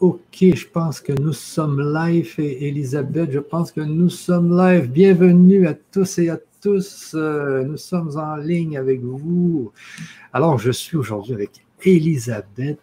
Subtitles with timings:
[0.00, 4.88] OK, je pense que nous sommes live et Elisabeth, je pense que nous sommes live.
[4.88, 7.16] Bienvenue à tous et à tous.
[7.16, 9.72] Euh, nous sommes en ligne avec vous.
[10.32, 11.50] Alors, je suis aujourd'hui avec
[11.82, 12.78] Elisabeth.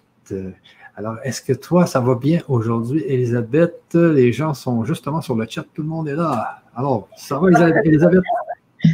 [0.97, 3.93] Alors, est-ce que toi, ça va bien aujourd'hui, Elisabeth?
[3.93, 6.63] Les gens sont justement sur le chat, tout le monde est là.
[6.75, 7.47] Alors, ça va,
[7.85, 8.23] Elisabeth?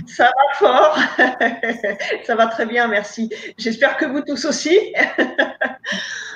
[0.06, 0.98] Ça va fort.
[2.24, 3.32] ça va très bien, merci.
[3.58, 4.78] J'espère que vous tous aussi.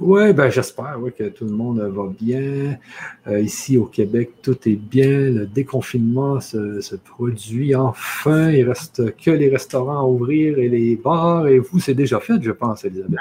[0.00, 2.78] Oui, ben j'espère que tout le monde va bien.
[3.26, 5.08] Euh, ici au Québec, tout est bien.
[5.08, 8.50] Le déconfinement se, produit enfin.
[8.50, 11.48] Il reste que les restaurants à ouvrir et les bars.
[11.48, 13.18] Et vous, c'est déjà fait, je pense, Elisabeth.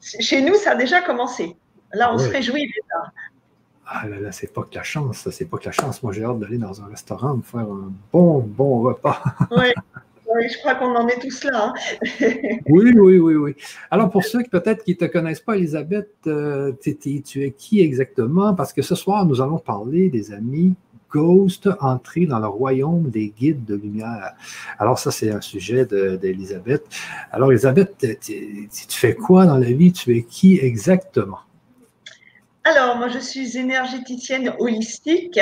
[0.00, 1.56] Chez nous, ça a déjà commencé.
[1.94, 3.12] Là, on se réjouit déjà.
[3.86, 6.02] Ah là là, c'est pas que la chance, c'est pas que la chance.
[6.02, 9.22] Moi, j'ai hâte d'aller dans un restaurant, me faire un bon, bon repas.
[9.50, 9.72] Oui.
[10.34, 11.68] Oui, je crois qu'on en est tous là.
[11.68, 11.74] Hein.
[12.68, 13.54] oui, oui, oui, oui.
[13.90, 17.80] Alors, pour ceux qui peut-être qui ne te connaissent pas, Elisabeth, euh, tu es qui
[17.80, 18.54] exactement?
[18.54, 20.74] Parce que ce soir, nous allons parler des amis
[21.12, 24.32] Ghost, entrer dans le royaume des guides de lumière.
[24.78, 26.84] Alors, ça, c'est un sujet d'Elisabeth.
[27.30, 29.92] Alors, Elisabeth, tu, tu fais quoi dans la vie?
[29.92, 31.40] Tu es qui exactement?
[32.64, 35.38] Alors, moi, je suis énergéticienne holistique.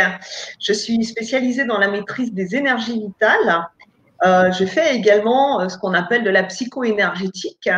[0.59, 3.69] Je suis spécialisée dans la maîtrise des énergies vitales.
[4.25, 7.71] Euh, je fais également euh, ce qu'on appelle de la psycho-énergétique.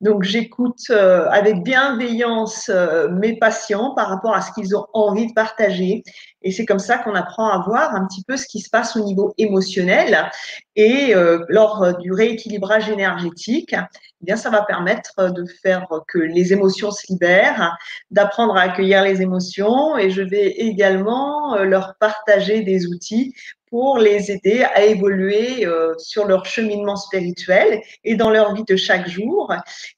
[0.00, 2.70] Donc, j'écoute euh, avec bienveillance
[3.12, 6.02] mes patients par rapport à ce qu'ils ont envie de partager.
[6.42, 8.96] Et c'est comme ça qu'on apprend à voir un petit peu ce qui se passe
[8.96, 10.30] au niveau émotionnel.
[10.76, 11.14] Et
[11.48, 17.02] lors du rééquilibrage énergétique, eh bien, ça va permettre de faire que les émotions se
[17.08, 17.76] libèrent,
[18.10, 19.96] d'apprendre à accueillir les émotions.
[19.96, 23.34] Et je vais également leur partager des outils
[23.70, 28.76] pour les aider à évoluer euh, sur leur cheminement spirituel et dans leur vie de
[28.76, 29.52] chaque jour.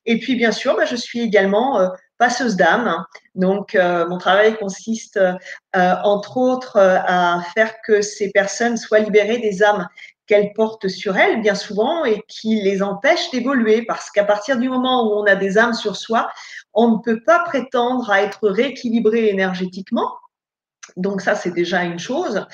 [0.07, 3.05] Et puis, bien sûr, bah, je suis également euh, passeuse d'âme.
[3.35, 5.21] Donc, euh, mon travail consiste,
[5.75, 9.87] entre autres, à faire que ces personnes soient libérées des âmes
[10.27, 13.83] qu'elles portent sur elles, bien souvent, et qui les empêchent d'évoluer.
[13.83, 16.29] Parce qu'à partir du moment où on a des âmes sur soi,
[16.75, 20.11] on ne peut pas prétendre à être rééquilibré énergétiquement
[20.99, 22.45] donc ça, c'est déjà une chose.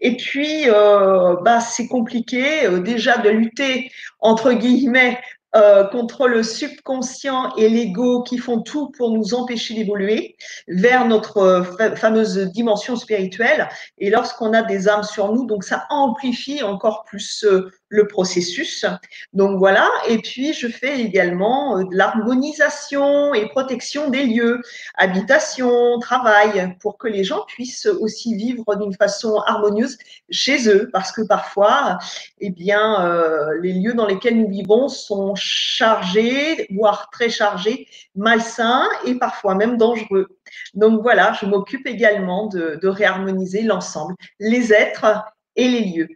[0.00, 5.20] Et puis, euh, bah, c'est compliqué euh, déjà de lutter, entre guillemets,
[5.54, 10.34] euh, contre le subconscient et l'ego qui font tout pour nous empêcher d'évoluer
[10.66, 11.64] vers notre
[11.96, 13.68] fameuse dimension spirituelle.
[13.98, 17.44] Et lorsqu'on a des âmes sur nous, donc ça amplifie encore plus
[17.92, 18.86] le processus.
[19.34, 24.62] Donc voilà, et puis je fais également euh, de l'harmonisation et protection des lieux,
[24.94, 29.98] habitation, travail, pour que les gens puissent aussi vivre d'une façon harmonieuse
[30.30, 31.98] chez eux, parce que parfois,
[32.40, 37.86] eh bien, euh, les lieux dans lesquels nous vivons sont chargés, voire très chargés,
[38.16, 40.28] malsains et parfois même dangereux.
[40.72, 45.22] Donc voilà, je m'occupe également de, de réharmoniser l'ensemble, les êtres
[45.56, 46.08] et les lieux.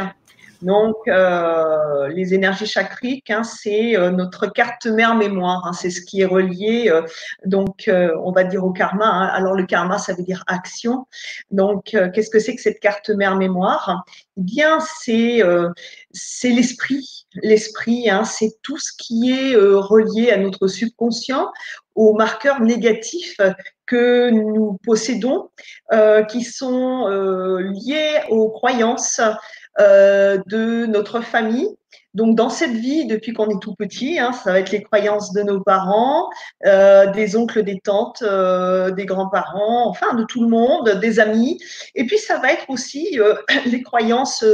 [0.63, 5.67] Donc, euh, les énergies chakriques, hein, c'est euh, notre carte mère mémoire.
[5.67, 7.03] Hein, c'est ce qui est relié, euh,
[7.45, 9.07] donc, on va dire au karma.
[9.07, 9.27] Hein.
[9.27, 11.07] Alors, le karma, ça veut dire action.
[11.51, 14.05] Donc, qu'est-ce que c'est que cette carte mère mémoire?
[14.37, 15.43] Eh bien, c'est
[16.13, 17.27] c'est l'esprit.
[17.43, 21.51] L'esprit, c'est tout ce qui est relié à notre subconscient,
[21.95, 23.41] aux marqueurs négatifs
[23.87, 25.51] que nous possédons,
[26.29, 27.07] qui sont
[27.59, 29.21] liés aux croyances,
[29.81, 31.69] euh, de notre famille.
[32.13, 35.33] Donc, dans cette vie, depuis qu'on est tout petit, hein, ça va être les croyances
[35.33, 36.31] de nos parents,
[36.65, 41.59] euh, des oncles, des tantes, euh, des grands-parents, enfin de tout le monde, des amis.
[41.97, 43.19] Et puis, ça va être aussi
[43.67, 44.45] les croyances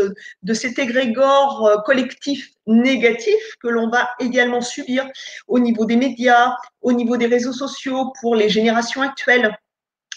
[0.42, 5.06] de cet égrégore collectif négatif que l'on va également subir
[5.48, 9.54] au niveau des médias, au niveau des réseaux sociaux pour les générations actuelles.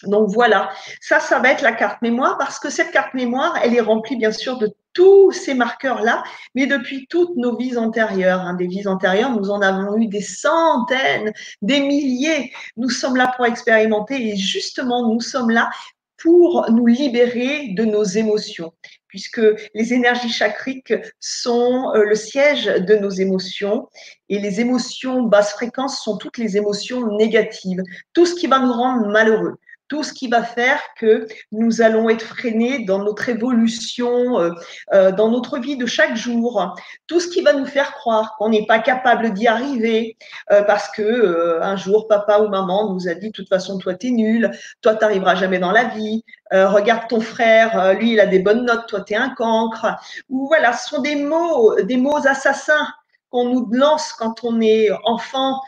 [0.08, 0.70] Donc voilà,
[1.02, 4.16] ça, ça va être la carte mémoire parce que cette carte mémoire, elle est remplie
[4.16, 6.24] bien sûr de tous ces marqueurs-là,
[6.56, 8.42] mais depuis toutes nos vies antérieures.
[8.42, 12.54] Hein, des vies antérieures, nous en avons eu des centaines, des milliers.
[12.78, 15.72] Nous sommes là pour expérimenter et justement, nous sommes là
[16.18, 18.72] pour nous libérer de nos émotions,
[19.08, 19.42] puisque
[19.74, 23.90] les énergies chakriques sont euh, le siège de nos émotions,
[24.30, 27.82] et les émotions basse fréquence sont toutes les émotions négatives,
[28.14, 29.58] tout ce qui va nous rendre malheureux
[29.88, 34.52] tout ce qui va faire que nous allons être freinés dans notre évolution, euh,
[34.94, 36.76] euh, dans notre vie de chaque jour,
[37.08, 40.18] tout ce qui va nous faire croire qu'on n'est pas capable d'y arriver
[40.52, 43.94] euh, parce que un jour papa ou maman nous a dit de toute façon toi
[43.94, 44.52] t'es nul,
[44.82, 48.88] toi t'arriveras jamais dans la vie, regarde ton frère, lui il a des bonnes notes,
[48.88, 49.88] toi t'es un cancre,
[50.30, 52.88] ou voilà, ce sont des mots, des mots assassins
[53.30, 55.60] qu'on nous lance quand on est enfant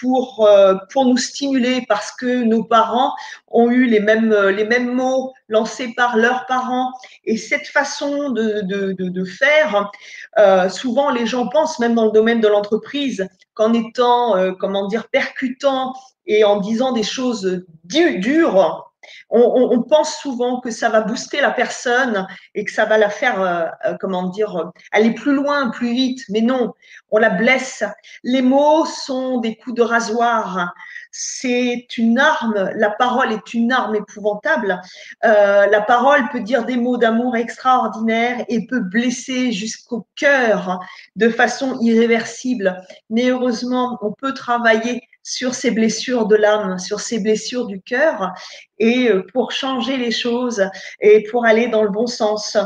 [0.00, 3.14] pour, euh, pour nous stimuler parce que nos parents
[3.48, 6.92] ont eu les mêmes, euh, les mêmes mots lancés par leurs parents.
[7.24, 9.90] Et cette façon de, de, de, faire,
[10.38, 15.08] euh, souvent les gens pensent, même dans le domaine de l'entreprise, qu'en étant, comment dire,
[15.08, 15.94] percutant
[16.26, 18.91] et en disant des choses dures,
[19.30, 23.40] on, pense souvent que ça va booster la personne et que ça va la faire,
[23.40, 26.24] euh, euh, comment dire, aller plus loin, plus vite.
[26.28, 26.72] Mais non,
[27.10, 27.84] on la blesse.
[28.22, 30.72] Les mots sont des coups de rasoir.
[31.10, 32.70] C'est une arme.
[32.76, 34.80] La parole est une arme épouvantable.
[35.24, 40.80] Euh, la parole peut dire des mots d'amour extraordinaires et peut blesser jusqu'au cœur
[41.16, 42.80] de façon irréversible.
[43.10, 48.32] Mais heureusement, on peut travailler sur ces blessures de l'âme, sur ces blessures du cœur,
[48.78, 50.68] et euh, pour changer les choses
[51.00, 52.56] et pour aller dans le bon sens,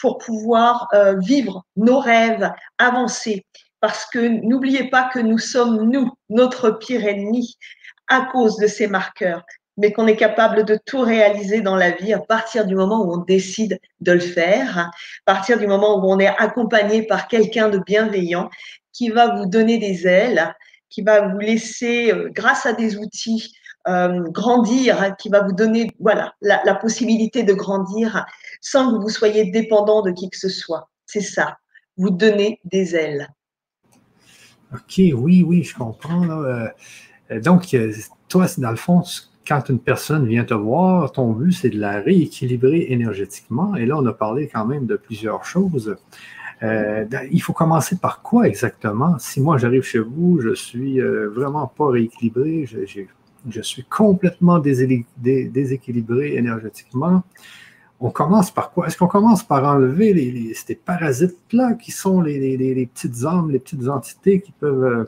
[0.00, 3.44] pour pouvoir euh, vivre nos rêves, avancer.
[3.80, 7.56] Parce que n'oubliez pas que nous sommes, nous, notre pire ennemi
[8.08, 9.42] à cause de ces marqueurs,
[9.76, 13.14] mais qu'on est capable de tout réaliser dans la vie à partir du moment où
[13.14, 14.90] on décide de le faire, à
[15.24, 18.50] partir du moment où on est accompagné par quelqu'un de bienveillant
[18.92, 20.54] qui va vous donner des ailes,
[20.90, 23.54] qui va vous laisser, euh, grâce à des outils,
[23.88, 28.26] euh, grandir, hein, qui va vous donner voilà, la, possibilité de grandir
[28.60, 30.90] sans que vous soyez dépendant de qui que ce soit.
[31.06, 31.56] C'est ça,
[31.96, 33.28] vous donner des ailes.
[34.74, 36.28] OK, oui, oui, je comprends.
[36.30, 36.68] Euh,
[37.42, 37.74] donc,
[38.28, 39.02] toi, dans le fond,
[39.46, 43.74] quand une personne vient te voir, ton but, c'est de la rééquilibrer énergétiquement.
[43.76, 45.96] Et là, on a parlé quand même de plusieurs choses.
[46.62, 49.18] Euh, il faut commencer par quoi exactement?
[49.18, 56.34] Si moi j'arrive chez vous, je suis euh, vraiment pas rééquilibré, je, suis complètement déséquilibré
[56.36, 57.22] énergétiquement.
[57.98, 58.86] On commence par quoi?
[58.86, 63.88] Est-ce qu'on commence par enlever les, ces parasites-là qui sont les, petites âmes, les petites
[63.88, 65.04] entités qui peuvent euh,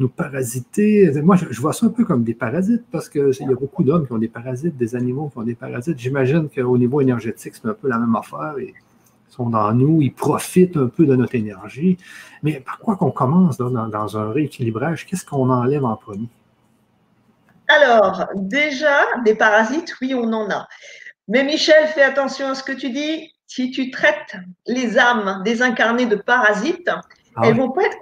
[0.00, 1.10] nous parasiter?
[1.22, 4.06] Moi, je, vois ça un peu comme des parasites parce qu'il y a beaucoup d'hommes
[4.06, 5.98] qui ont des parasites, des animaux qui ont des parasites.
[5.98, 8.54] J'imagine qu'au niveau énergétique, c'est un peu la même affaire.
[9.38, 11.96] Sont dans nous, ils profitent un peu de notre énergie.
[12.42, 15.06] Mais par quoi qu'on commence dans, un rééquilibrage?
[15.06, 16.28] Qu'est-ce qu'on enlève en premier?
[17.68, 20.66] Alors, déjà, des parasites, oui, on en a.
[21.28, 23.32] Mais Michel, fais attention à ce que tu dis.
[23.46, 24.36] Si tu traites
[24.66, 26.90] les âmes désincarnées de parasites,
[27.36, 27.96] ah elles ne vont pas être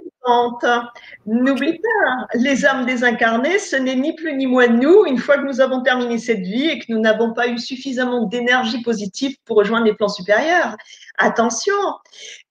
[1.27, 5.45] N'oublie pas, les âmes désincarnées, ce n'est ni plus ni moins nous, une fois que
[5.45, 9.57] nous avons terminé cette vie et que nous n'avons pas eu suffisamment d'énergie positive pour
[9.57, 10.77] rejoindre les plans supérieurs.
[11.19, 11.75] Attention,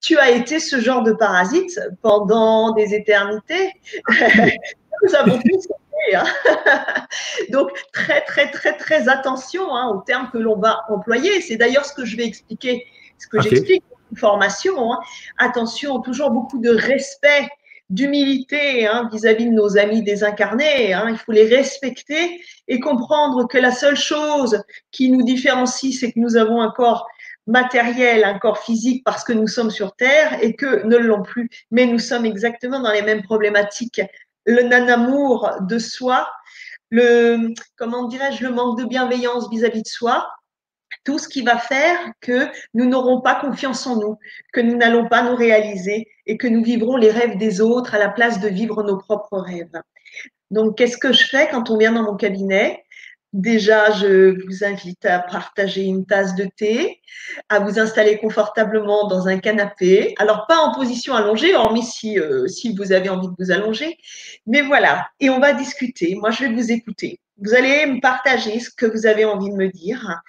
[0.01, 3.71] tu as été ce genre de parasite pendant des éternités.
[5.03, 5.67] nous avons tous
[6.13, 6.23] hein.
[7.49, 11.41] Donc, très, très, très, très attention hein, aux termes que l'on va employer.
[11.41, 12.85] C'est d'ailleurs ce que je vais expliquer,
[13.17, 13.83] ce que j'explique
[14.13, 14.93] en formation.
[14.93, 14.99] Hein.
[15.37, 17.49] Attention, toujours beaucoup de respect
[17.89, 20.93] d'humilité hein, vis-à-vis de nos amis désincarnés.
[20.93, 21.07] Hein.
[21.09, 26.19] Il faut les respecter et comprendre que la seule chose qui nous différencie, c'est que
[26.19, 27.07] nous avons un corps
[27.47, 31.49] matériel, un corps physique parce que nous sommes sur Terre et que ne l'ont plus.
[31.71, 34.01] Mais nous sommes exactement dans les mêmes problématiques.
[34.45, 36.27] Le non-amour de soi,
[36.89, 40.27] le, comment dirais-je, le manque de bienveillance vis-à-vis de soi,
[41.05, 44.17] tout ce qui va faire que nous n'aurons pas confiance en nous,
[44.51, 47.99] que nous n'allons pas nous réaliser et que nous vivrons les rêves des autres à
[47.99, 49.81] la place de vivre nos propres rêves.
[50.51, 52.83] Donc, qu'est-ce que je fais quand on vient dans mon cabinet?
[53.33, 57.01] Déjà, je vous invite à partager une tasse de thé,
[57.49, 60.15] à vous installer confortablement dans un canapé.
[60.19, 63.97] Alors, pas en position allongée, hormis si, euh, si vous avez envie de vous allonger.
[64.47, 66.15] Mais voilà, et on va discuter.
[66.15, 67.19] Moi, je vais vous écouter.
[67.37, 70.21] Vous allez me partager ce que vous avez envie de me dire.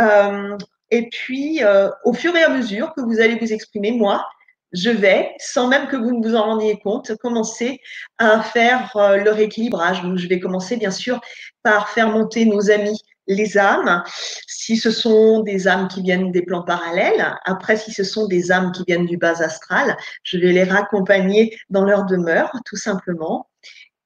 [0.00, 0.56] Euh,
[0.90, 4.26] et puis, euh, au fur et à mesure que vous allez vous exprimer, moi,
[4.72, 7.80] je vais, sans même que vous ne vous en rendiez compte, commencer
[8.18, 10.02] à faire euh, le rééquilibrage.
[10.16, 11.20] Je vais commencer, bien sûr,
[11.62, 14.02] par faire monter nos amis les âmes,
[14.46, 18.50] si ce sont des âmes qui viennent des plans parallèles, après si ce sont des
[18.50, 23.48] âmes qui viennent du bas astral, je vais les raccompagner dans leur demeure, tout simplement.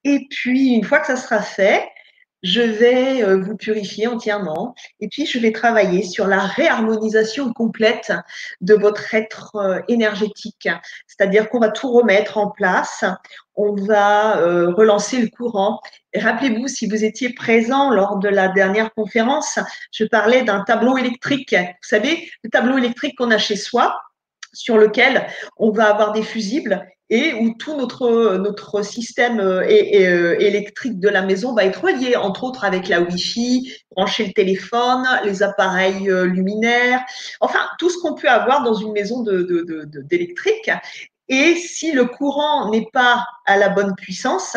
[0.04, 1.88] Et puis, une fois que ça sera fait,
[2.46, 8.12] je vais euh, vous purifier entièrement et puis je vais travailler sur la réharmonisation complète
[8.60, 10.68] de votre être euh, énergétique.
[11.08, 13.04] C'est-à-dire qu'on va tout remettre en place,
[13.56, 15.80] on va euh, relancer le courant.
[16.14, 19.58] Rappelez-vous, si vous étiez présent lors de la dernière conférence,
[19.90, 21.54] je parlais d'un tableau électrique.
[21.54, 23.98] Vous savez, le tableau électrique qu'on a chez soi,
[24.52, 25.26] sur lequel
[25.56, 31.08] on va avoir des fusibles et où tout notre, notre système euh, euh, électrique de
[31.08, 36.10] la maison va être relié, entre autres avec la Wi-Fi, brancher le téléphone, les appareils
[36.10, 37.04] euh, luminaires,
[37.40, 40.66] enfin tout ce qu'on peut avoir dans une maison d'électrique.
[40.66, 40.72] De,
[41.28, 44.56] et si le courant n'est pas à la bonne puissance,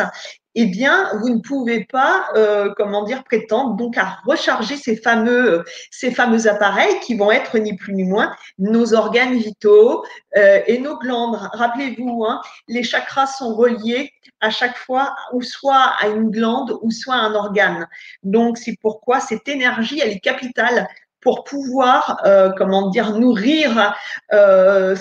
[0.62, 5.64] eh bien, vous ne pouvez pas, euh, comment dire, prétendre donc à recharger ces fameux,
[6.46, 10.04] appareils qui vont être ni plus ni moins nos organes vitaux
[10.36, 11.38] euh, et nos glandes.
[11.54, 16.90] Rappelez-vous, hein, les chakras sont reliés à chaque fois ou soit à une glande ou
[16.90, 17.88] soit à un organe.
[18.22, 20.88] Donc, c'est pourquoi cette énergie, elle est capitale
[21.20, 23.94] pour pouvoir, euh, comment dire, nourrir
[24.32, 24.96] euh,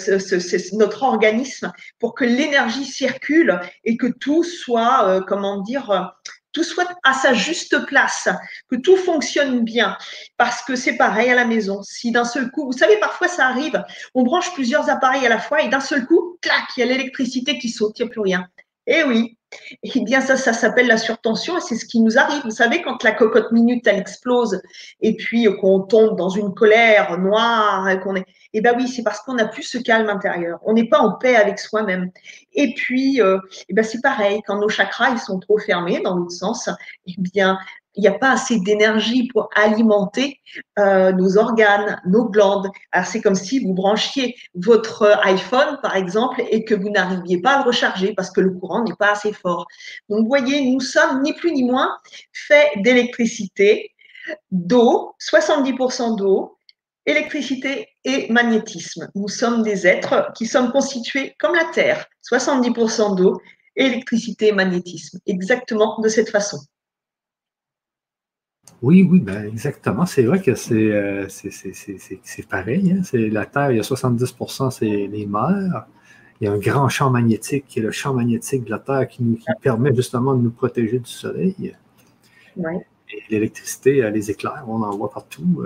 [0.74, 6.14] notre organisme, pour que l'énergie circule et que tout soit, euh, comment dire,
[6.52, 8.28] tout soit à sa juste place,
[8.70, 9.98] que tout fonctionne bien.
[10.38, 11.82] Parce que c'est pareil à la maison.
[11.84, 13.84] Si d'un seul coup, vous savez, parfois ça arrive,
[14.16, 16.86] on branche plusieurs appareils à la fois et d'un seul coup, clac, il y a
[16.88, 18.48] l'électricité qui saute, il n'y a plus rien.
[18.88, 19.38] Eh oui,
[19.84, 22.42] eh bien, ça, ça s'appelle la surtension et c'est ce qui nous arrive.
[22.44, 24.62] Vous savez, quand la cocotte minute, elle explose
[25.02, 28.26] et puis qu'on tombe dans une colère noire qu'on est.
[28.54, 30.60] Eh bien oui, c'est parce qu'on n'a plus ce calme intérieur.
[30.64, 32.12] On n'est pas en paix avec soi-même.
[32.54, 33.38] Et puis, euh,
[33.70, 36.70] eh bien c'est pareil, quand nos chakras, ils sont trop fermés dans l'autre sens,
[37.08, 37.58] eh bien,
[37.96, 40.40] il n'y a pas assez d'énergie pour alimenter
[40.78, 42.70] euh, nos organes, nos glandes.
[42.92, 47.56] Alors c'est comme si vous branchiez votre iPhone, par exemple, et que vous n'arriviez pas
[47.56, 49.68] à le recharger parce que le courant n'est pas assez fort.
[50.08, 51.98] Donc, vous voyez, nous sommes ni plus ni moins
[52.32, 53.94] faits d'électricité,
[54.52, 56.58] d'eau, 70% d'eau,
[57.06, 59.10] électricité et magnétisme.
[59.16, 63.42] Nous sommes des êtres qui sommes constitués comme la Terre, 70% d'eau,
[63.76, 66.60] électricité et magnétisme, exactement de cette façon.
[68.82, 70.06] Oui, oui, ben exactement.
[70.06, 71.28] C'est vrai que c'est euh,
[72.50, 72.94] pareil.
[72.94, 73.02] Hein.
[73.04, 74.36] C'est la Terre, il y a 70
[74.72, 75.86] c'est les mers.
[76.40, 79.08] Il y a un grand champ magnétique qui est le champ magnétique de la Terre
[79.08, 81.76] qui nous permet justement de nous protéger du soleil.
[82.56, 82.74] Oui.
[83.12, 85.66] Et l'électricité, les éclairs, on en voit partout.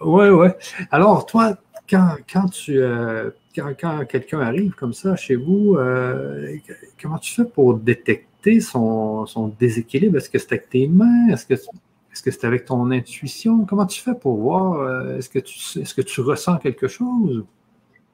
[0.00, 0.48] oui, Oui.
[0.90, 1.56] Alors, toi,
[1.88, 6.56] quand, quand tu euh, quand, quelqu'un arrive comme ça chez vous, euh,
[7.00, 8.26] comment tu fais pour détecter?
[8.60, 9.26] Son,
[9.58, 10.18] déséquilibre?
[10.18, 11.28] Est-ce que c'est avec tes mains?
[11.28, 13.64] Est-ce que c'est avec ton intuition?
[13.64, 14.80] Comment tu fais pour voir?
[14.80, 17.44] Euh, est-ce que tu, tu ressens quelque chose?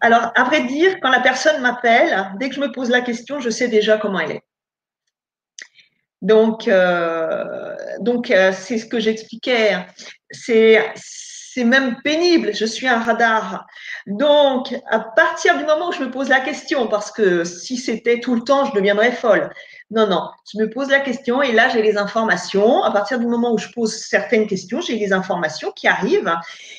[0.00, 3.38] Alors, à vrai dire, quand la personne m'appelle, dès que je me pose la question,
[3.40, 4.42] je sais déjà comment elle est.
[6.22, 9.76] Donc, euh, donc euh, c'est ce que j'expliquais.
[10.30, 12.54] C'est, c'est même pénible.
[12.54, 13.66] Je suis un radar.
[14.06, 18.20] Donc, à partir du moment où je me pose la question, parce que si c'était
[18.20, 19.50] tout le temps, je deviendrais folle.
[19.92, 22.84] Non, non, je me pose la question et là, j'ai les informations.
[22.84, 26.32] À partir du moment où je pose certaines questions, j'ai les informations qui arrivent.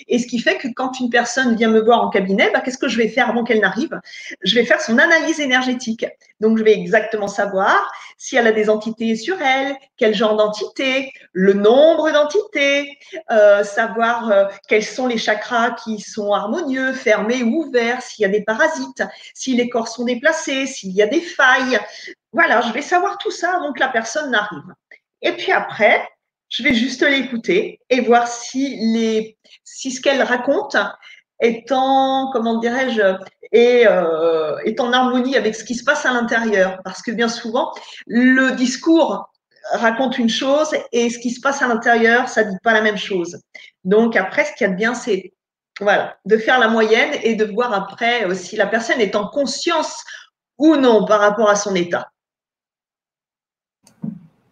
[0.08, 2.78] Et ce qui fait que quand une personne vient me voir en cabinet, bah, qu'est-ce
[2.78, 4.00] que je vais faire avant qu'elle n'arrive?
[4.44, 6.06] Je vais faire son analyse énergétique.
[6.40, 7.92] Donc, je vais exactement savoir
[8.22, 13.00] si elle a des entités sur elle, quel genre d'entité, le nombre d'entités,
[13.32, 18.26] euh, savoir euh, quels sont les chakras qui sont harmonieux, fermés ou ouverts, s'il y
[18.26, 21.80] a des parasites, si les corps sont déplacés, s'il y a des failles,
[22.32, 24.72] voilà, je vais savoir tout ça avant que la personne n'arrive.
[25.24, 26.08] Et puis après,
[26.48, 30.78] je vais juste l'écouter et voir si, les, si ce qu'elle raconte
[31.42, 33.02] est en, comment dirais-je,
[33.54, 36.80] euh, est en harmonie avec ce qui se passe à l'intérieur.
[36.84, 37.74] Parce que bien souvent,
[38.08, 39.30] le discours
[39.74, 42.98] raconte une chose et ce qui se passe à l'intérieur, ça dit pas la même
[42.98, 43.42] chose.
[43.84, 45.34] Donc après, ce qu'il y a de bien, c'est
[46.26, 50.04] de faire la moyenne et de voir après si la personne est en conscience
[50.58, 52.12] ou non par rapport à son état.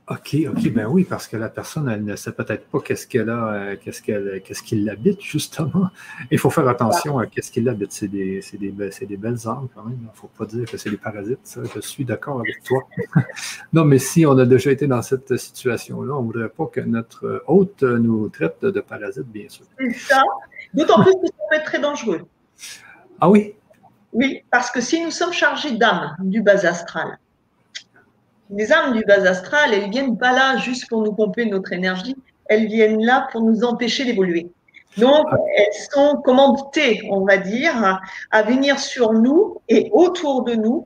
[0.10, 3.30] OK, OK, ben oui, parce que la personne, elle ne sait peut-être pas qu'est-ce qu'elle
[3.30, 5.90] a, euh, qu'est-ce qu'elle, qu'est-ce qui l'habite, justement.
[6.32, 7.92] Il faut faire attention à qu'est-ce qui l'habite.
[7.92, 10.00] C'est des, c'est des, c'est des belles âmes, quand même.
[10.02, 11.62] Il ne faut pas dire que c'est des parasites, ça.
[11.76, 12.82] Je suis d'accord avec toi.
[13.74, 16.80] non, mais si on a déjà été dans cette situation-là, on ne voudrait pas que
[16.82, 19.66] notre hôte nous traite de parasites, bien sûr.
[19.78, 20.24] C'est ça.
[20.74, 22.22] D'autant plus que ça peut être très dangereux.
[23.22, 23.54] Ah oui?
[24.12, 27.20] Oui, parce que si nous sommes chargés d'âme, du bas astral,
[28.50, 32.16] les âmes du bas astral, elles viennent pas là juste pour nous pomper notre énergie,
[32.46, 34.50] elles viennent là pour nous empêcher d'évoluer.
[34.98, 38.02] Donc, elles sont commanditées, on va dire,
[38.32, 40.86] à venir sur nous et autour de nous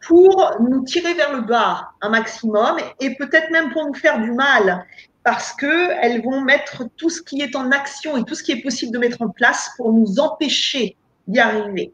[0.00, 4.32] pour nous tirer vers le bas un maximum et peut-être même pour nous faire du
[4.32, 4.84] mal
[5.22, 8.62] parce qu'elles vont mettre tout ce qui est en action et tout ce qui est
[8.62, 10.96] possible de mettre en place pour nous empêcher
[11.28, 11.92] d'y arriver.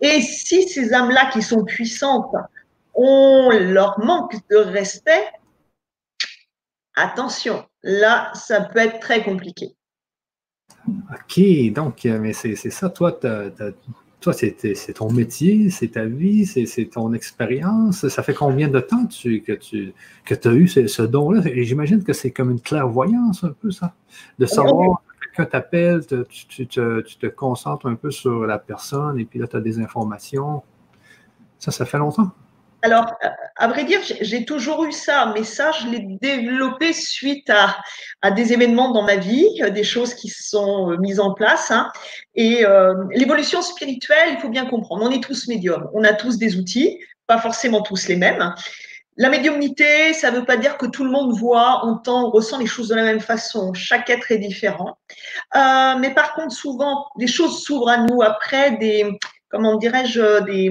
[0.00, 2.34] Et si ces âmes-là qui sont puissantes,
[3.00, 5.30] on leur manque de respect,
[6.96, 9.76] attention, là, ça peut être très compliqué.
[10.88, 16.86] OK, donc, euh, mais c'est ça, toi, toi c'est ton métier, c'est ta vie, c'est
[16.86, 18.08] ton expérience.
[18.08, 21.42] Ça fait combien de temps que tu que as eu ce, don-là?
[21.62, 23.94] J'imagine que c'est comme une clairvoyance un peu, ça,
[24.40, 29.24] de savoir quelqu'un t'appelle, tu, te, tu te concentres un peu sur la personne et
[29.24, 30.62] puis là, tu as des informations.
[31.60, 32.32] Ça, ça fait longtemps?
[32.82, 33.16] Alors,
[33.56, 38.52] à vrai dire, j'ai toujours eu ça, mais ça, je l'ai développé suite à, des
[38.52, 41.72] événements dans ma vie, des choses qui sont euh, mises en place.
[41.72, 41.90] Hein.
[42.36, 46.38] Et euh, l'évolution spirituelle, il faut bien comprendre, on est tous médiums, on a tous
[46.38, 48.54] des outils, pas forcément tous les mêmes.
[49.16, 52.66] La médiumnité, ça ne veut pas dire que tout le monde voit, entend, ressent les
[52.66, 53.74] choses de la même façon.
[53.74, 54.96] Chaque être est différent.
[55.56, 59.18] Euh, mais par contre, souvent, des choses s'ouvrent à nous après des,
[59.48, 60.70] comment dirais-je, des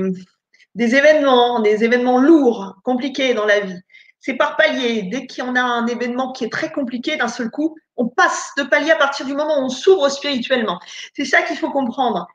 [0.78, 3.80] des événements, des événements lourds, compliqués dans la vie.
[4.20, 5.04] C'est par palier.
[5.12, 8.08] Dès qu'il y en a un événement qui est très compliqué, d'un seul coup, on
[8.08, 10.80] passe de palier à partir du moment où on s'ouvre spirituellement.
[11.16, 12.28] C'est ça qu'il faut comprendre.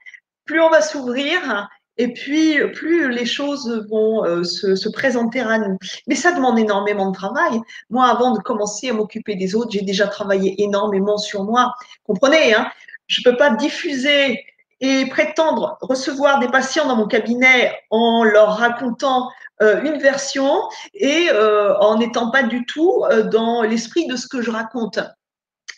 [0.45, 1.69] Plus on va s'ouvrir,
[1.99, 5.79] et puis plus les choses vont euh, se, présenter à nous.
[6.09, 7.61] Mais ça demande énormément de travail.
[7.91, 11.75] Moi, avant de commencer à m'occuper des autres, j'ai déjà travaillé énormément sur moi.
[12.05, 12.69] Comprenez, hein
[13.07, 14.43] je ne peux pas diffuser
[14.83, 19.31] et prétendre recevoir des patients dans mon cabinet en leur racontant
[19.63, 20.61] euh, une version
[20.93, 24.99] et euh, en n'étant pas du tout euh, dans l'esprit de ce que je raconte.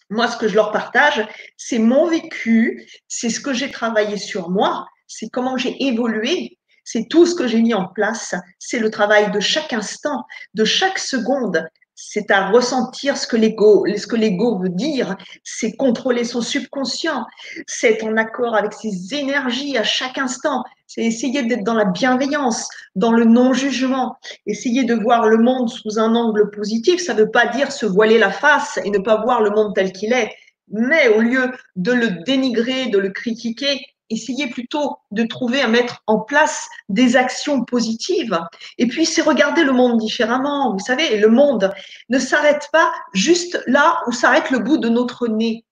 [0.08, 1.26] Moi, ce que je leur partage,
[1.58, 7.06] c'est mon vécu, c'est ce que j'ai travaillé sur moi, c'est comment j'ai évolué, c'est
[7.08, 10.98] tout ce que j'ai mis en place, c'est le travail de chaque instant, de chaque
[10.98, 16.40] seconde, c'est à ressentir ce que l'ego, ce que l'ego veut dire, c'est contrôler son
[16.40, 17.24] subconscient,
[17.66, 21.84] c'est être en accord avec ses énergies à chaque instant, c'est essayer d'être dans la
[21.84, 27.20] bienveillance, dans le non-jugement, essayer de voir le monde sous un angle positif, ça ne
[27.20, 30.12] veut pas dire se voiler la face et ne pas voir le monde tel qu'il
[30.12, 30.30] est,
[30.68, 33.80] mais au lieu de le dénigrer, de le critiquer,
[34.10, 38.38] essayez plutôt de trouver à mettre en place des actions positives.
[38.78, 40.72] Et puis, c'est regarder le monde différemment.
[40.72, 41.72] Vous savez, le monde
[42.08, 45.64] ne s'arrête pas juste là où s'arrête le bout de notre nez.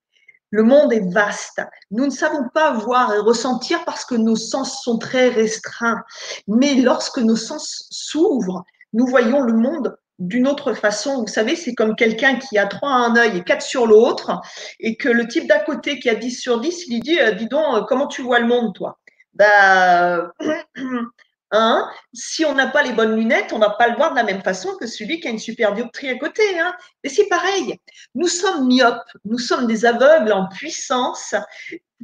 [0.49, 1.61] Le monde est vaste.
[1.89, 6.03] Nous ne savons pas voir et ressentir parce que nos sens sont très restreints.
[6.47, 11.21] Mais lorsque nos sens s'ouvrent, nous voyons le monde d'une autre façon.
[11.21, 14.41] Vous savez, c'est comme quelqu'un qui a trois à un œil et quatre sur l'autre,
[14.79, 17.31] et que le type d'à côté qui a 10 sur 10, il lui dit, euh,
[17.31, 18.99] dis donc, euh, comment tu vois le monde, toi?
[19.33, 20.31] Bah,
[21.53, 24.17] hein, si on n'a pas les bonnes lunettes, on ne va pas le voir de
[24.17, 26.43] la même façon que celui qui a une super dioptrie à côté.
[26.59, 26.73] Hein.
[27.03, 27.79] Mais c'est pareil,
[28.15, 31.35] nous sommes myopes, nous sommes des aveugles en puissance,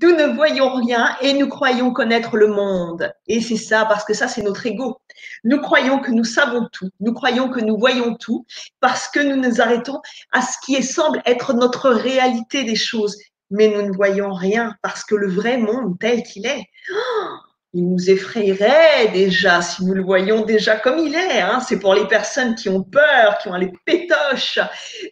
[0.02, 3.12] nous ne voyons rien et nous croyons connaître le monde.
[3.28, 5.02] Et c'est ça, parce que ça, c'est notre ego.
[5.44, 8.46] Nous croyons que nous savons tout, nous croyons que nous voyons tout,
[8.80, 13.18] parce que nous nous arrêtons à ce qui semble être notre réalité des choses.
[13.52, 17.36] Mais nous ne voyons rien, parce que le vrai monde tel qu'il est, oh,
[17.74, 21.42] il nous effrayerait déjà si nous le voyons déjà comme il est.
[21.42, 21.60] Hein.
[21.60, 24.60] C'est pour les personnes qui ont peur, qui ont les pétoches.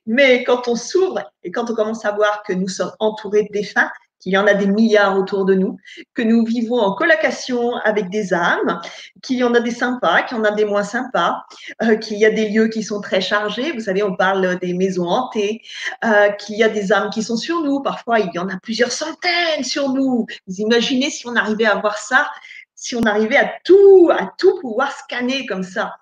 [0.06, 3.52] Mais quand on s'ouvre et quand on commence à voir que nous sommes entourés de
[3.52, 5.78] défunts, qu'il y en a des milliards autour de nous,
[6.14, 8.82] que nous vivons en colocation avec des âmes,
[9.22, 11.44] qu'il y en a des sympas, qu'il y en a des moins sympas,
[11.84, 13.72] euh, qu'il y a des lieux qui sont très chargés.
[13.72, 15.62] Vous savez, on parle des maisons hantées,
[16.04, 17.82] euh, qu'il y a des âmes qui sont sur nous.
[17.82, 20.26] Parfois, il y en a plusieurs centaines sur nous.
[20.48, 22.28] Vous imaginez si on arrivait à voir ça,
[22.76, 25.96] si on arrivait à tout, à tout pouvoir scanner comme ça.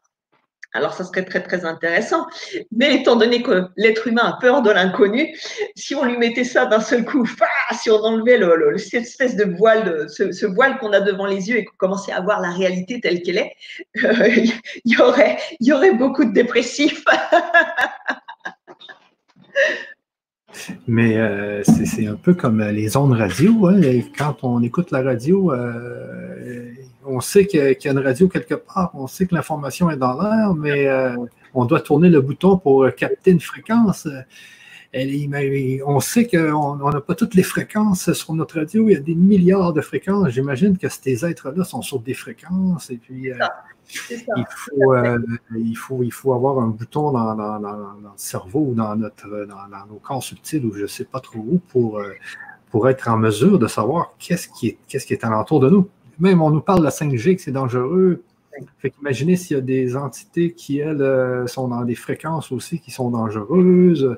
[0.76, 2.28] Alors, ça serait très, très intéressant.
[2.76, 5.34] Mais étant donné que l'être humain a peur de l'inconnu,
[5.76, 7.26] si on lui mettait ça d'un seul coup,
[7.82, 11.60] si on enlevait le, cette espèce de voile, ce, voile qu'on a devant les yeux
[11.60, 13.54] et qu'on commençait à voir la réalité telle qu'elle est,
[14.04, 14.28] euh,
[14.86, 17.06] il, y aurait, il y aurait beaucoup de dépressifs.
[20.88, 23.68] Mais euh, c'est un peu comme les ondes radio.
[23.68, 23.80] Hein.
[24.18, 26.74] Quand on écoute la radio, euh,
[27.08, 30.22] on sait qu'il y, a une radio quelque part, on sait que l'information est dans
[30.22, 31.16] l'air, mais euh,
[31.54, 34.08] on doit tourner le bouton pour capter une fréquence.
[34.94, 38.88] on sait qu'on n'a pas toutes les fréquences sur notre radio.
[38.90, 40.30] Il y a des milliards de fréquences.
[40.30, 42.90] J'imagine que ces êtres-là sont sur des fréquences.
[42.90, 43.38] Et puis, euh,
[44.38, 45.20] il, faut, euh,
[45.56, 50.00] il, faut, il faut avoir un bouton dans, le cerveau ou dans, notre, dans, nos
[50.00, 52.02] corps subtils ou je ne sais pas trop où pour,
[52.72, 55.88] pour être en mesure de savoir qu'est-ce qui est, qu'est-ce qui est alentour de nous
[56.20, 58.24] même on nous parle de la 5G, que c'est dangereux.
[58.80, 62.80] Fait qu'imaginez s'il y a des entités qui, elles, euh, sont dans des fréquences aussi
[62.80, 64.18] qui sont dangereuses.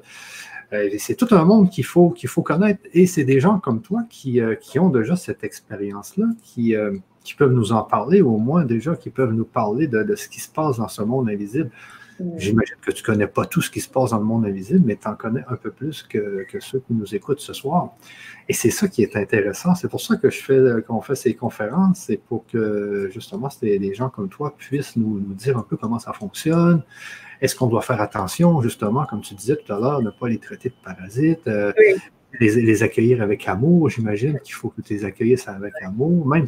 [0.74, 2.82] Euh, c'est tout un monde qu'il faut, qu'il faut connaître.
[2.94, 6.76] Et c'est des gens comme toi qui, euh, qui ont déjà cette expérience-là, qui,
[7.24, 10.30] qui peuvent nous en parler, au moins déjà, qui peuvent nous parler de, de ce
[10.30, 11.72] qui se passe dans ce monde invisible.
[12.38, 14.84] J'imagine que tu ne connais pas tout ce qui se passe dans le monde invisible,
[14.86, 17.94] mais tu en connais un peu plus que, ceux qui nous écoutent ce soir.
[18.50, 19.76] Et c'est ça qui est intéressant.
[19.76, 23.94] C'est pour ça que je fais qu'on fait ces conférences, c'est pour que justement des
[23.94, 26.84] gens comme toi puissent nous, dire un peu comment ça fonctionne.
[27.40, 30.40] Est-ce qu'on doit faire attention, justement, comme tu disais tout à l'heure, ne pas les
[30.40, 31.72] traiter de parasites, euh,
[32.40, 33.90] les, accueillir avec amour?
[33.90, 36.26] J'imagine qu'il faut que tu les accueillisses avec amour.
[36.26, 36.48] Même,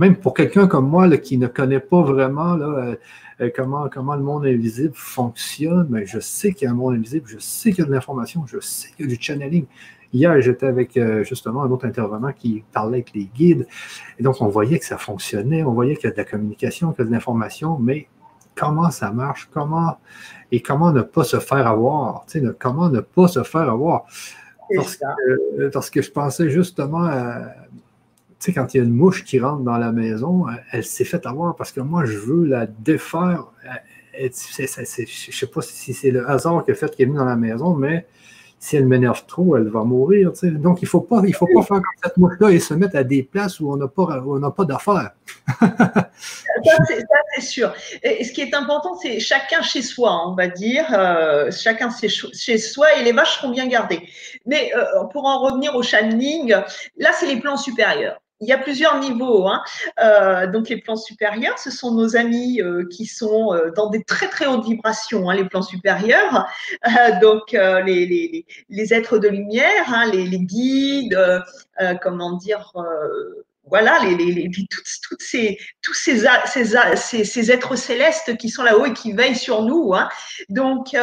[0.00, 2.96] même pour quelqu'un comme moi qui ne connaît pas vraiment là, euh,
[3.42, 6.94] euh, comment, comment le monde invisible fonctionne, mais je sais qu'il y a un monde
[6.94, 9.66] invisible, je sais qu'il y a de l'information, je sais qu'il y a du channeling.
[10.14, 13.66] Hier, j'étais avec euh, justement un autre intervenant qui parlait avec les guides.
[14.18, 16.92] Et donc, on voyait que ça fonctionnait, on voyait qu'il y a de la communication,
[16.92, 18.08] qu'il y a de l'information, mais
[18.56, 19.98] comment ça marche, comment
[20.50, 24.06] et comment ne pas se faire avoir, tu sais, comment ne pas se faire avoir?
[24.74, 27.50] Parce que, parce que, je pensais justement à,
[28.40, 31.24] sais, quand il y a une mouche qui rentre dans la maison, elle, s'est fait
[31.26, 33.44] avoir parce que moi, je veux la défaire.
[34.18, 37.24] je ne sais pas si c'est le hasard qui a fait qu'elle est venue dans
[37.24, 38.06] la maison, mais
[38.58, 40.32] si elle m'énerve trop, elle va mourir.
[40.42, 42.96] Donc, il ne faut pas, il faut pas faire comme cette mouche-là et se mettre
[42.96, 44.22] à des places où on n'a pas,
[44.56, 45.12] pas d'affaires.
[45.60, 46.78] ça,
[47.34, 47.72] c'est sûr.
[48.02, 50.84] Et ce qui est important, c'est chacun chez soi, on va dire.
[50.92, 54.06] Euh, chacun chez soi et les vaches seront bien gardées.
[54.44, 56.54] Mais euh, pour en revenir au channeling,
[56.98, 59.48] là, c'est les plans supérieurs il y a plusieurs niveaux.
[59.48, 59.62] Hein.
[60.00, 64.02] Euh, donc les plans supérieurs, ce sont nos amis euh, qui sont euh, dans des
[64.02, 66.46] très très hautes vibrations, hein, les plans supérieurs.
[67.20, 71.18] donc les, les, les, êtres de lumière, hein, les, les, guides,
[72.02, 72.72] comment dire
[73.66, 74.68] voilà, les, les, toutes,
[75.08, 79.62] toutes, ces, tous ces, ces, ces, êtres célestes qui sont là-haut et qui veillent sur
[79.62, 79.94] nous.
[79.94, 80.08] Hein.
[80.48, 80.96] Donc,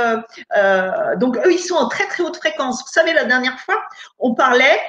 [1.17, 2.81] donc, eux, ils sont en très, très haute fréquence.
[2.81, 3.81] Vous savez, la dernière fois,
[4.19, 4.79] on parlait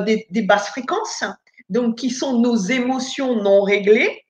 [0.00, 1.24] des, des, basses fréquences
[1.72, 4.22] donc qui sont nos émotions non réglées,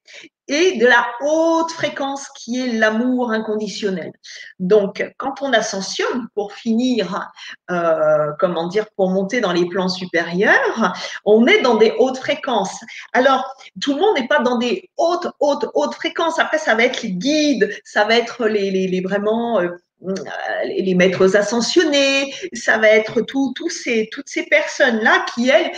[0.48, 4.12] et de la haute fréquence qui est l'amour inconditionnel.
[4.58, 7.30] Donc, quand on ascensionne pour finir,
[7.70, 12.80] euh, comment dire, pour monter dans les plans supérieurs, on est dans des hautes fréquences.
[13.12, 16.38] Alors, tout le monde n'est pas dans des hautes, hautes, hautes fréquences.
[16.38, 19.68] Après, ça va être les guides, ça va être les, vraiment euh,
[20.64, 25.72] les maîtres ascensionnés, ça va être tout, ces, toutes ces personnes-là qui, elles,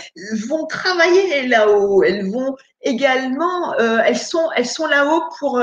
[0.47, 2.03] vont travailler là-haut.
[2.03, 5.59] Elles vont également, euh, elles sont, elles sont là-haut pour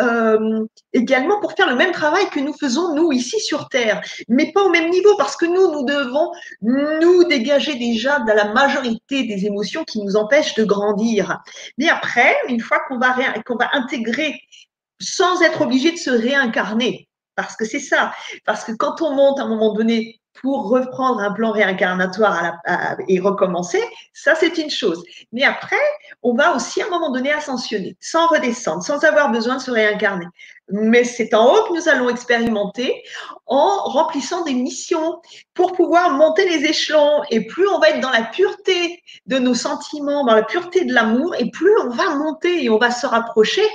[0.00, 4.52] euh, également pour faire le même travail que nous faisons nous ici sur Terre, mais
[4.52, 6.30] pas au même niveau parce que nous, nous devons
[6.62, 11.40] nous dégager déjà de la majorité des émotions qui nous empêchent de grandir.
[11.76, 14.40] Mais après, une fois qu'on va, qu'on va intégrer
[15.00, 17.08] sans être obligé de se réincarner,
[17.42, 18.12] parce que c'est ça.
[18.44, 22.54] Parce que quand on monte à un moment donné pour reprendre un plan réincarnatoire
[23.08, 23.82] et recommencer,
[24.14, 25.02] ça c'est une chose.
[25.32, 25.76] Mais après,
[26.22, 29.70] on va aussi à un moment donné ascensionner, sans redescendre, sans avoir besoin de se
[29.70, 30.26] réincarner.
[30.72, 33.02] Mais c'est en haut que nous allons expérimenter
[33.46, 35.20] en remplissant des missions
[35.52, 37.22] pour pouvoir monter les échelons.
[37.30, 40.94] Et plus on va être dans la pureté de nos sentiments, dans la pureté de
[40.94, 43.66] l'amour, et plus on va monter et on va se rapprocher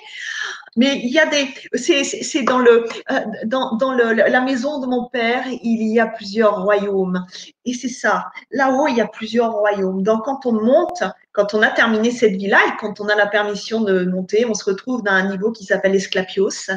[0.75, 4.87] mais il y a des, c'est dans le, euh, dans, dans le, la maison de
[4.87, 7.25] mon père, il y a plusieurs royaumes.
[7.63, 8.25] Et c'est ça.
[8.51, 10.03] Là-haut, il y a plusieurs royaumes.
[10.03, 13.27] Donc, quand on monte, quand on a terminé cette vie-là et quand on a la
[13.27, 16.69] permission de monter, on se retrouve dans un niveau qui s'appelle Esclapios.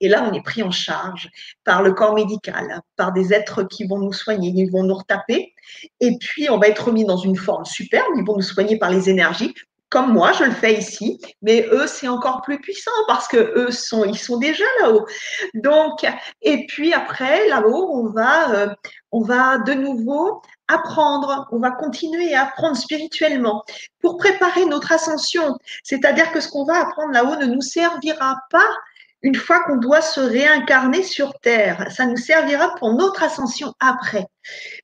[0.00, 1.30] Et là, on est pris en charge
[1.64, 5.52] par le corps médical, par des êtres qui vont nous soigner, ils vont nous retaper.
[6.00, 8.90] Et puis, on va être remis dans une forme superbe, ils vont nous soigner par
[8.90, 9.54] les énergies
[9.94, 13.70] comme moi, je le fais ici, mais eux, c'est encore plus puissant parce que eux
[13.70, 15.06] sont, ils sont déjà là-haut.
[15.54, 16.04] Donc,
[16.42, 18.74] et puis après, là-haut, on va, euh,
[19.12, 23.62] on va de nouveau apprendre, on va continuer à apprendre spirituellement
[24.00, 25.56] pour préparer notre ascension.
[25.84, 28.76] C'est-à-dire que ce qu'on va apprendre là-haut ne nous servira pas
[29.24, 31.90] une fois qu'on doit se réincarner sur Terre.
[31.90, 34.26] Ça nous servira pour notre ascension après.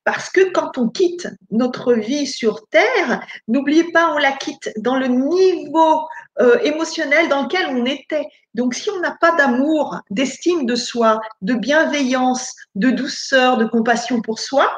[0.03, 4.97] Parce que quand on quitte notre vie sur Terre, n'oubliez pas, on la quitte dans
[4.97, 6.01] le niveau
[6.39, 8.25] euh, émotionnel dans lequel on était.
[8.55, 14.21] Donc si on n'a pas d'amour, d'estime de soi, de bienveillance, de douceur, de compassion
[14.23, 14.73] pour soi,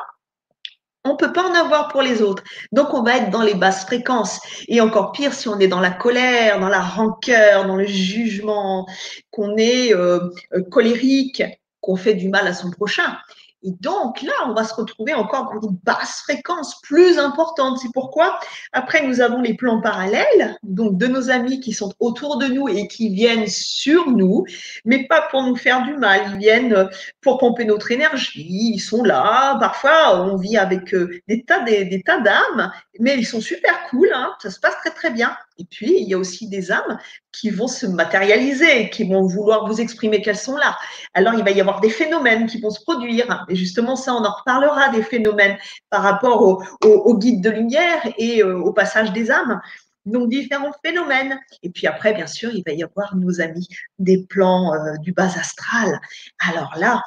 [1.06, 2.44] on peut pas en avoir pour les autres.
[2.72, 4.39] Donc, on va être dans les basses fréquences.
[4.68, 8.88] Et encore pire, si on est dans la colère, dans la rancœur, dans le jugement,
[9.32, 11.44] qu'on est euh, euh, colérique,
[11.82, 13.18] qu'on fait du mal à son prochain.
[13.63, 17.80] Et donc là, on va se retrouver encore dans une basse fréquence plus importante.
[17.80, 18.39] C'est pourquoi
[18.71, 22.67] après, nous avons les plans parallèles, donc de nos amis qui sont autour de nous
[22.67, 24.45] et qui viennent sur nous,
[24.86, 26.21] mais pas pour nous faire du mal.
[26.34, 26.89] Ils viennent
[27.21, 28.71] pour pomper notre énergie.
[28.73, 29.58] Ils sont là.
[29.60, 34.10] Parfois, on vit avec euh, des tas, des, tas d'âmes, mais ils sont super cool.
[34.13, 34.34] Hein.
[34.41, 35.36] Ça se passe très, très bien.
[35.60, 36.97] Et puis, il y a aussi des âmes
[37.32, 40.78] qui vont se matérialiser, qui vont vouloir vous exprimer qu'elles sont là.
[41.13, 43.45] Alors, il va y avoir des phénomènes qui vont se produire.
[43.54, 45.58] Et justement, ça, on en reparlera des phénomènes
[45.92, 49.62] par rapport au, au, guide de lumière et euh, au passage des âmes.
[50.06, 51.39] Donc, différents phénomènes.
[51.62, 53.68] Et puis après, bien sûr, il va y avoir nos amis
[54.00, 56.02] des plans euh, du bas astral.
[56.39, 57.04] Alors là,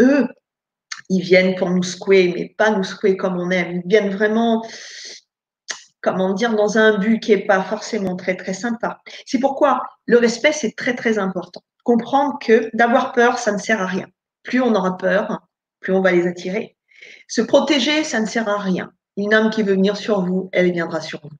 [0.00, 0.26] eux,
[1.10, 3.82] ils viennent pour nous secouer, mais pas nous secouer comme on aime.
[3.84, 4.64] Ils viennent vraiment
[6.00, 9.00] comment dire, dans un but qui n'est pas forcément très, très sympa.
[9.26, 11.62] C'est pourquoi le respect, c'est très, très important.
[11.82, 14.06] Comprendre que d'avoir peur, ça ne sert à rien.
[14.44, 15.40] Plus on aura peur,
[15.92, 16.76] on va les attirer.
[17.28, 18.92] Se protéger, ça ne sert à rien.
[19.16, 21.36] Une âme qui veut venir sur vous, elle viendra sur vous.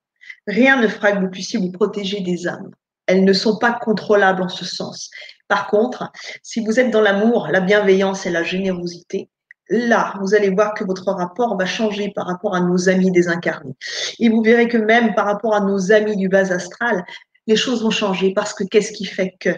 [0.46, 2.70] Rien ne fera que vous puissiez vous protéger des âmes.
[3.06, 5.10] Elles ne sont pas contrôlables en ce sens.
[5.48, 6.10] Par contre,
[6.42, 9.28] si vous êtes dans l'amour, la bienveillance et la générosité,
[9.68, 13.74] là, vous allez voir que votre rapport va changer par rapport à nos amis désincarnés.
[14.18, 17.04] Et vous verrez que même par rapport à nos amis du bas astral,
[17.46, 19.50] les choses vont changer parce que qu'est-ce qui fait que?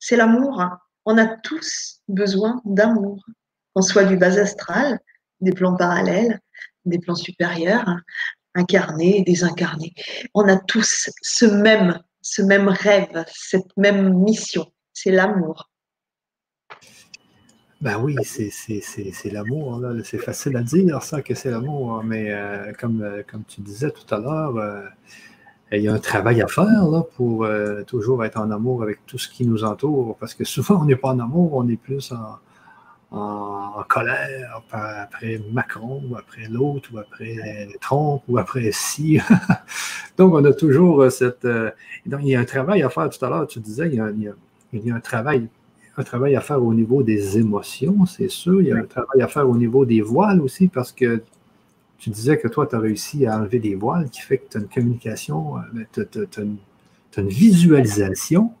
[0.00, 0.60] C'est l'amour.
[0.60, 0.78] Hein.
[1.04, 3.24] On a tous besoin d'amour,
[3.74, 4.98] qu'on soit du bas astral,
[5.40, 6.40] des plans parallèles,
[6.84, 8.00] des plans supérieurs, hein,
[8.54, 9.94] incarnés et désincarnés.
[10.34, 15.70] On a tous ce même, ce même rêve, cette même mission, c'est l'amour.
[17.80, 19.82] Ben oui, c'est l'amour.
[20.04, 23.90] C'est facile à dire ça que c'est l'amour, mais euh, comme, euh, comme tu disais
[23.90, 24.86] tout à l'heure, euh,
[25.70, 27.46] il y a un travail à faire là, pour
[27.86, 30.96] toujours être en amour avec tout ce qui nous entoure, parce que souvent on n'est
[30.96, 32.38] pas en amour, on est plus en,
[33.10, 39.20] en, colère après Macron, ou après l'autre, ou après Trump, ou après si.
[40.16, 41.46] Donc on a toujours cette...
[42.06, 44.00] donc, il y a un travail à faire tout à l'heure, tu disais, il y
[44.00, 44.10] a,
[44.72, 45.48] il y a un travail
[45.96, 48.60] un travail à faire au niveau des émotions, c'est sûr.
[48.60, 51.22] Il y a un travail à faire au niveau des voiles aussi, parce que
[51.98, 54.58] tu disais que toi, tu as réussi à enlever des voiles, qui fait que tu
[54.58, 58.52] as une communication, euh, tu as, une visualisation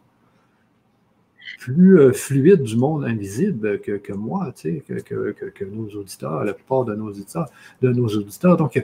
[1.58, 6.84] plus euh, fluide du monde invisible que, moi, tu sais, que, nos auditeurs, la plupart
[6.84, 7.48] de nos auditeurs.
[7.82, 8.56] De nos auditeurs.
[8.56, 8.76] Donc,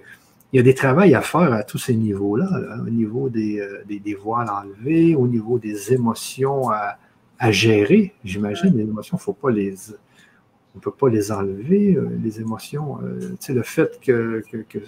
[0.52, 2.48] il y a des travails à faire à tous ces niveaux-là,
[2.84, 6.98] au niveau des, euh, des, des, voiles enlevées, au niveau des émotions à,
[7.38, 8.76] à gérer, j'imagine.
[8.76, 9.74] Les émotions, faut pas les,
[10.74, 12.98] on ne peut pas les enlever, euh, les émotions.
[13.20, 14.82] Tu sais, le fait que, je ne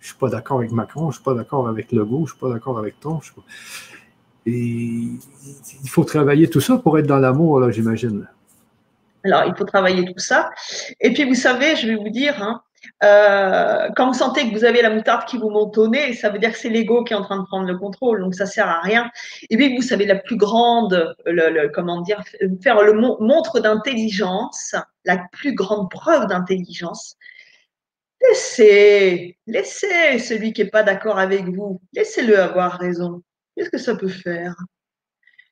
[0.00, 2.38] suis pas d'accord avec Macron, je ne suis pas d'accord avec Legault, je ne suis
[2.38, 3.20] pas d'accord avec Tom.
[4.46, 5.08] Et
[5.84, 8.28] il faut travailler tout ça pour être dans l'amour, j'imagine.
[9.24, 10.50] Alors, il faut travailler tout ça.
[11.00, 12.62] Et puis, vous savez, je vais vous dire, hein,
[13.04, 16.30] euh, quand vous sentez que vous avez la moutarde qui vous monte au nez, ça
[16.30, 18.46] veut dire que c'est l'ego qui est en train de prendre le contrôle, donc ça
[18.46, 19.10] sert à rien.
[19.50, 21.14] Et puis vous savez la plus grande,
[21.74, 22.22] comment dire,
[22.62, 24.74] faire le montre d'intelligence,
[25.04, 27.16] la plus grande preuve d'intelligence.
[28.28, 33.22] Laissez, laissez celui qui n'est pas d'accord avec vous, laissez-le avoir raison.
[33.56, 34.54] Qu'est-ce que ça peut faire?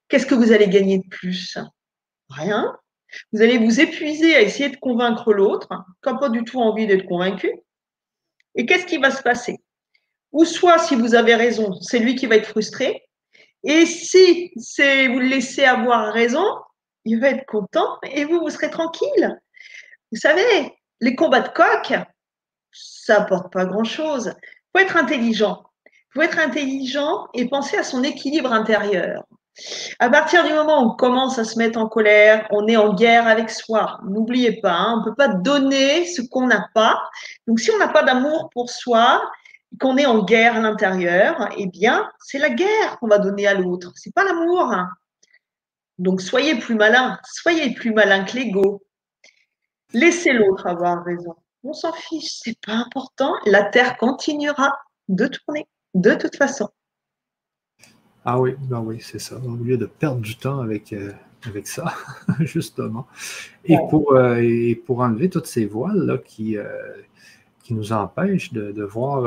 [0.08, 1.58] Qu'est-ce que vous allez gagner de plus?
[2.28, 2.76] Rien.
[3.32, 5.68] Vous allez vous épuiser à essayer de convaincre l'autre,
[6.02, 7.52] qui n'a pas du tout envie d'être convaincu.
[8.54, 9.58] Et qu'est-ce qui va se passer?
[10.32, 13.04] Ou soit, si vous avez raison, c'est lui qui va être frustré.
[13.62, 16.44] Et si vous le laissez avoir raison,
[17.04, 19.40] il va être content et vous, vous serez tranquille.
[20.12, 21.94] Vous savez, les combats de coq,
[22.72, 24.34] ça apporte pas grand-chose.
[24.38, 25.64] Il faut être intelligent.
[26.10, 29.24] Il faut être intelligent et penser à son équilibre intérieur.
[29.98, 32.94] À partir du moment où on commence à se mettre en colère, on est en
[32.94, 34.00] guerre avec soi.
[34.04, 37.00] N'oubliez pas, hein, on ne peut pas donner ce qu'on n'a pas.
[37.46, 39.22] Donc, si on n'a pas d'amour pour soi,
[39.78, 43.54] qu'on est en guerre à l'intérieur, eh bien, c'est la guerre qu'on va donner à
[43.54, 43.92] l'autre.
[43.94, 44.74] C'est pas l'amour.
[45.98, 47.18] Donc, soyez plus malin.
[47.24, 48.82] Soyez plus malin que l'ego.
[49.92, 51.34] Laissez l'autre avoir raison.
[51.62, 53.34] On s'en fiche, c'est pas important.
[53.44, 54.72] La terre continuera
[55.08, 56.68] de tourner de toute façon.
[58.24, 59.36] Ah oui, ben oui, c'est ça.
[59.38, 61.12] Au lieu de perdre du temps avec, euh,
[61.46, 61.94] avec ça,
[62.40, 63.06] justement.
[63.64, 66.66] Et, pour, euh, et pour enlever toutes ces voiles là, qui, euh,
[67.64, 69.22] qui nous empêchent de, de voir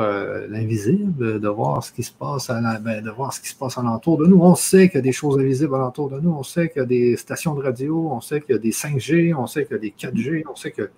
[0.48, 3.78] l'invisible, de voir ce qui se passe à ben, de voir ce qui se passe
[3.78, 4.38] alentour de nous.
[4.40, 6.84] On sait qu'il y a des choses invisibles alentour de nous, on sait qu'il y
[6.84, 9.74] a des stations de radio, on sait qu'il y a des 5G, on sait qu'il
[9.74, 10.90] y a des 4G, on sait qu'il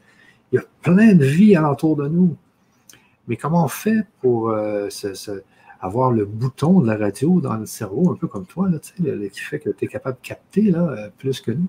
[0.53, 2.37] y a plein de vie alentour de nous.
[3.27, 4.55] Mais comment on fait pour
[4.91, 5.43] se
[5.81, 9.41] avoir le bouton de la radio dans le cerveau, un peu comme toi, là, qui
[9.41, 11.69] fait que tu es capable de capter là, euh, plus que nous?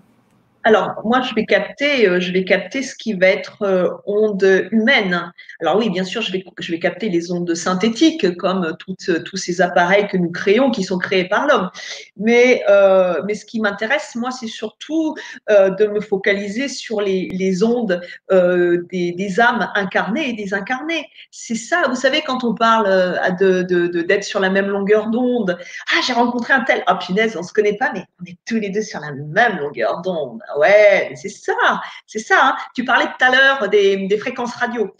[0.68, 4.68] Alors, moi, je vais capter, euh, je vais capter ce qui va être euh, onde
[4.74, 5.32] humaine.
[5.62, 10.10] Alors oui, bien sûr, je vais, capter les ondes synthétiques, comme toutes, tous ces appareils
[10.10, 11.70] que nous créons, qui sont créés par l'homme.
[12.18, 15.16] Mais, euh, ce qui m'intéresse, moi, c'est surtout
[15.48, 21.08] de me focaliser sur les, ondes des, âmes incarnées et désincarnées.
[21.32, 25.58] C'est ça, vous savez, quand on parle d'être sur la même longueur d'onde,
[25.94, 28.56] ah, j'ai rencontré un tel, ah, punaise, on se connaît pas, mais on est tous
[28.56, 30.42] les deux sur la même longueur d'onde.
[30.58, 32.40] Ouais, c'est ça, c'est ça.
[32.42, 32.58] Hein.
[32.76, 34.96] Tu parlais tout à l'heure des, fréquences radio.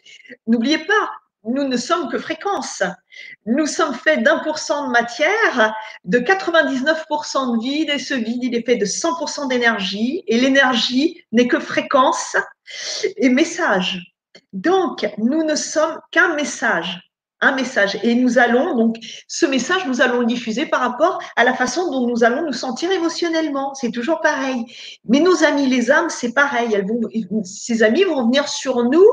[0.46, 1.12] N'oubliez pas,
[1.44, 2.84] nous ne sommes que fréquences.
[3.46, 8.44] Nous sommes faits d'un pour cent de matière, de 99% de vide, et ce vide,
[8.44, 12.36] il est fait de 100% d'énergie, et l'énergie n'est que fréquence
[13.16, 14.14] et message.
[14.54, 17.07] Donc, nous ne sommes qu'un message
[17.42, 17.98] un message.
[18.04, 18.98] Et nous allons, donc,
[19.28, 22.54] ce message, nous allons le diffuser par rapport à la façon dont nous allons nous
[22.54, 23.74] sentir émotionnellement.
[23.76, 24.66] C'est toujours pareil.
[25.08, 26.74] Mais nos amis, les âmes, c'est pareil.
[26.74, 27.02] Elles vont,
[27.44, 29.08] ces amis vont venir sur nous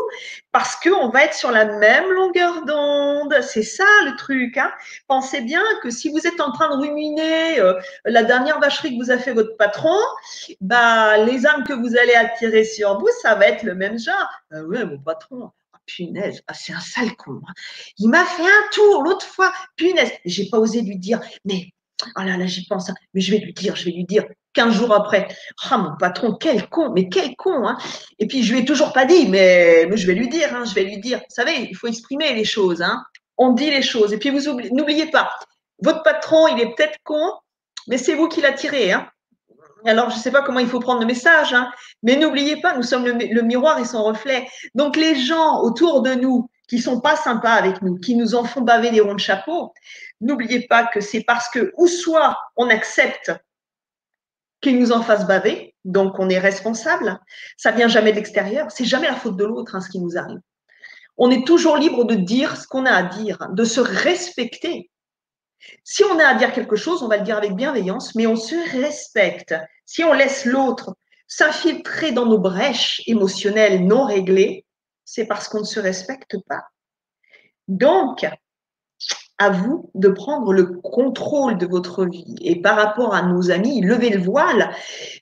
[0.52, 3.36] parce qu'on va être sur la même longueur d'onde.
[3.42, 4.56] C'est ça le truc.
[4.56, 4.70] Hein.
[5.06, 9.04] Pensez bien que si vous êtes en train de ruminer euh, la dernière vacherie que
[9.04, 9.98] vous a fait votre patron,
[10.60, 14.28] bah, les âmes que vous allez attirer sur vous, ça va être le même genre.
[14.50, 15.50] Ah ouais, mon patron
[15.86, 17.40] punaise, ah, c'est un sale con.
[17.46, 17.52] Hein.
[17.98, 20.10] Il m'a fait un tour l'autre fois, punaise.
[20.24, 21.70] J'ai pas osé lui dire, mais
[22.16, 22.94] oh là là, j'y pense, hein.
[23.12, 25.28] mais je vais lui dire, je vais lui dire 15 jours après.
[25.70, 27.66] Ah, mon patron, quel con, mais quel con.
[27.66, 27.76] Hein.
[28.18, 30.74] Et puis, je lui ai toujours pas dit, mais, je vais lui dire, hein, je
[30.74, 31.18] vais lui dire.
[31.18, 32.84] Vous savez, il faut exprimer les choses.
[33.36, 34.12] On dit les choses.
[34.12, 34.40] Et puis, vous
[34.72, 35.30] n'oubliez pas,
[35.82, 37.32] votre patron, il est peut-être con,
[37.88, 38.92] mais c'est vous qui l'attirez.
[38.92, 39.08] Hein.
[39.84, 41.70] Alors, je ne sais pas comment il faut prendre le message, hein,
[42.02, 44.48] mais n'oubliez pas, nous sommes le, miroir et son reflet.
[44.74, 48.44] Donc, les gens autour de nous qui sont pas sympas avec nous, qui nous en
[48.44, 49.74] font baver des ronds de chapeau,
[50.22, 53.32] n'oubliez pas que c'est parce que, ou soit on accepte
[54.62, 57.20] qu'ils nous en fassent baver, donc on est responsable.
[57.58, 60.16] Ça vient jamais de l'extérieur, c'est jamais la faute de l'autre hein, ce qui nous
[60.16, 60.40] arrive.
[61.18, 64.90] On est toujours libre de dire ce qu'on a à dire, de se respecter.
[65.82, 68.36] Si on a à dire quelque chose, on va le dire avec bienveillance, mais on
[68.36, 69.54] se respecte.
[69.84, 70.96] Si on laisse l'autre
[71.26, 74.66] s'infiltrer dans nos brèches émotionnelles non réglées,
[75.04, 76.62] c'est parce qu'on ne se respecte pas.
[77.68, 78.26] Donc,
[79.44, 82.34] à vous de prendre le contrôle de votre vie.
[82.40, 84.70] Et par rapport à nos amis, levez le voile.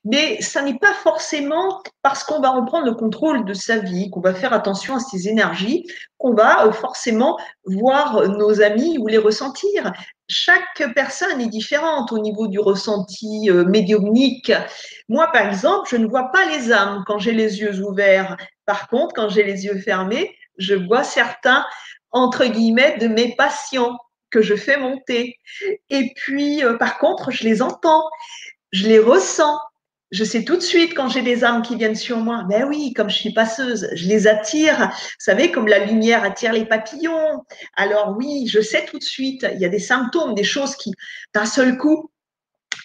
[0.05, 4.21] Mais ça n'est pas forcément parce qu'on va reprendre le contrôle de sa vie, qu'on
[4.21, 5.87] va faire attention à ses énergies,
[6.19, 9.93] qu'on va euh, forcément voir nos amis ou les ressentir.
[10.29, 14.53] Chaque personne est différente au niveau du ressenti euh, médiumnique.
[15.09, 18.37] Moi, par exemple, je ne vois pas les âmes quand j'ai les yeux ouverts.
[18.67, 21.65] Par contre, quand j'ai les yeux fermés, je vois certains
[22.13, 23.99] entre guillemets, de mes patients
[24.33, 25.37] que je fais monter.
[25.91, 28.05] Et puis, euh, par contre, je les entends,
[28.73, 29.59] je les ressens.
[30.11, 32.45] Je sais tout de suite quand j'ai des âmes qui viennent sur moi.
[32.47, 34.91] Ben oui, comme je suis passeuse, je les attire.
[34.91, 37.43] Vous savez, comme la lumière attire les papillons.
[37.77, 39.47] Alors oui, je sais tout de suite.
[39.55, 40.93] Il y a des symptômes, des choses qui,
[41.33, 42.11] d'un seul coup,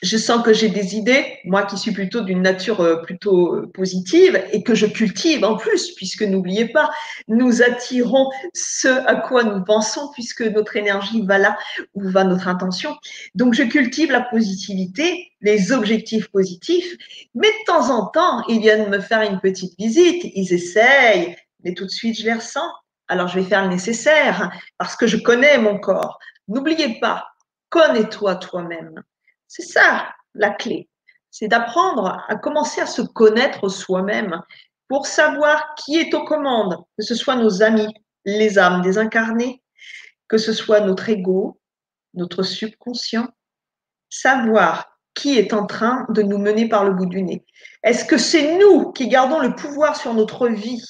[0.04, 3.72] je sens que j'ai des idées, moi qui suis plutôt d'une nature euh, plutôt euh,
[3.74, 6.90] positive et que je cultive en plus, puisque n'oubliez pas,
[7.28, 11.58] nous attirons ce à quoi nous pensons, puisque notre énergie va là
[11.96, 12.96] où va notre intention.
[13.36, 16.96] Donc je cultive la positivité, les objectifs positifs,
[17.34, 21.74] mais de temps en temps, ils viennent me faire une petite visite, ils essayent, mais
[21.74, 22.70] tout de suite je les ressens.
[23.08, 26.20] Alors je vais faire le nécessaire parce que je connais mon corps.
[26.48, 27.28] N'oubliez pas,
[27.70, 29.02] connais-toi toi-même.
[29.48, 30.90] C'est ça la clé.
[31.32, 34.42] C'est d'apprendre à commencer à se connaître soi-même
[34.88, 37.94] pour savoir qui est aux commandes, que ce soit nos amis,
[38.26, 39.62] les âmes désincarnées,
[40.28, 41.60] que ce soit notre ego,
[42.14, 43.28] notre subconscient,
[44.10, 47.46] savoir qui est en train de nous mener par le bout du nez.
[47.84, 50.84] Est-ce que c'est nous qui gardons le pouvoir sur notre vie?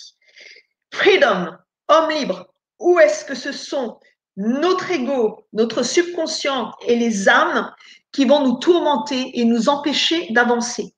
[0.94, 1.56] Freedom,
[1.88, 4.00] homme libre, ou est-ce que ce sont
[4.38, 7.74] notre ego, notre subconscient et les âmes
[8.12, 10.94] qui vont nous tourmenter et nous empêcher d'avancer.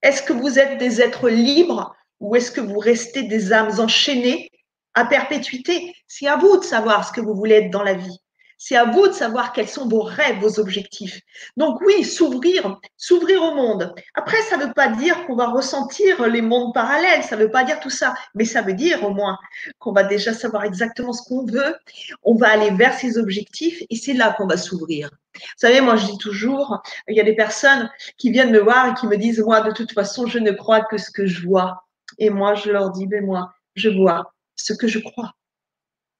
[0.00, 4.48] Est-ce que vous êtes des êtres libres ou est-ce que vous restez des âmes enchaînées
[4.94, 5.92] à perpétuité?
[6.06, 8.18] C'est à vous de savoir ce que vous voulez être dans la vie.
[8.64, 11.20] C'est à vous de savoir quels sont vos rêves, vos objectifs.
[11.56, 13.92] Donc oui, s'ouvrir, s'ouvrir au monde.
[14.14, 17.50] Après, ça ne veut pas dire qu'on va ressentir les mondes parallèles, ça ne veut
[17.50, 19.36] pas dire tout ça, mais ça veut dire au moins
[19.80, 21.74] qu'on va déjà savoir exactement ce qu'on veut,
[22.22, 25.10] on va aller vers ses objectifs et c'est là qu'on va s'ouvrir.
[25.34, 28.86] Vous savez, moi je dis toujours, il y a des personnes qui viennent me voir
[28.86, 31.44] et qui me disent, moi de toute façon, je ne crois que ce que je
[31.44, 31.82] vois.
[32.18, 35.32] Et moi, je leur dis, mais moi, je vois ce que je crois.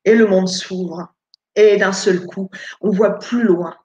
[0.05, 1.15] Et le monde s'ouvre.
[1.57, 2.51] Et d'un seul coup,
[2.81, 3.77] on voit plus loin,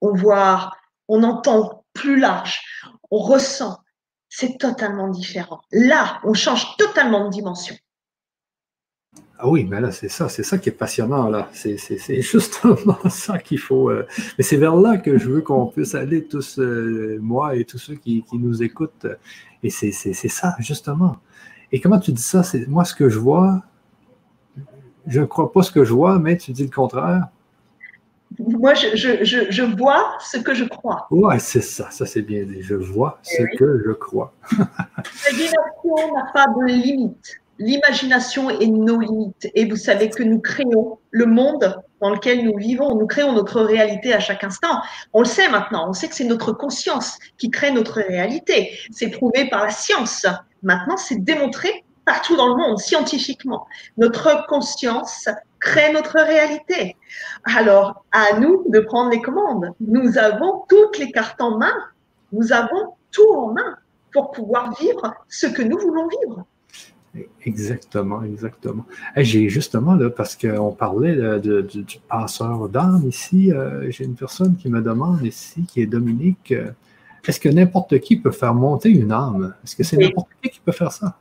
[0.00, 0.70] on voit,
[1.08, 2.62] on entend plus large,
[3.10, 3.78] on ressent.
[4.28, 5.62] c'est totalement différent.
[5.72, 7.74] Là, on change totalement de dimension.
[9.40, 11.48] Ah oui, mais là, c'est ça, c'est ça qui est passionnant, là.
[11.52, 11.76] C'est
[12.22, 13.88] justement ça qu'il faut.
[13.88, 14.04] Euh,
[14.36, 17.78] mais c'est vers là que je veux qu'on puisse aller tous, euh, moi et tous
[17.78, 19.06] ceux qui, nous écoutent.
[19.62, 21.18] Et c'est ça, justement.
[21.70, 22.42] Et comment tu dis ça?
[22.66, 23.62] Moi ce que je vois.
[25.08, 27.28] Je ne crois pas ce que je vois, mais tu dis le contraire.
[28.38, 31.06] Moi, je, vois ce que je crois.
[31.10, 32.60] Oui, c'est ça, ça c'est bien dit.
[32.60, 34.34] Je vois ce eh que je crois.
[35.32, 37.40] L'imagination n'a pas de limite.
[37.58, 39.50] L'imagination est nos limites.
[39.54, 42.94] Et vous savez que nous créons le monde dans lequel nous vivons.
[42.96, 44.82] Nous créons notre réalité à chaque instant.
[45.14, 45.88] On le sait maintenant.
[45.88, 48.78] On sait que c'est notre conscience qui crée notre réalité.
[48.90, 50.26] C'est prouvé par la science.
[50.62, 53.66] Maintenant, c'est démontré partout dans le monde, scientifiquement.
[53.98, 55.28] Notre conscience
[55.60, 56.96] crée notre réalité.
[57.44, 59.74] Alors, à nous de prendre les commandes.
[59.78, 61.74] Nous avons toutes les cartes en main.
[62.32, 63.76] Nous avons tout en main
[64.10, 66.46] pour pouvoir vivre ce que nous voulons vivre.
[67.44, 68.86] Exactement, exactement.
[69.16, 74.70] j'ai justement, là, parce qu'on parlait du passeur d'âme ici, euh, j'ai une personne qui
[74.70, 76.70] me demande ici, qui est Dominique, euh,
[77.26, 79.54] est-ce que n'importe qui peut faire monter une âme?
[79.62, 81.18] Est-ce que c'est n'importe qui qui peut faire ça?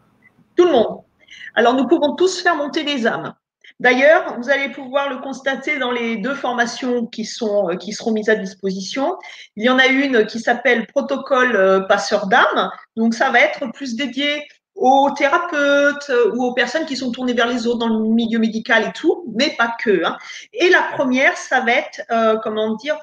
[0.58, 1.02] Tout le monde.
[1.56, 3.34] Alors, nous pouvons tous faire monter des âmes.
[3.80, 8.12] D'ailleurs, vous allez pouvoir le constater dans les deux formations qui, sont, euh, qui seront
[8.12, 9.16] mises à disposition.
[9.56, 12.72] Il y en a une qui s'appelle protocole euh, passeur d'âme.
[12.96, 17.34] Donc, ça va être plus dédié aux thérapeutes euh, ou aux personnes qui sont tournées
[17.34, 20.04] vers les autres dans le milieu médical et tout, mais pas que.
[20.06, 20.18] Hein.
[20.54, 22.02] Et la première, ça va être,
[22.44, 22.98] comment dire,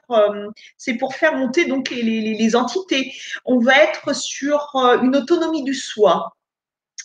[0.77, 3.13] c'est pour faire monter donc les, les, les, entités.
[3.45, 6.35] On va être sur une autonomie du soi.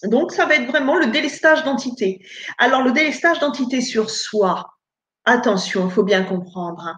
[0.03, 2.25] Donc, ça va être vraiment le délestage d'entité.
[2.57, 4.65] Alors, le délestage d'entité sur soi,
[5.25, 6.87] attention, il faut bien comprendre.
[6.87, 6.95] Hein.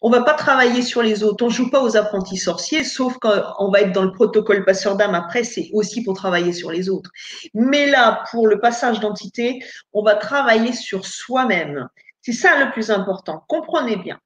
[0.00, 1.44] On va pas travailler sur les autres.
[1.44, 4.96] On joue pas aux apprentis sorciers, sauf quand on va être dans le protocole passeur
[4.96, 5.14] d'âme.
[5.14, 7.10] Après, c'est aussi pour travailler sur les autres.
[7.54, 11.88] Mais là, pour le passage d'entité, on va travailler sur soi-même.
[12.20, 13.44] C'est ça le plus important.
[13.48, 14.18] Comprenez bien.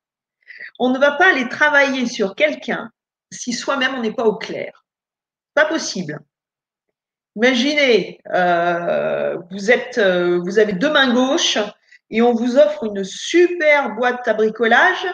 [0.78, 2.90] On ne va pas aller travailler sur quelqu'un
[3.30, 4.84] si soi-même on n'est pas au clair.
[5.54, 6.20] Pas possible.
[7.36, 11.58] Imaginez, euh, vous, êtes, euh, vous avez deux mains gauches
[12.10, 15.06] et on vous offre une super boîte à bricolage,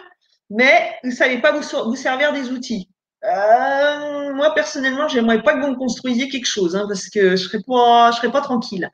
[0.49, 2.89] mais vous ne savez pas vous, servir des outils.
[3.25, 7.43] Euh, moi, personnellement, j'aimerais pas que vous me construisiez quelque chose, hein, parce que je
[7.43, 8.89] serais je serais pas tranquille.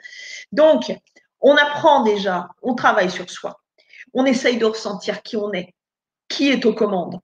[0.51, 0.91] Donc,
[1.39, 3.61] on apprend déjà, on travaille sur soi.
[4.15, 5.75] On essaye de ressentir qui on est,
[6.29, 7.19] qui est aux commandes.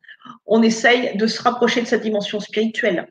[0.45, 3.07] On essaye de se rapprocher de sa dimension spirituelle.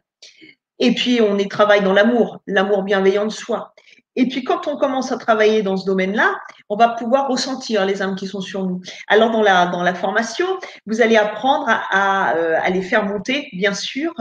[0.79, 3.75] Et puis, on y travaille dans l'amour, l'amour bienveillant de soi.
[4.17, 6.37] Et puis, quand on commence à travailler dans ce domaine-là,
[6.69, 8.81] on va pouvoir ressentir les âmes qui sont sur nous.
[9.09, 10.47] Alors, dans la, formation,
[10.87, 14.13] vous allez apprendre à, à, euh, les faire monter, bien sûr.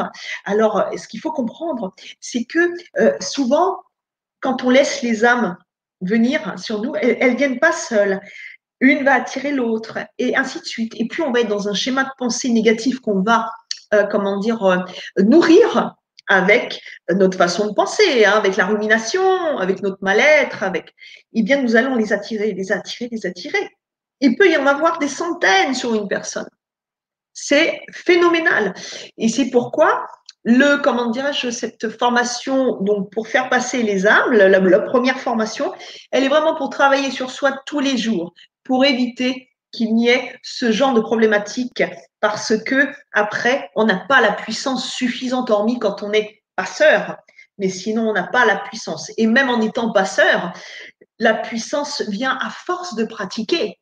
[0.46, 3.78] Alors, ce qu'il faut comprendre, c'est que euh, souvent,
[4.40, 5.58] quand on laisse les âmes
[6.02, 8.20] venir sur nous, elles ne viennent pas seules.
[8.80, 10.94] Une va attirer l'autre, et ainsi de suite.
[10.98, 13.50] Et puis, on va être dans un schéma de pensée négatif qu'on va,
[13.94, 14.86] euh, comment dire,
[15.18, 15.96] nourrir
[16.28, 20.94] avec notre façon de penser, hein, avec la rumination, avec notre mal-être, avec,
[21.34, 23.70] eh bien, nous allons les attirer, les attirer, les attirer.
[24.20, 26.50] Il peut y en avoir des centaines sur une personne.
[27.34, 28.74] C'est phénoménal.
[29.18, 30.06] Et c'est pourquoi
[30.44, 35.74] le, comment dirais-je, cette formation, donc pour faire passer les âmes, la, la, première formation,
[36.12, 40.40] elle est vraiment pour travailler sur soi tous les jours, pour éviter qu'il n'y ait
[40.44, 41.84] ce genre de problématique
[42.22, 47.18] parce que après, on n'a pas la puissance suffisante, hormis quand on est passeur,
[47.58, 49.12] mais sinon on n'a pas la puissance.
[49.18, 50.54] Et même en étant passeur,
[51.20, 53.80] la puissance vient à force de pratiquer,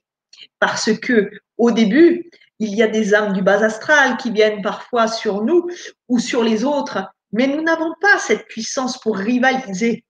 [0.60, 5.08] parce que au début, il y a des âmes du bas astral qui viennent parfois
[5.08, 5.68] sur nous
[6.08, 7.00] ou sur les autres,
[7.32, 10.06] mais nous n'avons pas cette puissance pour rivaliser.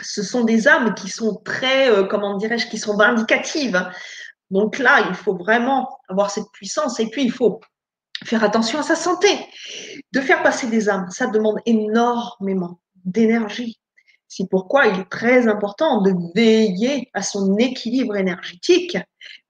[0.00, 3.84] Ce sont des âmes qui sont très, euh, comment dirais-je, qui sont vindicatives.
[4.50, 7.60] Donc là, il faut vraiment avoir cette puissance et puis il faut
[8.24, 9.28] faire attention à sa santé.
[10.12, 13.78] De faire passer des âmes, ça demande énormément d'énergie.
[14.26, 18.98] C'est pourquoi il est très important de veiller à son équilibre énergétique,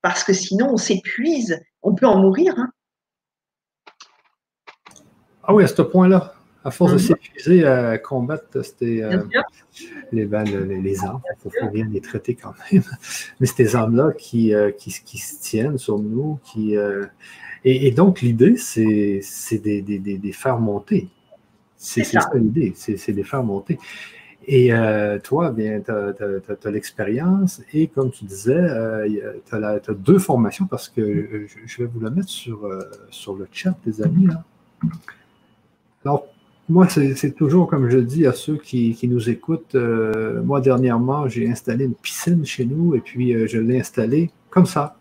[0.03, 2.55] parce que sinon on s'épuise, on peut en mourir.
[2.57, 2.69] Hein.
[5.43, 7.03] Ah oui, à ce point-là à force de mhm.
[7.03, 9.23] s'épuiser à combattre c'était, euh,
[10.13, 12.83] les, ben, les, les, armes, il faut, bien les traiter quand même.
[13.41, 16.39] Mais ces armes-là qui, euh, qui, qui, se tiennent sur nous.
[16.45, 17.07] Qui, euh,
[17.65, 21.09] et, donc, l'idée, c'est, c'est des, des, des, faire monter.
[21.77, 23.79] C'est, ça, l'idée, c'est, des faire monter.
[24.47, 24.71] Et
[25.23, 28.65] toi, bien, tu as, l'expérience et comme tu disais,
[29.47, 32.69] tu as, deux formations parce que je, vais vous la mettre sur,
[33.11, 34.27] sur le chat, les amis.
[34.27, 34.45] Là.
[36.05, 36.27] Alors,
[36.69, 39.75] moi, c'est toujours comme je dis à ceux qui, nous écoutent.
[39.75, 44.31] Euh, moi, dernièrement, j'ai installé une piscine chez nous et puis euh, je l'ai installée
[44.51, 44.97] comme ça.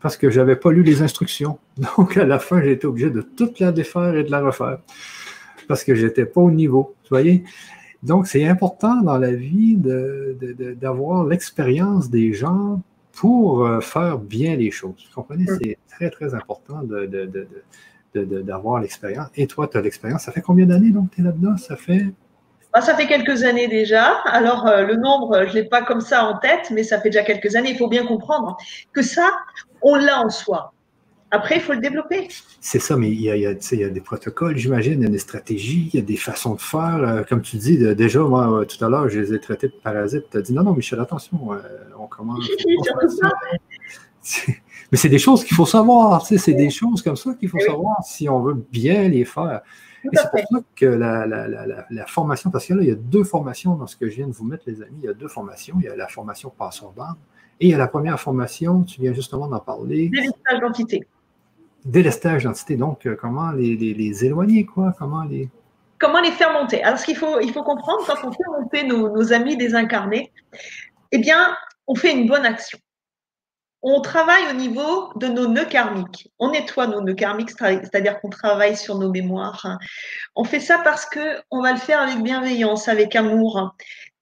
[0.00, 1.58] Parce que je n'avais pas lu les instructions.
[1.96, 4.78] Donc, à la fin, j'ai été obligé de toute la défaire et de la refaire.
[5.68, 6.94] Parce que je n'étais pas au niveau.
[7.04, 7.44] Vous voyez?
[8.02, 12.82] Donc, c'est important dans la vie d'avoir l'expérience des gens
[13.12, 15.06] pour euh, faire bien les choses.
[15.08, 15.44] Vous comprenez?
[15.44, 15.58] Mm.
[15.62, 16.82] C'est très, très important
[18.14, 19.28] d'avoir l'expérience.
[19.36, 20.22] Et toi, tu as l'expérience.
[20.22, 21.56] Ça fait combien d'années donc tu es là-dedans?
[21.56, 22.06] Ça fait?
[22.72, 24.20] Bah, ça fait quelques années déjà.
[24.24, 27.10] Alors, euh, le nombre, je ne l'ai pas comme ça en tête, mais ça fait
[27.10, 27.70] déjà quelques années.
[27.70, 28.56] Il faut bien comprendre
[28.92, 29.28] que ça,
[29.82, 30.72] on l'a en soi.
[31.34, 32.28] Après, il faut le développer.
[32.60, 35.10] C'est ça, mais il y, a, il, y a, des protocoles, j'imagine, il y a
[35.10, 37.02] des stratégies, il y a des façons de faire.
[37.02, 39.74] Euh, comme tu dis, déjà, moi, euh, tout à l'heure, je les ai traités de
[39.82, 40.24] parasites.
[40.30, 41.56] Tu as dit non, non, Michel, attention, euh,
[41.98, 42.46] on commence.
[44.90, 48.02] Mais c'est des choses qu'il faut savoir, c'est des choses comme ça qu'il faut savoir
[48.04, 49.62] si on veut bien les faire.
[50.04, 51.46] Et c'est pour ça que la, la,
[51.88, 54.26] la, formation, parce que là, il y a deux formations dans ce que je viens
[54.26, 54.98] de vous mettre, les amis.
[55.00, 55.76] Il y a deux formations.
[55.78, 57.14] Il y a la formation passeur d'âme
[57.60, 60.08] et il y a la première formation, tu viens justement d'en parler.
[60.08, 61.06] Délestage d'entité
[61.84, 62.76] délestage d'entité.
[62.76, 64.94] Donc, euh, comment les, les, éloigner, quoi?
[64.98, 65.48] Comment les.
[65.98, 66.82] Comment les faire monter?
[66.82, 70.32] Alors, ce qu'il faut, il faut comprendre, quand on fait monter nos, amis désincarnés,
[71.12, 71.56] eh bien,
[71.86, 72.78] on fait une bonne action.
[73.82, 76.30] On travaille au niveau de nos nœuds karmiques.
[76.38, 79.78] On nettoie nos nœuds karmiques, c'est-à-dire qu'on travaille sur nos mémoires.
[80.36, 83.74] On fait ça parce que on va le faire avec bienveillance, avec amour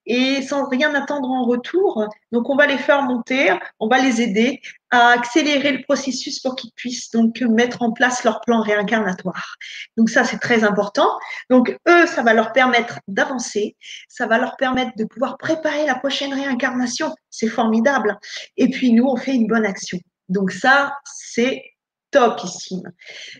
[0.07, 2.09] et sans rien attendre en retour.
[2.32, 6.57] Donc, on va les faire monter, on va les aider à accélérer le processus pour
[6.57, 9.55] qu'ils puissent donc mettre en place leur plan réincarnatoire.
[9.96, 11.09] Donc, ça, c'est très important.
[11.48, 13.76] Donc, eux, ça va leur permettre d'avancer,
[14.09, 17.14] ça va leur permettre de pouvoir préparer la prochaine réincarnation.
[17.30, 18.18] C'est formidable.
[18.57, 19.98] Et puis, nous, on fait une bonne action.
[20.28, 21.62] Donc, ça, c'est
[22.11, 22.92] topissime.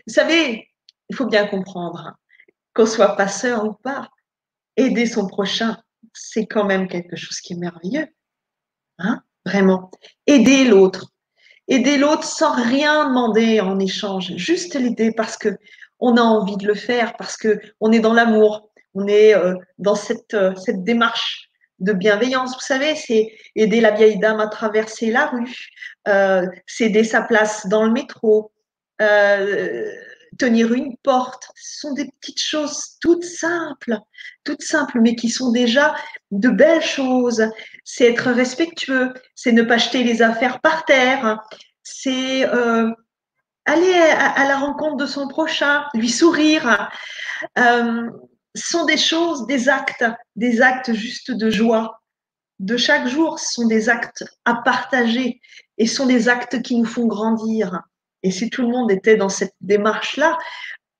[0.07, 0.69] Vous savez,
[1.09, 2.13] il faut bien comprendre,
[2.73, 4.09] qu'on soit passeur ou pas,
[4.77, 5.77] aider son prochain,
[6.13, 8.07] c'est quand même quelque chose qui est merveilleux.
[8.99, 9.91] Hein Vraiment.
[10.27, 11.11] Aider l'autre.
[11.67, 14.35] Aider l'autre sans rien demander en échange.
[14.35, 15.57] Juste l'aider parce que
[15.99, 19.55] on a envie de le faire, parce que on est dans l'amour, on est euh,
[19.77, 21.51] dans cette, euh, cette démarche
[21.81, 22.53] de bienveillance.
[22.53, 25.67] Vous savez, c'est aider la vieille dame à traverser la rue,
[26.07, 28.51] euh, céder sa place dans le métro,
[29.01, 29.91] euh,
[30.37, 31.51] tenir une porte.
[31.55, 33.97] Ce sont des petites choses toutes simples,
[34.43, 35.95] toutes simples, mais qui sont déjà
[36.31, 37.43] de belles choses.
[37.83, 41.39] C'est être respectueux, c'est ne pas jeter les affaires par terre,
[41.83, 42.91] c'est euh,
[43.65, 46.89] aller à, la rencontre de son prochain, lui sourire.
[47.57, 48.09] Euh,
[48.55, 50.05] ce sont des choses, des actes,
[50.35, 52.01] des actes juste de joie
[52.59, 53.39] de chaque jour.
[53.39, 55.41] Ce sont des actes à partager
[55.77, 57.81] et ce sont des actes qui nous font grandir.
[58.23, 60.37] Et si tout le monde était dans cette démarche-là,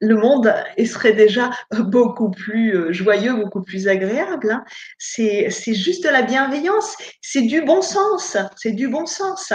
[0.01, 0.51] le monde
[0.83, 4.51] serait déjà beaucoup plus euh, joyeux, beaucoup plus agréable.
[4.51, 4.65] Hein.
[4.97, 9.53] C'est juste de la bienveillance, c'est du bon sens, c'est du bon sens.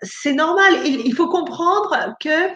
[0.00, 2.48] C'est normal, il, faut comprendre que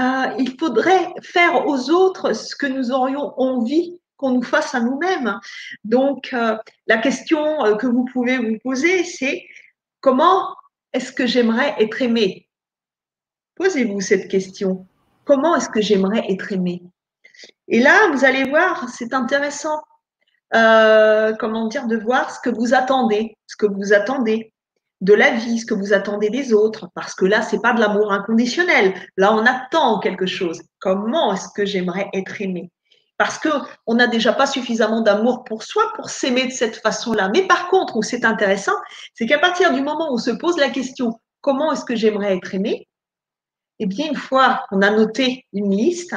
[0.00, 4.80] euh, il faudrait faire aux autres ce que nous aurions envie qu'on nous fasse à
[4.80, 5.38] nous-mêmes.
[5.84, 6.56] Donc, euh,
[6.86, 9.44] la question que vous pouvez vous poser, c'est
[10.00, 10.56] comment
[10.94, 12.48] est-ce que j'aimerais être aimé
[13.56, 14.86] Posez-vous cette question.
[15.24, 16.82] Comment est-ce que j'aimerais être aimé?
[17.68, 19.82] Et là, vous allez voir, c'est intéressant.
[20.54, 24.52] Euh, comment dire, de voir ce que vous attendez, ce que vous attendez
[25.00, 27.80] de la vie, ce que vous attendez des autres, parce que là, c'est pas de
[27.80, 28.94] l'amour inconditionnel.
[29.16, 30.62] Là, on attend quelque chose.
[30.78, 32.70] Comment est-ce que j'aimerais être aimé?
[33.18, 33.48] Parce que
[33.86, 37.30] on n'a déjà pas suffisamment d'amour pour soi pour s'aimer de cette façon-là.
[37.32, 38.74] Mais par contre, où c'est intéressant,
[39.14, 42.36] c'est qu'à partir du moment où on se pose la question comment est-ce que j'aimerais
[42.36, 42.88] être aimé,
[43.78, 46.14] eh bien, une fois qu'on a noté une liste,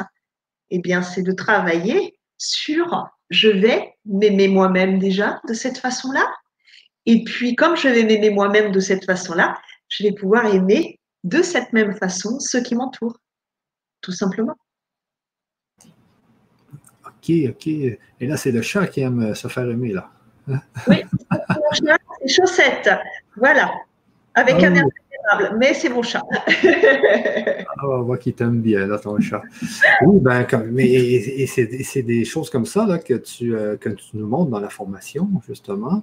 [0.70, 6.26] eh bien, c'est de travailler sur je vais m'aimer moi-même déjà de cette façon-là.
[7.06, 11.42] Et puis, comme je vais m'aimer moi-même de cette façon-là, je vais pouvoir aimer de
[11.42, 13.18] cette même façon ceux qui m'entourent,
[14.00, 14.56] tout simplement.
[17.04, 17.66] Ok, ok.
[17.66, 20.10] Et là, c'est le chat qui aime se faire aimer, là.
[20.86, 21.04] oui,
[21.72, 22.90] c'est chaussette.
[23.36, 23.72] Voilà.
[24.34, 24.74] Avec ah un
[25.58, 26.22] mais c'est mon chat.
[27.78, 29.42] ah, on voit qu'il t'aime bien, ton chat.
[30.02, 34.26] Oui, ben, mais et, c'est des choses comme ça que, tu, euh, que tu nous
[34.26, 36.02] montres dans la formation, justement.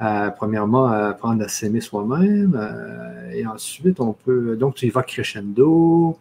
[0.00, 2.56] Euh, premièrement, apprendre à s'aimer soi-même.
[2.58, 4.56] Euh, et ensuite, on peut.
[4.56, 6.18] Donc, tu y vas crescendo.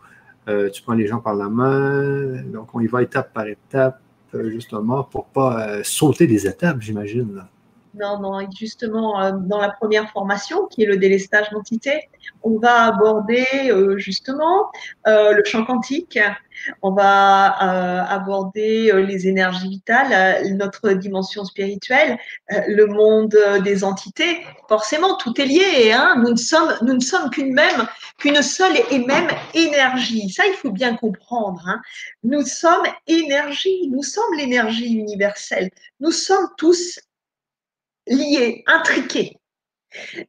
[0.48, 2.42] tu prends les gens par la main.
[2.44, 4.00] Donc, on y va étape par étape,
[4.34, 7.44] justement, pour ne pas sauter des étapes, j'imagine.
[7.98, 12.10] Non, non, justement, euh, dans la première formation, qui est le délestage d'entité,
[12.44, 14.72] on va aborder euh, justement
[15.08, 16.20] euh, le champ quantique,
[16.82, 17.52] on va
[18.10, 22.18] aborder les énergies vitales, notre dimension spirituelle,
[22.50, 24.44] le monde des entités.
[24.68, 25.92] Forcément, tout est lié.
[25.94, 27.88] Hein nous ne sommes, nous ne sommes qu'une même,
[28.18, 30.32] qu'une seule et même énergie.
[30.32, 31.62] Ça, il faut bien comprendre.
[31.68, 31.80] Hein
[32.24, 35.70] nous sommes énergie, nous sommes l'énergie universelle.
[36.00, 37.00] Nous sommes tous
[38.08, 39.38] liés, intriqués.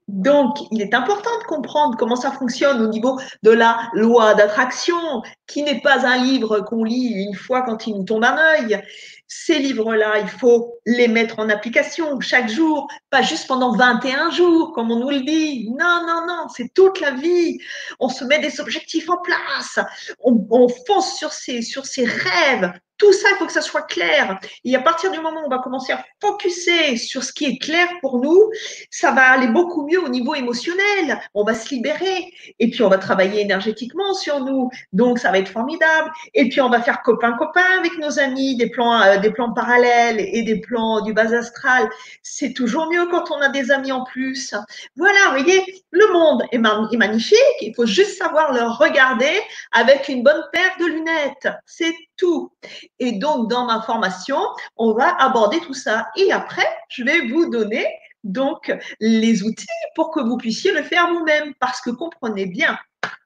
[0.07, 5.23] Donc, il est important de comprendre comment ça fonctionne au niveau de la loi d'attraction,
[5.47, 8.81] qui n'est pas un livre qu'on lit une fois quand il nous tombe un œil.
[9.27, 14.73] Ces livres-là, il faut les mettre en application chaque jour, pas juste pendant 21 jours,
[14.73, 15.69] comme on nous le dit.
[15.71, 17.59] Non, non, non, c'est toute la vie.
[18.01, 19.81] On se met des objectifs en place.
[20.21, 22.73] On, on fonce sur ses, sur ses rêves.
[22.99, 24.39] Tout ça, il faut que ça soit clair.
[24.65, 27.59] Et à partir du moment où on va commencer à focuser sur ce qui est
[27.59, 28.51] clair pour nous,
[28.91, 31.21] ça va aller beaucoup mieux au niveau émotionnel.
[31.35, 32.33] On va se libérer.
[32.59, 34.71] Et puis, on va travailler énergétiquement sur nous.
[34.93, 36.11] Donc, ça va être formidable.
[36.35, 40.19] Et puis, on va faire copain-copain avec nos amis, des plans, euh, des plans parallèles
[40.19, 41.89] et des plans du bas astral.
[42.23, 44.55] C'est toujours mieux quand on a des amis en plus.
[44.97, 47.39] Voilà, vous voyez, le monde est, est magnifique.
[47.61, 49.41] Il faut juste savoir le regarder
[49.73, 51.49] avec une bonne paire de lunettes.
[51.67, 52.51] C'est tout.
[52.99, 54.39] Et donc, dans ma formation,
[54.77, 56.09] on va aborder tout ça.
[56.17, 57.87] Et après, je vais vous donner
[58.25, 61.55] donc les outils pour que vous puissiez le faire vous-même.
[61.61, 62.79] Parce que comprenez bien,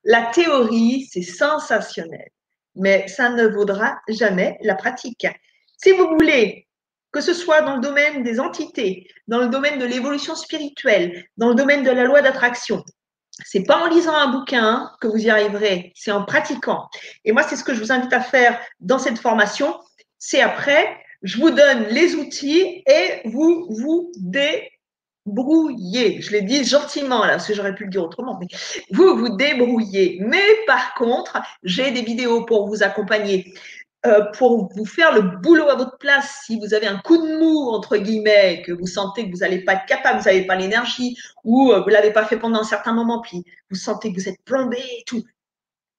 [0.05, 2.29] la théorie, c'est sensationnel,
[2.75, 5.27] mais ça ne vaudra jamais la pratique.
[5.77, 6.67] Si vous voulez
[7.13, 11.51] que ce soit dans le domaine des entités, dans le domaine de l'évolution spirituelle, dans
[11.51, 12.83] le domaine de la loi d'attraction,
[13.45, 16.89] c'est pas en lisant un bouquin que vous y arriverez, c'est en pratiquant.
[17.25, 19.79] Et moi, c'est ce que je vous invite à faire dans cette formation.
[20.19, 26.21] C'est après, je vous donne les outils et vous vous débrouillez.
[26.21, 28.49] Je l'ai dit gentiment là, parce que j'aurais pu le dire autrement, mais
[28.91, 30.19] vous vous débrouillez.
[30.21, 33.55] Mais par contre, j'ai des vidéos pour vous accompagner.
[34.05, 37.39] Euh, pour vous faire le boulot à votre place, si vous avez un coup de
[37.39, 40.57] mou, entre guillemets, que vous sentez que vous n'allez pas être capable, vous n'avez pas
[40.57, 44.13] l'énergie, ou euh, vous ne l'avez pas fait pendant un certain moment, puis vous sentez
[44.13, 45.23] que vous êtes plombé et tout.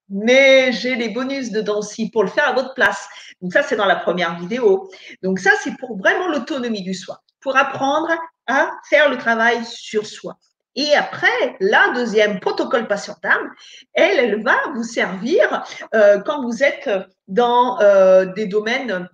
[0.09, 3.07] Mais j'ai les bonus dedans aussi pour le faire à votre place.
[3.41, 4.91] Donc ça, c'est dans la première vidéo.
[5.21, 8.09] Donc ça, c'est pour vraiment l'autonomie du soi, pour apprendre
[8.47, 10.37] à faire le travail sur soi.
[10.75, 13.51] Et après, la deuxième protocole patient d'âme,
[13.93, 15.63] elle, elle va vous servir
[15.93, 16.89] euh, quand vous êtes
[17.27, 19.07] dans euh, des domaines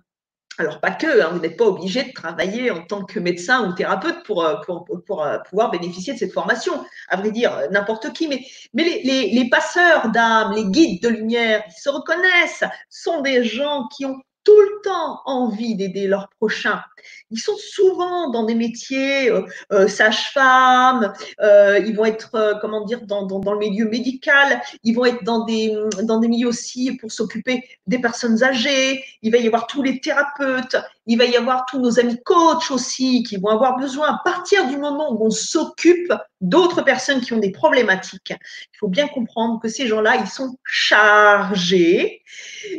[0.58, 3.72] alors, pas que, hein, vous n'êtes pas obligé de travailler en tant que médecin ou
[3.72, 6.84] thérapeute pour, euh, pour, pour, pouvoir bénéficier de cette formation.
[7.08, 8.44] À vrai dire, n'importe qui, mais,
[8.74, 13.42] mais les, les, les passeurs d'âme, les guides de lumière, ils se reconnaissent, sont des
[13.42, 16.82] gens qui ont tout le temps envie d'aider leurs prochains.
[17.30, 22.84] Ils sont souvent dans des métiers euh, euh sage-femme, euh, ils vont être, euh, comment
[22.84, 26.48] dire, dans, dans, dans, le milieu médical, ils vont être dans des, dans des milieux
[26.48, 30.76] aussi pour s'occuper des personnes âgées, il va y avoir tous les thérapeutes,
[31.06, 34.66] il va y avoir tous nos amis coachs aussi qui vont avoir besoin, à partir
[34.68, 39.60] du moment où on s'occupe d'autres personnes qui ont des problématiques, il faut bien comprendre
[39.60, 42.22] que ces gens-là, ils sont chargés,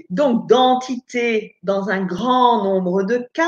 [0.09, 3.43] donc d'entités dans un grand nombre de cas,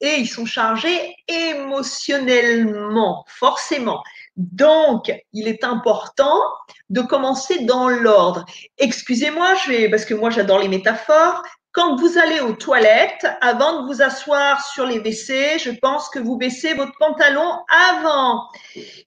[0.00, 4.02] et ils sont chargés émotionnellement, forcément.
[4.36, 6.40] Donc, il est important
[6.88, 8.46] de commencer dans l'ordre.
[8.78, 9.54] Excusez-moi,
[9.90, 11.42] parce que moi j'adore les métaphores,
[11.72, 16.18] quand vous allez aux toilettes, avant de vous asseoir sur les WC, je pense que
[16.18, 17.60] vous baissez votre pantalon
[17.92, 18.48] avant.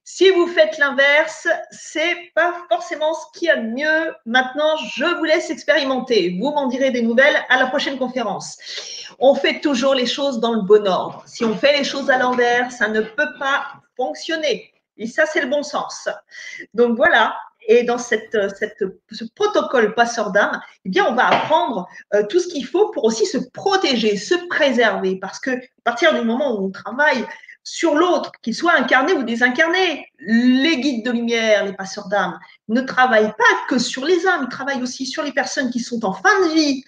[0.02, 4.14] Si vous faites l'inverse, c'est pas forcément ce qu'il y a de mieux.
[4.24, 6.38] Maintenant, je vous laisse expérimenter.
[6.40, 8.56] Vous m'en direz des nouvelles à la prochaine conférence.
[9.18, 11.22] On fait toujours les choses dans le bon ordre.
[11.26, 14.72] Si on fait les choses à l'envers, ça ne peut pas fonctionner.
[14.96, 16.08] Et ça, c'est le bon sens.
[16.72, 17.36] Donc voilà,
[17.66, 22.40] et dans cette, cette, ce protocole passeur d'âme, eh bien, on va apprendre euh, tout
[22.40, 25.16] ce qu'il faut pour aussi se protéger, se préserver.
[25.20, 27.24] Parce que à partir du moment où on travaille
[27.64, 32.38] sur l'autre, qu'il soit incarné ou désincarné, les guides de lumière, les passeurs d'âme,
[32.68, 36.04] ne travaillent pas que sur les âmes, ils travaillent aussi sur les personnes qui sont
[36.04, 36.84] en fin de vie,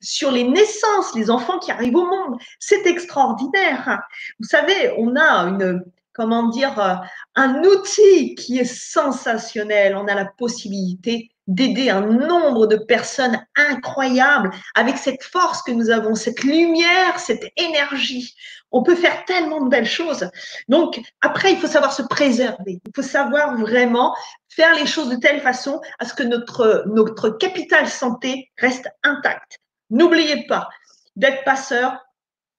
[0.00, 2.38] sur les naissances, les enfants qui arrivent au monde.
[2.58, 4.02] C'est extraordinaire.
[4.40, 5.82] Vous savez, on a une,
[6.16, 6.94] comment dire, euh,
[7.34, 9.94] un outil qui est sensationnel.
[9.94, 15.90] On a la possibilité d'aider un nombre de personnes incroyables avec cette force que nous
[15.90, 18.34] avons, cette lumière, cette énergie.
[18.72, 20.28] On peut faire tellement de belles choses.
[20.68, 22.80] Donc, après, il faut savoir se préserver.
[22.84, 24.16] Il faut savoir vraiment
[24.48, 29.58] faire les choses de telle façon à ce que notre, notre capital santé reste intact.
[29.90, 30.68] N'oubliez pas
[31.14, 31.98] d'être passeur,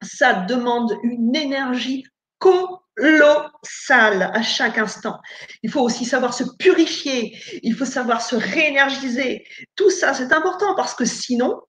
[0.02, 2.06] ça demande une énergie
[2.40, 5.20] colossal à chaque instant.
[5.64, 9.46] Il faut aussi savoir se purifier, il faut savoir se réénergiser.
[9.76, 11.62] Tout ça, c'est important parce que sinon,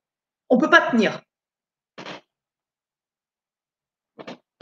[0.48, 1.20] on ne peut pas tenir.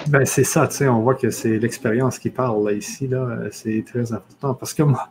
[0.08, 3.84] Ben, c'est ça, tu sais, on voit que c'est l'expérience qui parle ici, là, c'est
[3.84, 4.54] très important.
[4.54, 5.10] Parce que moi,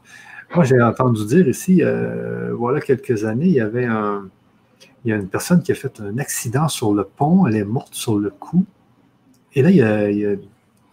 [0.56, 4.30] moi j'ai entendu dire ici, euh, voilà quelques années, il y avait un,
[5.04, 7.66] il y a une personne qui a fait un accident sur le pont, elle est
[7.66, 8.66] morte sur le coup.
[9.54, 10.36] Et là, il y a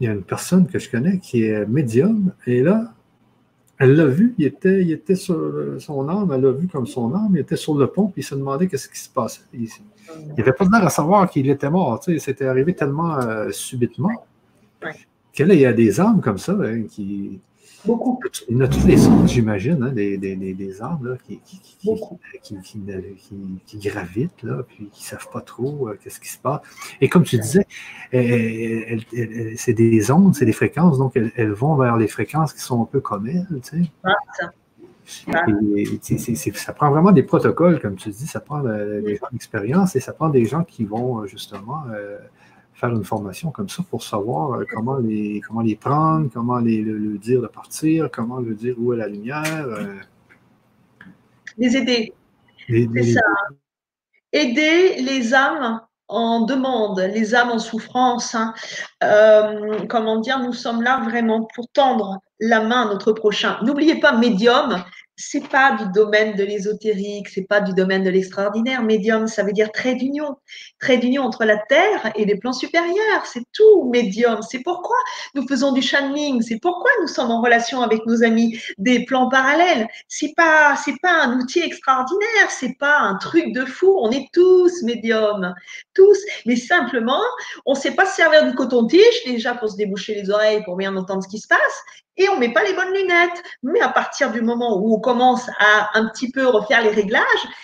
[0.01, 2.93] une personne que je connais qui est médium, et là,
[3.78, 5.36] elle l'a vu, il était, il était sur
[5.78, 8.24] son âme, elle l'a vu comme son âme, il était sur le pont, puis il
[8.24, 9.43] se demandait qu'est-ce qui se passait.
[9.53, 9.68] Il
[10.36, 14.26] n'avait pas l'air à savoir qu'il était mort, tu sais, c'était arrivé tellement euh, subitement.
[15.32, 17.40] Que là, il y a des âmes comme ça hein, qui,
[17.85, 18.20] Beaucoup.
[18.49, 21.61] Il y a tous les sens, j'imagine, hein, des, des, des, arbres qui, qui,
[23.66, 26.61] qui, gravitent, là, puis qui ne savent pas trop euh, qu'est-ce qui se passe.
[27.01, 27.66] Et comme tu disais,
[28.12, 32.87] c'est des ondes, c'est des fréquences, donc elles, vont vers les fréquences qui sont un
[32.87, 33.47] peu comme elles.
[33.62, 33.91] Tu sais.
[34.05, 34.53] Ah, ça.
[36.55, 40.01] ça prend vraiment des protocoles, comme tu dis, ça prend euh, des gens d'expérience et
[40.01, 42.18] ça prend des gens qui vont justement euh,
[42.83, 46.83] faire une formation comme ça pour savoir euh, comment les, comment les prendre, comment les,
[46.83, 49.66] le, dire de partir, comment le dire où est la lumière.
[49.66, 50.01] Euh.
[51.59, 52.12] Les aider.
[52.68, 53.20] C'est ça.
[54.33, 58.35] Aider les âmes en demande, les âmes en souffrance.
[58.35, 58.53] Hein.
[59.05, 63.59] Euh, comment dire, nous sommes là vraiment pour tendre la main à notre prochain.
[63.62, 64.83] N'oubliez pas, médium,
[65.16, 68.82] c'est pas du domaine de l'ésotérique, c'est pas du domaine de l'extraordinaire.
[68.82, 70.36] Médium, ça veut dire trait d'union,
[70.80, 73.26] trait d'union entre la terre et les plans supérieurs.
[73.26, 74.40] C'est tout, médium.
[74.42, 74.96] C'est pourquoi
[75.34, 76.40] nous faisons du channeling.
[76.42, 79.86] C'est pourquoi nous sommes en relation avec nos amis des plans parallèles.
[80.08, 82.50] C'est pas, c'est pas un outil extraordinaire.
[82.50, 83.94] C'est pas un truc de fou.
[84.00, 85.54] On est tous médiums,
[85.94, 86.18] tous.
[86.46, 87.22] Mais simplement,
[87.66, 90.96] on sait pas se servir du coton-tige déjà pour se déboucher les oreilles pour bien
[90.96, 91.84] entendre ce qui se passe
[92.16, 93.42] et on met pas les bonnes lunettes.
[93.62, 97.22] Mais à partir du moment où on commence à un petit peu refaire les réglages,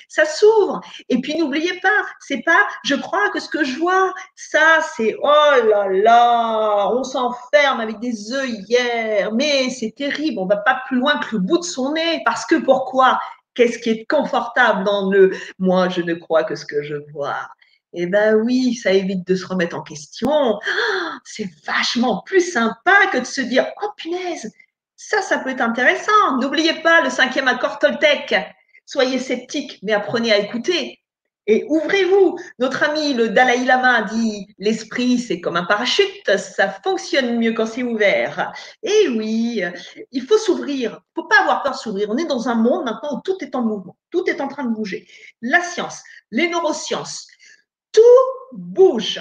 [0.09, 0.81] ça s'ouvre.
[1.09, 1.89] Et puis n'oubliez pas,
[2.21, 7.05] c'est pas je crois que ce que je vois, ça c'est oh là là, on
[7.05, 11.59] s'enferme avec des œillères, mais c'est terrible, on va pas plus loin que le bout
[11.59, 13.19] de son nez parce que pourquoi?
[13.55, 17.49] Qu'est-ce qui est confortable dans le moi je ne crois que ce que je vois
[17.93, 20.31] eh ben oui, ça évite de se remettre en question.
[20.31, 24.51] Ah, c'est vachement plus sympa que de se dire Oh punaise,
[24.97, 26.39] ça, ça peut être intéressant.
[26.41, 28.35] N'oubliez pas le cinquième accord Toltec.
[28.85, 30.99] Soyez sceptiques, mais apprenez à écouter.
[31.47, 32.39] Et ouvrez-vous.
[32.59, 37.67] Notre ami le Dalai Lama dit L'esprit, c'est comme un parachute, ça fonctionne mieux quand
[37.67, 38.53] c'est ouvert.
[38.83, 39.63] Et oui,
[40.13, 40.91] il faut s'ouvrir.
[40.91, 42.11] Il ne faut pas avoir peur de s'ouvrir.
[42.11, 44.65] On est dans un monde maintenant où tout est en mouvement, tout est en train
[44.65, 45.09] de bouger.
[45.41, 47.27] La science, les neurosciences,
[47.99, 49.21] tout bouge.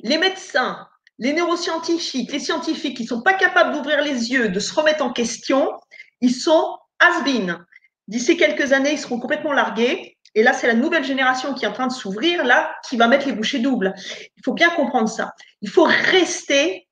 [0.00, 4.60] Les médecins, les neuroscientifiques, les scientifiques qui ne sont pas capables d'ouvrir les yeux, de
[4.60, 5.72] se remettre en question,
[6.20, 7.64] ils sont has-been.
[8.08, 10.16] D'ici quelques années, ils seront complètement largués.
[10.34, 13.06] Et là, c'est la nouvelle génération qui est en train de s'ouvrir, là, qui va
[13.06, 13.94] mettre les bouchées doubles.
[14.36, 15.32] Il faut bien comprendre ça.
[15.60, 16.88] Il faut rester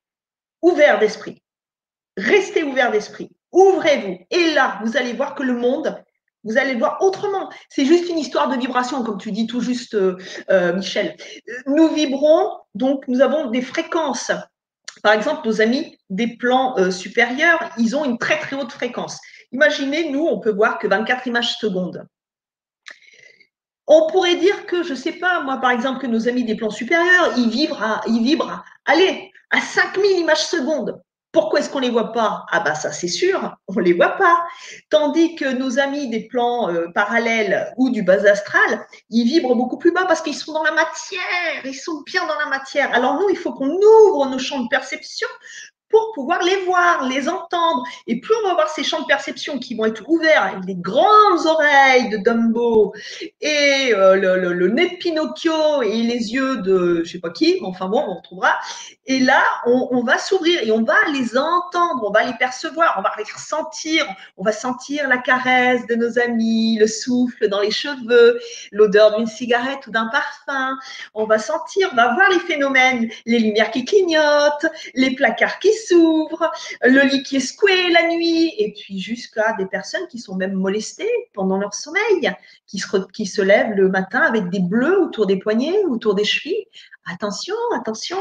[0.63, 1.43] ouvert d'esprit.
[2.17, 3.31] Restez ouvert d'esprit.
[3.51, 4.19] Ouvrez-vous.
[4.31, 6.03] Et là, vous allez voir que le monde
[6.45, 7.51] vous allez le voir autrement.
[7.69, 10.17] C'est juste une histoire de vibration, comme tu dis tout juste, euh,
[10.51, 11.17] euh, Michel.
[11.67, 14.33] Nous vibrons, donc nous avons des fréquences.
[15.03, 19.19] Par exemple, nos amis des plans euh, supérieurs, ils ont une très très haute fréquence.
[19.53, 22.07] Imaginez, nous, on peut voir que 24 images secondes.
[23.87, 26.55] On pourrait dire que, je ne sais pas, moi par exemple, que nos amis des
[26.55, 31.01] plans supérieurs, ils vibrent à, ils vibrent à, allez, à 5000 images secondes.
[31.33, 32.45] Pourquoi est-ce qu'on ne les voit pas?
[32.51, 34.45] Ah bah ça c'est sûr, on ne les voit pas.
[34.91, 39.79] Tandis que nos amis des plans euh, parallèles ou du bas astral, ils vibrent beaucoup
[39.79, 42.95] plus bas parce qu'ils sont dans la matière, ils sont bien dans la matière.
[42.95, 45.29] Alors nous, il faut qu'on ouvre nos champs de perception
[45.93, 47.85] pour pouvoir les voir, les entendre.
[48.09, 50.75] Et plus on va voir ces champs de perception qui vont être ouverts avec des
[50.75, 52.95] grandes oreilles de Dumbo
[53.41, 57.69] et euh, le, nez de Pinocchio et les yeux de je sais pas qui, mais
[57.69, 58.59] enfin bon, on retrouvera.
[59.07, 63.03] Et là, on, va s'ouvrir et on va les entendre, on va les percevoir, on
[63.03, 64.07] va les ressentir,
[64.39, 68.41] on va sentir la caresse de nos amis, le souffle dans les cheveux,
[68.71, 70.79] l'odeur d'une cigarette ou d'un parfum.
[71.15, 75.73] On va sentir, on va voir les phénomènes, les lumières qui clignotent, les placards qui
[75.87, 76.51] s'ouvre,
[76.83, 80.55] le lit qui est secoué la nuit, et puis jusqu'à des personnes qui sont même
[80.55, 82.33] molestées pendant leur sommeil,
[82.67, 86.25] qui se, qui se lèvent le matin avec des bleus autour des poignets, autour des
[86.25, 86.67] chevilles.
[87.11, 88.17] Attention, attention,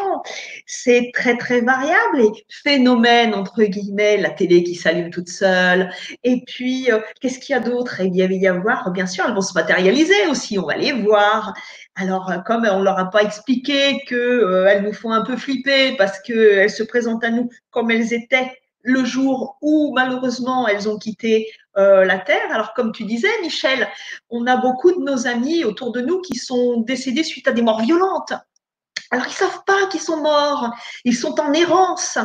[0.65, 5.91] c'est très très variable et phénomène entre guillemets, la télé qui s'allume toute seule.
[6.23, 8.01] Et puis, euh, qu'est-ce qu'il y a d'autre?
[8.01, 11.53] Il va y avoir, bien sûr, elles vont se matérialiser aussi, on va les voir.
[11.93, 15.37] Alors, euh, comme on ne leur a pas expliqué qu'elles euh, nous font un peu
[15.37, 18.51] flipper parce qu'elles se présentent à nous comme elles étaient
[18.81, 22.51] le jour où malheureusement elles ont quitté la Terre.
[22.51, 23.87] Alors comme tu disais, Michel,
[24.31, 27.61] on a beaucoup de nos amis autour de nous qui sont décédés suite à des
[27.61, 28.33] morts violentes.
[29.13, 30.73] Alors, ils savent pas qu'ils sont morts.
[31.03, 32.17] Ils sont en errance.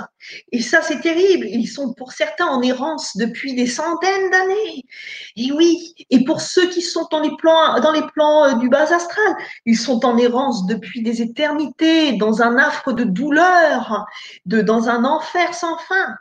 [0.52, 1.46] Et ça, c'est terrible.
[1.46, 4.84] Ils sont pour certains en errance depuis des centaines d'années.
[5.34, 5.94] Et oui.
[6.10, 9.36] Et pour ceux qui sont dans les plans, dans les plans euh, du bas astral,
[9.64, 14.06] ils sont en errance depuis des éternités, dans un affre de douleur,
[14.44, 16.14] de, dans un enfer sans fin.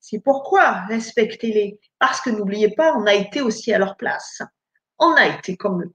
[0.00, 1.80] C'est pourquoi respectez-les.
[1.98, 4.40] Parce que n'oubliez pas, on a été aussi à leur place.
[5.00, 5.92] On a été comme eux.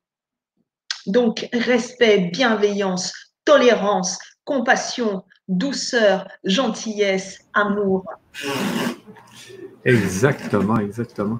[1.05, 3.13] Donc, respect, bienveillance,
[3.47, 8.03] tolérance, compassion, douceur, gentillesse, amour.
[9.85, 11.39] Exactement, exactement.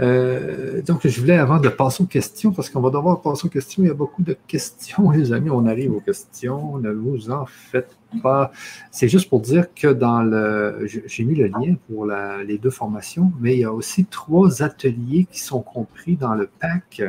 [0.00, 3.50] Euh, donc, je voulais, avant de passer aux questions, parce qu'on va devoir passer aux
[3.50, 7.30] questions, il y a beaucoup de questions, les amis, on arrive aux questions, ne vous
[7.30, 8.50] en faites pas.
[8.90, 10.88] C'est juste pour dire que dans le.
[11.06, 12.06] J'ai mis le lien pour
[12.46, 16.48] les deux formations, mais il y a aussi trois ateliers qui sont compris dans le
[16.58, 17.00] pack.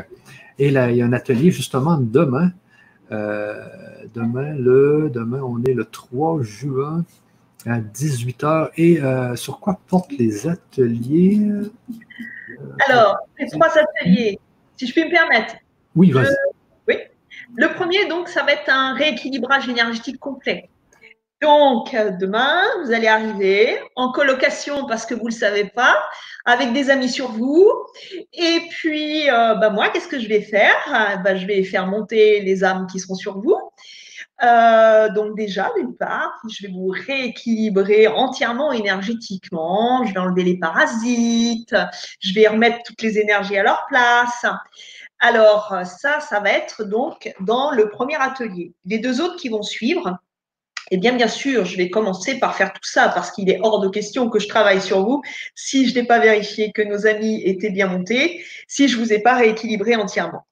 [0.59, 2.51] Et là, il y a un atelier justement demain
[3.10, 7.03] demain, le, demain, on est le 3 juin
[7.66, 8.70] à 18h.
[8.78, 11.39] Et euh, sur quoi portent les ateliers?
[11.41, 11.72] Euh,
[12.88, 14.39] Alors, les trois ateliers,
[14.78, 15.55] si je puis me permettre.
[15.95, 16.36] Oui, vas-y.
[16.88, 16.95] oui.
[17.55, 20.70] Le premier, donc, ça va être un rééquilibrage énergétique complet.
[21.42, 25.98] Donc, demain, vous allez arriver en colocation parce que vous ne le savez pas,
[26.46, 27.66] avec des amis sur vous.
[28.34, 30.76] Et puis, euh, bah, moi, qu'est-ce que je vais faire?
[31.24, 33.58] Bah, Je vais faire monter les âmes qui seront sur vous.
[34.44, 40.58] Euh, donc déjà, d'une part, je vais vous rééquilibrer entièrement énergétiquement, je vais enlever les
[40.58, 41.76] parasites,
[42.22, 44.46] je vais remettre toutes les énergies à leur place.
[45.20, 48.74] Alors ça, ça va être donc dans le premier atelier.
[48.86, 50.18] Les deux autres qui vont suivre,
[50.92, 53.80] eh bien, bien sûr, je vais commencer par faire tout ça parce qu'il est hors
[53.80, 55.22] de question que je travaille sur vous
[55.56, 59.14] si je n'ai pas vérifié que nos amis étaient bien montés, si je ne vous
[59.14, 60.46] ai pas rééquilibré entièrement.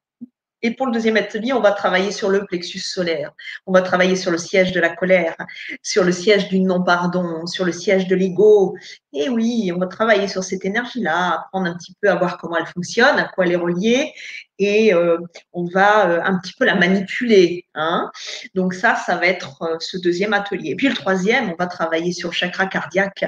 [0.63, 3.31] Et pour le deuxième atelier, on va travailler sur le plexus solaire.
[3.67, 5.35] On va travailler sur le siège de la colère,
[5.83, 8.75] sur le siège du non-pardon, sur le siège de l'ego.
[9.13, 12.57] Et oui, on va travailler sur cette énergie-là, apprendre un petit peu à voir comment
[12.57, 14.13] elle fonctionne, à quoi elle est reliée.
[14.59, 15.17] Et euh,
[15.53, 17.65] on va euh, un petit peu la manipuler.
[17.75, 18.11] Hein.
[18.55, 20.75] Donc ça, ça va être euh, ce deuxième atelier.
[20.75, 23.25] puis le troisième, on va travailler sur le chakra cardiaque.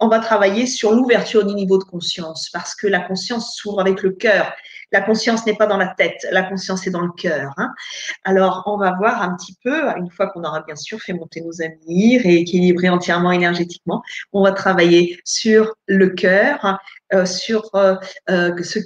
[0.00, 4.02] On va travailler sur l'ouverture du niveau de conscience parce que la conscience s'ouvre avec
[4.02, 4.52] le cœur.
[4.92, 7.52] La conscience n'est pas dans la tête, la conscience est dans le cœur.
[7.56, 7.74] Hein.
[8.22, 11.40] Alors, on va voir un petit peu, une fois qu'on aura bien sûr fait monter
[11.40, 14.02] nos amis, rééquilibré entièrement énergétiquement,
[14.32, 16.78] on va travailler sur le cœur,
[17.24, 17.94] sur euh,
[18.30, 18.78] euh, ce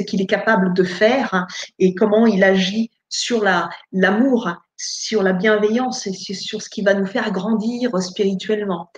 [0.00, 1.46] qu'il est capable de faire
[1.78, 3.44] et comment il agit sur
[3.92, 8.90] l'amour, sur la bienveillance et sur ce qui va nous faire grandir spirituellement.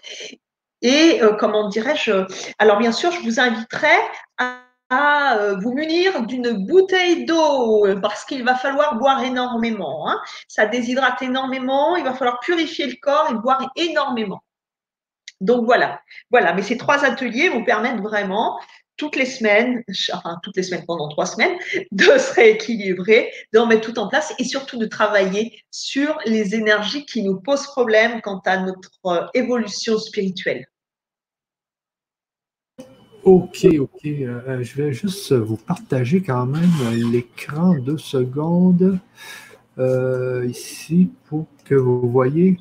[0.80, 2.24] Et comment dirais-je
[2.58, 3.96] Alors bien sûr, je vous inviterai
[4.90, 10.08] à euh, vous munir d'une bouteille d'eau euh, parce qu'il va falloir boire énormément.
[10.08, 10.20] Hein.
[10.48, 14.42] Ça déshydrate énormément, il va falloir purifier le corps et boire énormément.
[15.40, 16.52] Donc voilà, voilà.
[16.52, 18.58] Mais ces trois ateliers vous permettent vraiment
[18.98, 19.82] toutes les semaines,
[20.12, 21.56] enfin toutes les semaines pendant trois semaines,
[21.92, 27.06] de se rééquilibrer, de remettre tout en place et surtout de travailler sur les énergies
[27.06, 30.66] qui nous posent problème quant à notre euh, évolution spirituelle.
[33.22, 34.06] Ok, ok.
[34.06, 38.98] Euh, euh, je vais juste vous partager quand même l'écran deux secondes
[40.44, 42.58] ici pour que vous voyez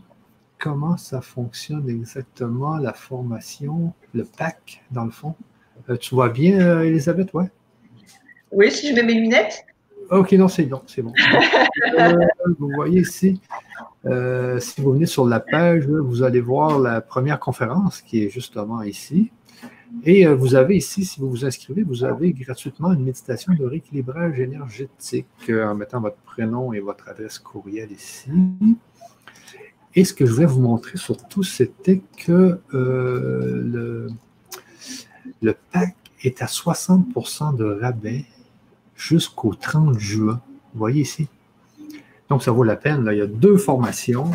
[0.59, 5.35] comment ça fonctionne exactement, la formation, le pack dans le fond?
[6.01, 7.49] tu vois bien, Elisabeth, ouais?
[8.51, 9.65] Oui, si je mets mes lunettes.
[10.09, 11.13] Ok, non, c'est bon, c'est bon.
[12.59, 13.39] vous voyez ici,
[14.59, 18.81] si vous venez sur la page, vous allez voir la première conférence qui est justement
[18.81, 19.31] ici.
[20.03, 23.65] Et euh, vous avez ici, si vous vous inscrivez, vous avez gratuitement une méditation de
[23.65, 28.29] rééquilibrage énergétique euh, en mettant votre prénom et votre adresse courriel ici.
[29.97, 34.07] Et ce que je voulais vous montrer surtout, c'était que euh, le,
[35.41, 38.25] le pack est à 60% de rabais
[38.95, 40.39] jusqu'au 30 juin.
[40.73, 41.27] Vous voyez ici?
[42.29, 43.05] Donc, ça vaut la peine.
[43.05, 43.13] Là.
[43.15, 44.29] Il y a deux formations,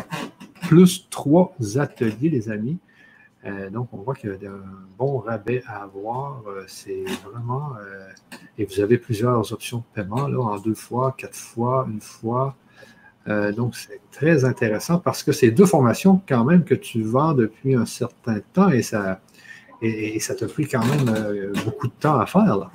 [0.63, 2.77] plus trois ateliers, les amis.
[3.45, 6.43] Euh, donc, on voit qu'il y a un bon rabais à avoir.
[6.45, 7.71] Euh, c'est vraiment.
[8.57, 12.53] Et vous avez plusieurs options de paiement, en deux fois, quatre fois, une fois.
[13.27, 17.75] Donc, c'est très intéressant parce que c'est deux formations quand même que tu vends depuis
[17.75, 19.21] un certain temps et ça,
[19.81, 22.69] et, ça te pris quand même beaucoup de temps à faire.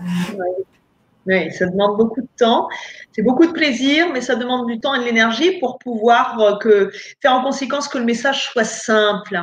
[1.28, 2.68] Oui, ça demande beaucoup de temps.
[3.12, 6.56] C'est beaucoup de plaisir, mais ça demande du temps et de l'énergie pour pouvoir euh,
[6.56, 6.90] que,
[7.20, 9.38] faire en conséquence que le message soit simple,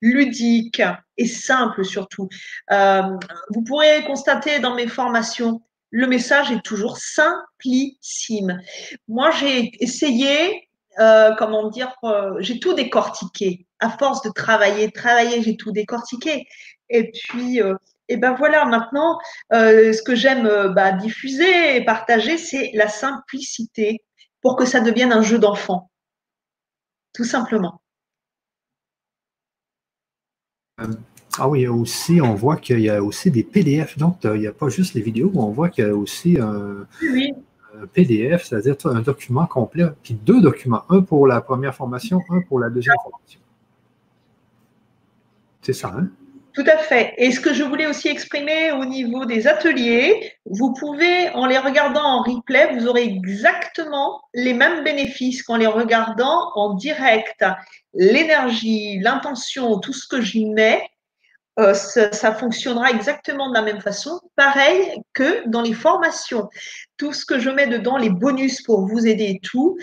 [0.00, 0.80] ludique
[1.16, 2.28] et simple surtout.
[2.70, 3.02] Euh,
[3.50, 5.60] vous pourrez constater dans mes formations,
[5.96, 8.60] le message est toujours simplissime.
[9.06, 10.68] Moi, j'ai essayé,
[10.98, 11.94] euh, comment dire,
[12.40, 13.64] j'ai tout décortiqué.
[13.78, 16.48] À force de travailler, travailler, j'ai tout décortiqué.
[16.90, 17.60] Et puis,
[18.08, 19.18] et ben voilà, maintenant,
[19.52, 24.04] euh, ce que j'aime euh, bah, diffuser et partager, c'est la simplicité
[24.42, 25.90] pour que ça devienne un jeu d'enfant.
[27.14, 27.80] Tout simplement.
[30.80, 30.86] Euh,
[31.38, 33.98] ah oui, aussi, on voit qu'il y a aussi des PDF.
[33.98, 36.86] Donc, il n'y a pas juste les vidéos, on voit qu'il y a aussi un,
[37.92, 42.60] PDF, c'est-à-dire un document complet, puis deux documents, un pour la première formation, un pour
[42.60, 43.40] la deuxième formation.
[45.60, 46.08] C'est ça, hein?
[46.54, 47.14] Tout à fait.
[47.18, 51.58] Et ce que je voulais aussi exprimer au niveau des ateliers, vous pouvez, en les
[51.58, 57.44] regardant en replay, vous aurez exactement les mêmes bénéfices qu'en les regardant en direct.
[57.92, 60.88] L'énergie, l'intention, tout ce que j'y mets,
[61.60, 66.48] euh, ça, fonctionnera exactement de la même façon, pareil que dans les formations.
[66.96, 69.78] Tout ce que je mets dedans, les bonus pour vous aider et tout,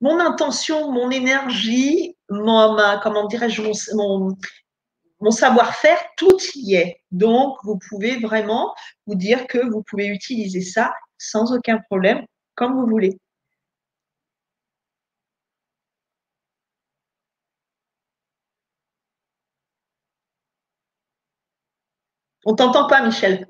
[0.00, 7.00] mon intention, mon énergie, ma, comment dirais-je, mon savoir-faire, tout y est.
[7.10, 8.74] Donc, vous pouvez vraiment
[9.06, 12.24] vous dire que vous pouvez utiliser ça sans aucun problème,
[12.54, 13.18] comme vous voulez.
[22.44, 23.46] On t'entend pas, Michel.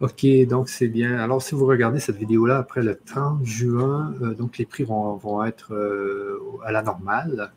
[0.00, 1.18] OK, donc c'est bien.
[1.18, 5.44] Alors, si vous regardez cette vidéo-là après le 30 juin, euh, donc les prix vont,
[5.44, 7.50] être euh, à la normale.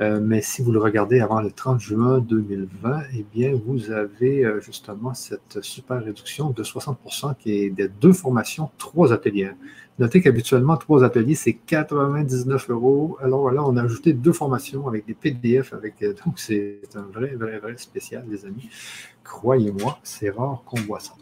[0.00, 4.44] Euh, mais si vous le regardez avant le 30 juin 2020, eh bien, vous avez
[4.44, 9.50] euh, justement cette super réduction de 60% qui est de deux formations, trois ateliers.
[9.98, 13.18] Notez qu'habituellement, trois ateliers, c'est 99 euros.
[13.20, 15.72] Alors là, on a ajouté deux formations avec des PDF.
[15.72, 18.68] Avec, euh, donc, c'est un vrai, vrai, vrai spécial, les amis.
[19.24, 21.14] Croyez-moi, c'est rare qu'on voit ça.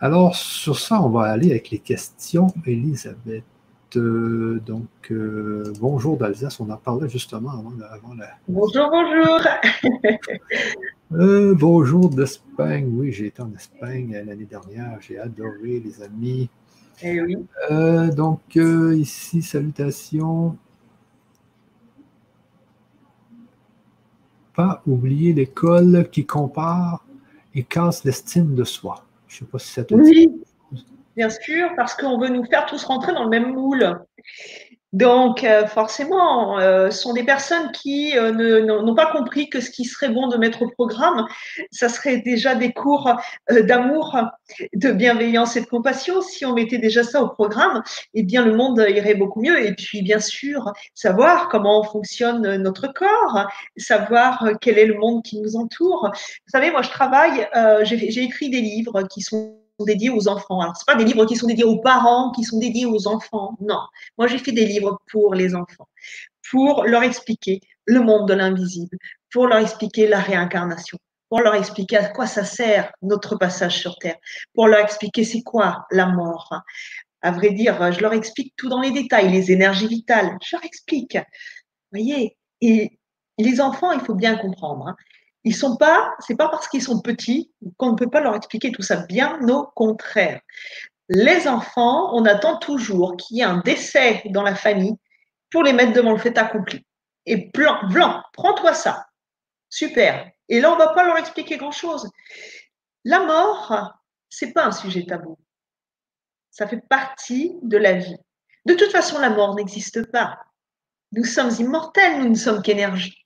[0.00, 2.46] Alors, sur ça, on va aller avec les questions.
[2.64, 3.44] Elisabeth.
[3.96, 8.28] Euh, donc, euh, bonjour d'Alsace, on en parlait justement avant, la.
[8.48, 9.40] Bonjour, bonjour.
[11.12, 12.88] Euh, bonjour d'Espagne.
[12.94, 14.96] Oui, j'ai été en Espagne l'année dernière.
[15.00, 16.48] J'ai adoré les amis.
[17.02, 17.36] Eh oui.
[18.14, 20.56] donc, ici, salutations.
[24.54, 27.04] Pas oublier l'école qui compare
[27.56, 29.04] et casse l'estime de soi.
[29.26, 30.30] Je ne sais pas si ça te oui
[31.20, 33.98] bien sûr, parce qu'on veut nous faire tous rentrer dans le même moule.
[34.94, 39.84] Donc, euh, forcément, euh, sont des personnes qui euh, n'ont pas compris que ce qui
[39.84, 41.26] serait bon de mettre au programme,
[41.70, 43.12] ça serait déjà des cours
[43.50, 44.18] d'amour,
[44.74, 46.22] de bienveillance et de compassion.
[46.22, 47.82] Si on mettait déjà ça au programme,
[48.14, 49.62] eh bien, le monde irait beaucoup mieux.
[49.62, 53.46] Et puis, bien sûr, savoir comment fonctionne notre corps,
[53.76, 56.10] savoir quel est le monde qui nous entoure.
[56.12, 57.46] Vous savez, moi, je travaille,
[57.82, 60.60] j'ai écrit des livres qui sont dédiés aux enfants.
[60.60, 63.56] Alors, ce pas des livres qui sont dédiés aux parents, qui sont dédiés aux enfants.
[63.60, 63.80] Non.
[64.18, 65.88] Moi, j'ai fait des livres pour les enfants,
[66.50, 68.96] pour leur expliquer le monde de l'invisible,
[69.32, 73.96] pour leur expliquer la réincarnation, pour leur expliquer à quoi ça sert notre passage sur
[73.96, 74.16] Terre,
[74.54, 76.52] pour leur expliquer c'est quoi la mort.
[77.22, 80.38] À vrai dire, je leur explique tout dans les détails, les énergies vitales.
[80.42, 81.16] Je leur explique.
[81.16, 82.36] Vous voyez?
[82.62, 82.98] Et
[83.38, 84.88] les enfants, il faut bien comprendre.
[84.88, 84.96] Hein,
[85.44, 88.72] ils sont pas, c'est pas parce qu'ils sont petits qu'on ne peut pas leur expliquer
[88.72, 88.96] tout ça.
[89.06, 90.40] Bien au contraire.
[91.08, 94.96] Les enfants, on attend toujours qu'il y ait un décès dans la famille
[95.50, 96.84] pour les mettre devant le fait accompli.
[97.26, 99.06] Et blanc, blanc, prends-toi ça.
[99.68, 100.30] Super.
[100.48, 102.08] Et là, on va pas leur expliquer grand-chose.
[103.04, 103.94] La mort,
[104.28, 105.38] c'est pas un sujet tabou.
[106.50, 108.16] Ça fait partie de la vie.
[108.66, 110.38] De toute façon, la mort n'existe pas.
[111.12, 113.20] Nous sommes immortels, nous ne sommes qu'énergie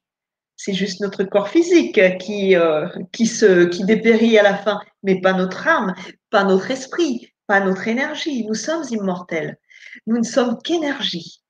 [0.57, 5.67] c'est juste notre corps physique qui, euh, qui, dépérit à la fin, mais pas notre
[5.67, 5.95] âme,
[6.31, 8.47] pas notre esprit, pas notre énergie.
[8.47, 9.59] Nous sommes immortels.
[10.07, 11.43] Nous ne sommes qu'énergie,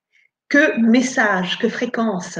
[0.49, 2.39] que message, que fréquence.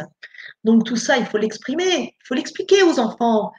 [0.63, 3.51] Donc tout ça, il faut l'exprimer, il faut l'expliquer aux enfants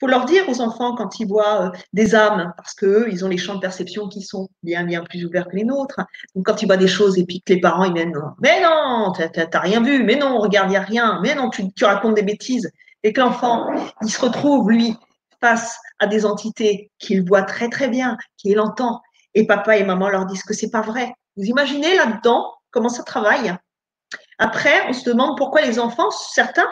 [0.00, 3.28] faut leur dire aux enfants quand ils voient euh, des âmes, parce qu'eux, ils ont
[3.28, 6.00] les champs de perception qui sont bien, bien plus ouverts que les nôtres.
[6.34, 9.12] Donc, quand ils voient des choses et puis que les parents, ils viennent, mais non,
[9.12, 12.14] t'as rien vu, mais non, regarde, il n'y a rien, mais non, tu, tu racontes
[12.14, 12.70] des bêtises.
[13.02, 13.68] Et que l'enfant,
[14.02, 14.96] il se retrouve, lui,
[15.40, 19.00] face à des entités qu'il voit très, très bien, qu'il entend.
[19.34, 21.12] Et papa et maman leur disent que c'est pas vrai.
[21.36, 23.54] Vous imaginez là-dedans comment ça travaille?
[24.38, 26.68] Après, on se demande pourquoi les enfants, certains,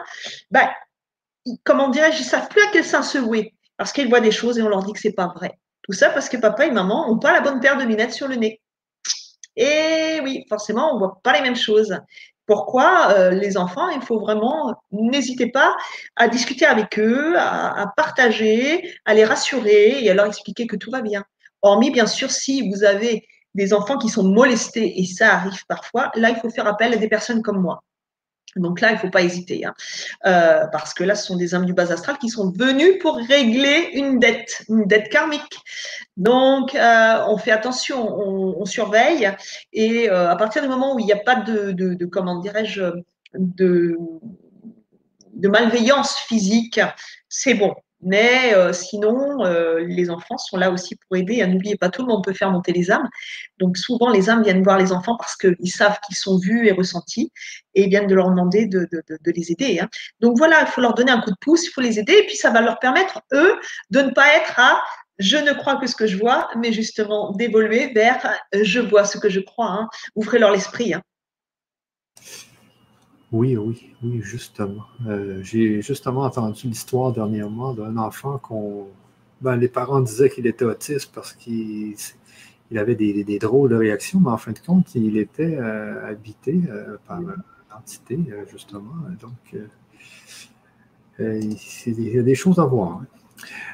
[0.50, 0.68] ben,
[1.64, 4.30] comment dirais-je, ils ne savent plus à quel sein se vouer parce qu'ils voient des
[4.30, 5.58] choses et on leur dit que c'est pas vrai.
[5.82, 8.28] Tout ça parce que papa et maman n'ont pas la bonne paire de lunettes sur
[8.28, 8.60] le nez.
[9.56, 11.98] Et oui, forcément, on voit pas les mêmes choses.
[12.46, 15.76] Pourquoi euh, les enfants, il faut vraiment, n'hésitez pas
[16.14, 20.90] à discuter avec eux, à, partager, à les rassurer et à leur expliquer que tout
[20.90, 21.24] va bien.
[21.62, 26.10] Hormis, bien sûr, si vous avez des enfants qui sont molestés, et ça arrive parfois,
[26.14, 27.82] là, il faut faire appel à des personnes comme moi.
[28.56, 29.74] Donc là, il ne faut pas hésiter, hein.
[30.26, 33.16] euh, parce que là, ce sont des âmes du bas astral qui sont venus pour
[33.16, 35.58] régler une dette, une dette karmique.
[36.16, 39.30] Donc, euh, on fait attention, on, surveille,
[39.72, 42.82] et euh, à partir du moment où il n'y a pas de, de comment dirais-je,
[43.34, 43.96] de,
[45.34, 46.80] de malveillance physique,
[47.28, 47.74] c'est bon.
[48.02, 51.44] Mais euh, sinon, euh, les enfants sont là aussi pour aider.
[51.46, 53.08] N'oubliez pas, tout le monde peut faire monter les âmes.
[53.58, 56.72] Donc souvent, les âmes viennent voir les enfants parce qu'ils savent qu'ils sont vus et
[56.72, 57.32] ressentis
[57.74, 58.88] et viennent de leur demander de,
[59.24, 59.80] les aider.
[59.80, 59.88] Hein.
[60.20, 62.26] Donc voilà, il faut leur donner un coup de pouce, il faut les aider et
[62.26, 63.58] puis ça va leur permettre, eux,
[63.90, 64.80] de ne pas être à
[65.18, 69.16] je ne crois que ce que je vois, mais justement d'évoluer vers je vois ce
[69.16, 69.70] que je crois.
[69.70, 69.88] Hein.
[70.14, 70.92] Ouvrez-leur l'esprit.
[70.92, 71.02] Hein.
[73.32, 74.84] Oui, oui, oui, justement.
[75.06, 78.86] Euh, j'ai justement entendu l'histoire dernièrement d'un enfant qu'on.
[79.40, 81.96] Ben, les parents disaient qu'il était autiste parce qu'il
[82.74, 86.96] avait des, drôles de réactions, mais en fin de compte, il était euh, habité euh,
[87.06, 87.34] par une
[87.76, 88.18] entité,
[88.50, 88.94] justement.
[89.20, 89.60] Donc,
[91.18, 93.02] il y a des choses à voir.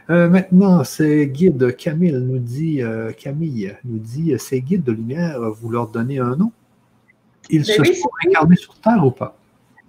[0.08, 0.28] Hein.
[0.28, 2.80] maintenant, ces guides, Camille nous dit,
[3.18, 6.50] Camille nous dit, ces guides de lumière, vous leur donnez un nom?
[7.50, 9.36] Ils ben se sont incarnés sur Terre ou pas?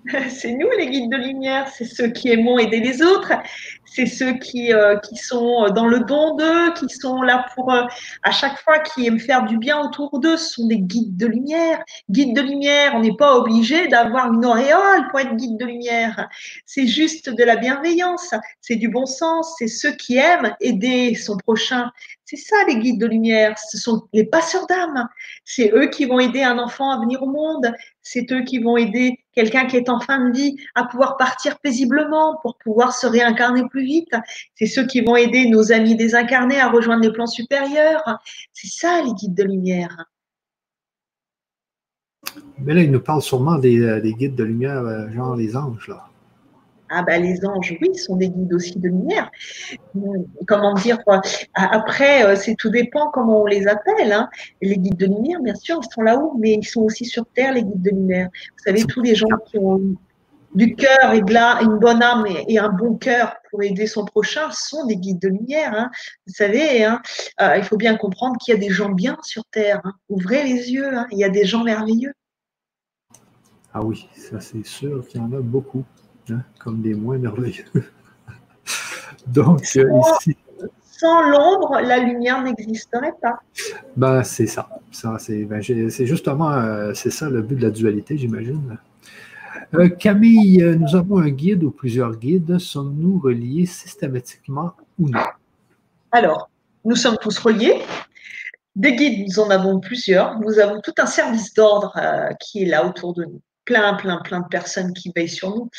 [0.30, 3.34] c'est nous les guides de lumière, c'est ceux qui aimons aider les autres,
[3.94, 7.84] c'est ceux qui, euh, qui sont dans le don d'eux, qui sont là pour, euh,
[8.24, 11.28] à chaque fois, qui aiment faire du bien autour d'eux, ce sont des guides de
[11.28, 11.84] lumière.
[12.10, 16.28] Guides de lumière, on n'est pas obligé d'avoir une auréole pour être guide de lumière.
[16.66, 21.38] C'est juste de la bienveillance, c'est du bon sens, c'est ceux qui aiment aider son
[21.38, 21.92] prochain.
[22.26, 25.08] C'est ça les guides de lumière, ce sont les passeurs d'âme.
[25.46, 27.72] C'est eux qui vont aider un enfant à venir au monde,
[28.02, 31.60] c'est eux qui vont aider quelqu'un qui est en fin de vie à pouvoir partir
[31.60, 34.14] paisiblement pour pouvoir se réincarner plus vite.
[34.56, 38.04] C'est ceux qui vont aider nos amis désincarnés à rejoindre les plans supérieurs.
[38.54, 39.96] C'est ça les guides de lumière.
[42.60, 45.88] Mais là, il nous parle sûrement des, euh, guides de lumière, euh, genre les anges,
[45.88, 46.08] là.
[46.96, 49.32] Ah ben les anges, oui, sont des guides aussi de lumière.
[50.48, 51.00] Comment dire
[51.56, 54.12] Après, euh, c'est tout dépend comment on les appelle.
[54.12, 54.30] Hein.
[54.62, 57.54] Les guides de lumière, bien sûr, ils sont là-haut, mais ils sont aussi sur Terre,
[57.54, 58.30] les guides de lumière.
[58.34, 59.96] Vous savez, tous les gens qui ont
[60.56, 64.06] du cœur et de là une bonne âme et, un bon cœur pour aider son
[64.06, 65.74] prochain sont des guides de lumière.
[65.76, 65.90] Hein.
[66.28, 67.02] Vous savez, hein,
[67.42, 69.82] euh, il faut bien comprendre qu'il y a des gens bien sur Terre.
[70.10, 72.14] Ouvrez les yeux, il y a des gens merveilleux.
[73.74, 75.84] Ah oui, ça c'est sûr qu'il y en a beaucoup.
[76.30, 77.66] Hein, comme des moins merveilleux.
[79.28, 80.38] Donc, euh, ici.
[80.82, 83.40] Sans l'ombre, la lumière n'existerait pas.
[83.98, 84.70] Ben, c'est ça.
[84.92, 88.78] ça c'est ben, justement euh, c'est ça le but de la dualité, j'imagine.
[89.76, 92.60] Euh, Camille, nous avons un guide ou plusieurs guides.
[92.60, 95.20] Sommes-nous reliés systématiquement ou non?
[96.12, 96.50] Alors,
[96.86, 97.82] nous sommes tous reliés.
[98.76, 100.40] Des guides, nous en avons plusieurs.
[100.40, 101.94] Nous avons tout un service d'ordre
[102.40, 105.70] qui est là autour de nous plein, plein, plein de personnes qui veillent sur nous.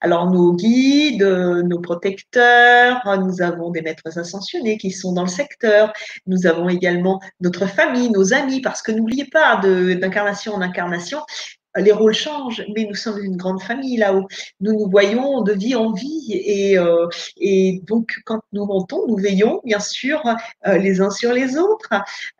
[0.00, 5.92] Alors, nos guides, nos protecteurs, nous avons des maîtres ascensionnés qui sont dans le secteur.
[6.26, 11.20] Nous avons également notre famille, nos amis, parce que n'oubliez pas, d'incarnation en incarnation,
[11.76, 14.26] les rôles changent, mais nous sommes une grande famille là-haut.
[14.60, 19.16] Nous nous voyons de vie en vie et, euh, et donc quand nous montons, nous
[19.16, 20.22] veillons bien sûr
[20.66, 21.92] euh, les uns sur les autres.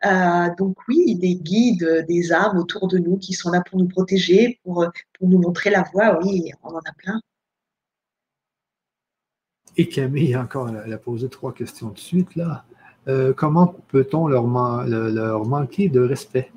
[0.05, 3.87] Euh, donc oui, des guides, des âmes autour de nous qui sont là pour nous
[3.87, 4.85] protéger, pour,
[5.21, 6.19] nous montrer la voie.
[6.23, 7.19] Oui, on en a plein.
[9.77, 12.65] Et Camille, encore, elle a posé trois questions de suite là.
[13.35, 16.51] comment peut-on leur manquer de respect?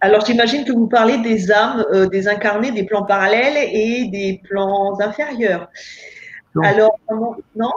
[0.00, 4.40] Alors, j'imagine que vous parlez des âmes, euh, des incarnés, des plans parallèles et des
[4.48, 5.68] plans inférieurs.
[6.62, 7.70] Alors, comment, non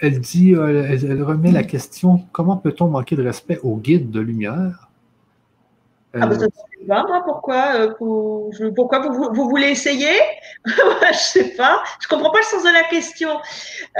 [0.00, 4.20] Elle dit, euh, elle, remet la question comment peut-on manquer de respect aux guides de
[4.20, 4.88] lumière?
[6.14, 6.46] Ah, bah, ne
[7.08, 10.18] moi, pourquoi, euh, pourquoi vous, vous, voulez essayer?
[10.64, 11.82] Je sais pas.
[12.00, 13.30] Je comprends pas le sens de la question.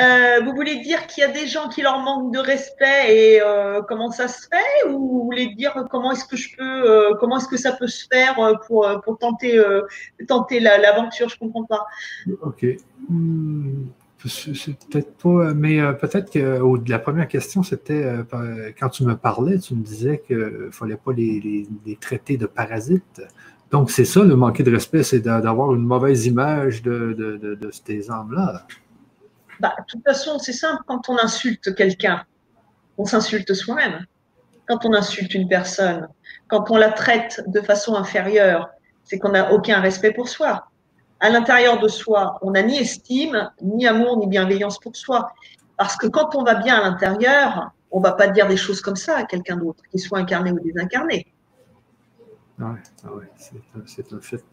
[0.01, 3.43] Euh, vous voulez dire qu'il y a des gens qui leur manquent de respect et
[3.43, 4.89] euh, comment ça se fait?
[4.89, 8.07] Ou vous voulez dire comment est-ce que je peux, comment est-ce que ça peut se
[8.13, 8.37] faire
[8.67, 9.63] pour, pour tenter,
[10.29, 11.29] tenter l'aventure?
[11.29, 11.87] Je comprends pas.
[12.43, 12.67] Ok.
[13.09, 13.87] Hmm.
[14.23, 19.59] Peut-être pas, mais euh, peut-être que la première question, c'était euh, quand tu me parlais,
[19.59, 21.67] tu me disais qu'il ne fallait pas les,
[22.01, 23.23] traiter de parasites.
[23.71, 28.11] Donc, c'est ça, le manquer de respect, c'est d'avoir une mauvaise image de, de, ces
[28.11, 28.67] âmes-là.
[29.59, 30.83] Bah, de toute façon, c'est simple.
[30.87, 32.25] Quand on insulte quelqu'un,
[32.99, 34.05] on s'insulte soi-même.
[34.69, 36.09] Quand on insulte une personne,
[36.49, 38.69] quand on la traite de façon inférieure,
[39.05, 40.67] c'est qu'on n'a aucun respect pour soi.
[41.21, 45.31] À l'intérieur de soi, on n'a ni estime, ni amour, ni bienveillance pour soi.
[45.77, 48.81] Parce que quand on va bien à l'intérieur, on ne va pas dire des choses
[48.81, 51.27] comme ça à quelqu'un d'autre, qu'il soit incarné ou désincarné.
[52.59, 52.75] Ah
[53.15, 53.31] ouais,
[53.87, 54.45] c'est un, fait.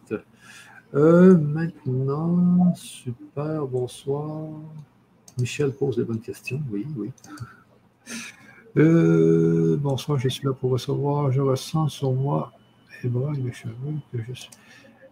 [0.94, 4.48] Euh, maintenant, super, bonsoir.
[5.38, 7.12] Michel pose des bonnes questions, oui, oui.
[8.76, 11.30] Euh, bonsoir, je suis là pour recevoir.
[11.32, 12.52] Je ressens sur moi
[13.02, 14.50] mes bras et que je suis.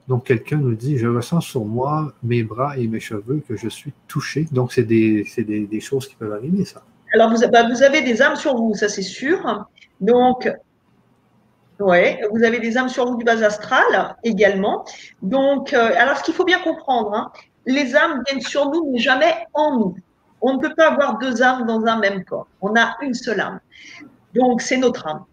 [0.08, 3.68] Donc, quelqu'un nous dit Je ressens sur moi mes bras et mes cheveux que je
[3.68, 4.46] suis touché.
[4.52, 6.82] Donc, c'est des, des, choses qui peuvent arriver, ça.
[7.14, 9.66] Alors, vous, bah, avez des âmes sur vous, ça c'est sûr.
[10.00, 10.48] Donc,
[11.80, 14.84] ouais, vous avez des âmes sur vous du bas astral également.
[15.22, 17.32] Donc, euh, alors, ce qu'il faut bien comprendre, hein,
[17.66, 19.96] les âmes viennent sur nous, mais jamais en nous.
[20.40, 22.46] On ne peut pas avoir deux âmes dans un même corps.
[22.60, 23.60] On a une seule âme.
[24.34, 25.24] Donc, c'est notre âme.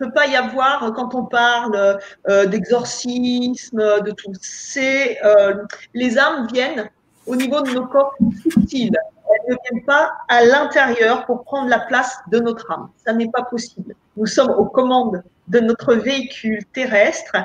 [0.00, 5.62] Peut pas y avoir, quand on parle euh, d'exorcisme, de tout, c'est euh,
[5.92, 6.88] les âmes viennent
[7.26, 8.96] au niveau de nos corps subtils.
[8.96, 12.88] Elles ne viennent pas à l'intérieur pour prendre la place de notre âme.
[13.04, 13.94] Ça n'est pas possible.
[14.16, 17.36] Nous sommes aux commandes de notre véhicule terrestre,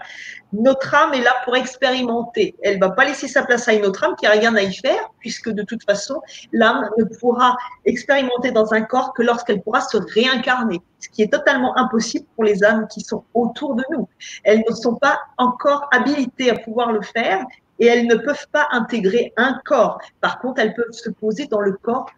[0.54, 2.56] notre âme est là pour expérimenter.
[2.62, 4.62] Elle ne va pas laisser sa place à une autre âme qui n'a rien à
[4.62, 6.22] y faire, puisque de toute façon,
[6.54, 11.32] l'âme ne pourra expérimenter dans un corps que lorsqu'elle pourra se réincarner, ce qui est
[11.32, 14.08] totalement impossible pour les âmes qui sont autour de nous.
[14.44, 17.44] Elles ne sont pas encore habilitées à pouvoir le faire
[17.80, 20.00] et elles ne peuvent pas intégrer un corps.
[20.22, 22.10] Par contre, elles peuvent se poser dans le corps,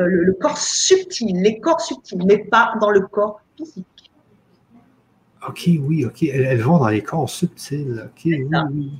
[0.00, 3.86] euh, le corps subtil, les corps subtils, mais pas dans le corps physique.
[5.48, 6.22] OK, oui, OK.
[6.22, 8.02] Elles, vont dans les corps subtils.
[8.04, 8.92] OK, oui, oui.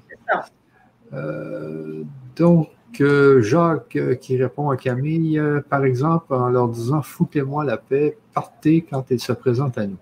[1.12, 2.03] Euh,
[2.37, 5.41] donc, euh, Jacques euh, qui répond à Camille,
[5.71, 9.99] par exemple, en leur disant Foutez-moi la paix, partez quand elle se présente à nous.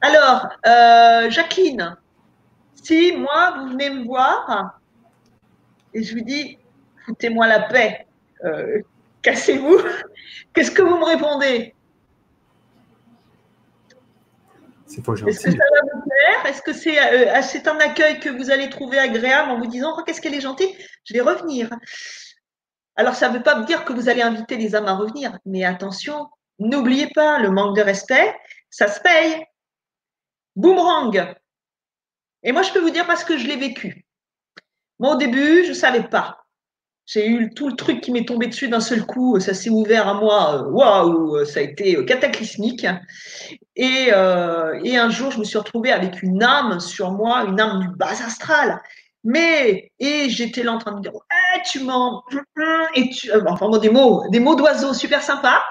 [0.00, 0.48] Alors,
[1.30, 1.96] Jacqueline,
[2.74, 4.78] si moi, vous venez me voir
[5.94, 6.58] et je vous dis
[7.06, 8.06] Foutez-moi la paix,
[9.22, 9.78] cassez-vous,
[10.54, 11.73] qu'est-ce que vous me répondez?
[15.28, 16.46] Est-ce que ça va vous plaire?
[16.46, 20.02] Est-ce que euh, c'est un accueil que vous allez trouver agréable en vous disant oh,
[20.04, 21.70] qu'est-ce qu'elle est gentille Je vais revenir.
[22.96, 25.64] Alors, ça ne veut pas dire que vous allez inviter les âmes à revenir, mais
[25.64, 28.34] attention, n'oubliez pas, le manque de respect,
[28.70, 29.44] ça se paye.
[30.54, 31.34] Boomerang.
[32.44, 34.06] Et moi, je peux vous dire parce que je l'ai vécu.
[35.00, 36.43] Moi, au début, je ne savais pas.
[37.06, 40.08] J'ai eu tout le truc qui m'est tombé dessus d'un seul coup, ça s'est ouvert
[40.08, 42.86] à moi, euh, waouh, ça a été euh, cataclysmique.
[43.76, 47.60] Et, euh, et, un jour, je me suis retrouvée avec une âme sur moi, une
[47.60, 48.80] âme du bas astral.
[49.22, 51.12] Mais, et j'étais là en train de dire,
[51.70, 52.22] tu m'en.
[52.94, 55.62] Et tu, enfin, des mots, des mots d'oiseaux super sympas.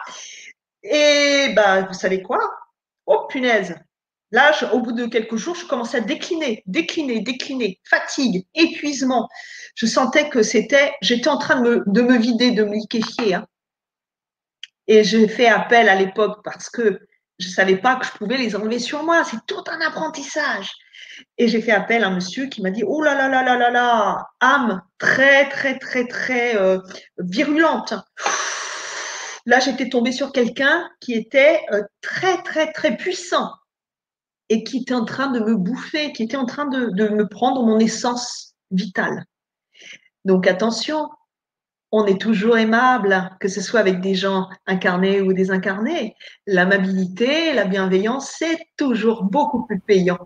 [0.84, 2.39] Et bah, vous savez quoi?
[3.05, 3.76] Oh punaise,
[4.34, 9.30] Là, au bout de quelques jours, je commençais à décliner, décliner, décliner, fatigue, épuisement.
[9.76, 13.35] Je sentais que c'était, j'étais en train de me, vider, de me liquéfier.
[13.35, 13.45] Hein.
[14.88, 16.99] Et j'ai fait appel à l'époque parce que
[17.38, 19.23] je ne savais pas que je pouvais les enlever sur moi.
[19.23, 20.72] C'est tout un apprentissage.
[21.38, 23.55] Et j'ai fait appel à un monsieur qui m'a dit Oh là là là là
[23.55, 26.80] là là, âme très, très, très, très euh,
[27.19, 27.93] virulente.
[29.45, 33.51] Là, j'étais tombée sur quelqu'un qui était euh, très, très, très puissant
[34.54, 37.66] et qui était en train de me bouffer, qui était en train de, me prendre
[37.66, 39.26] mon essence vitale.
[40.26, 41.10] Donc attention,
[41.92, 46.16] on est toujours aimable, que ce soit avec des gens incarnés ou désincarnés.
[46.46, 50.20] L'amabilité, la bienveillance, c'est toujours beaucoup plus payant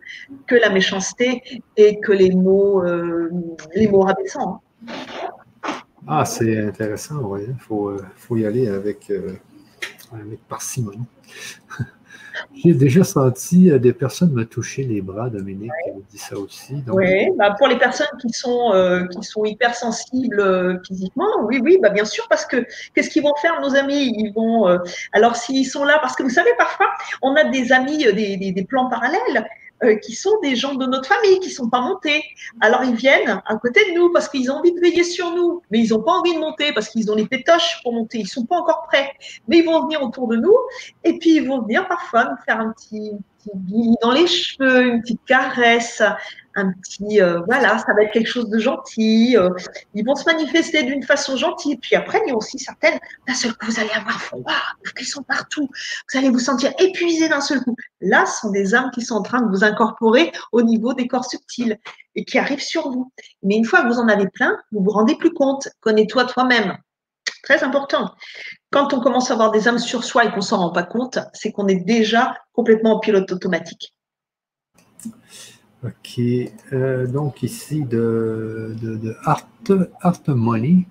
[0.45, 1.41] que la méchanceté
[1.77, 3.31] et que les mots, euh,
[3.75, 4.61] les mots rabaissants.
[6.05, 9.37] Ah, c'est intéressant, il faut, euh, faut, y aller avec, euh,
[10.11, 11.05] avec parcimonie.
[12.55, 16.75] J'ai déjà senti euh, des personnes me toucher les bras, Dominique vous dit ça aussi.
[16.87, 21.77] Oui, bah, pour les personnes qui sont, euh, qui sont hypersensibles euh, physiquement, oui, oui,
[21.81, 24.13] bah, bien sûr, parce que qu'est-ce qu'ils vont faire, nos amis?
[24.17, 24.65] Ils vont,
[25.13, 26.87] alors s'ils sont là, parce que vous savez, parfois,
[27.21, 29.47] on a des amis, des, des plans parallèles,
[29.83, 32.23] euh, qui sont des gens de notre famille, qui sont pas montés.
[32.61, 35.61] Alors ils viennent à côté de nous parce qu'ils ont envie de veiller sur nous,
[35.69, 38.27] mais ils n'ont pas envie de monter parce qu'ils ont les pétoches pour monter, ils
[38.27, 39.11] sont pas encore prêts.
[39.47, 40.55] Mais ils vont venir autour de nous
[41.03, 45.01] et puis ils vont venir parfois nous faire un petit, petit dans les cheveux, une
[45.01, 46.01] petite caresse,
[46.57, 49.37] un petit, euh, voilà, ça va être quelque chose de gentil.
[49.37, 49.49] Euh,
[49.93, 51.77] ils vont se manifester d'une façon gentille.
[51.77, 54.55] Puis après, il y a aussi certaines, d'un seul coup, vous allez avoir froid,
[54.97, 55.69] qui sont partout.
[56.11, 57.75] Vous allez vous sentir épuisé d'un seul coup.
[58.01, 61.07] Là, ce sont des âmes qui sont en train de vous incorporer au niveau des
[61.07, 61.77] corps subtils
[62.15, 63.11] et qui arrivent sur vous.
[63.43, 65.69] Mais une fois que vous en avez plein, vous vous rendez plus compte.
[65.81, 66.77] Connais-toi toi-même.
[67.43, 68.15] Très important.
[68.71, 71.19] Quand on commence à avoir des âmes sur soi et qu'on s'en rend pas compte,
[71.33, 73.93] c'est qu'on est déjà complètement en pilote automatique.
[75.83, 76.19] OK.
[76.73, 79.47] Euh, donc ici de, de, Art,
[80.27, 80.87] Money.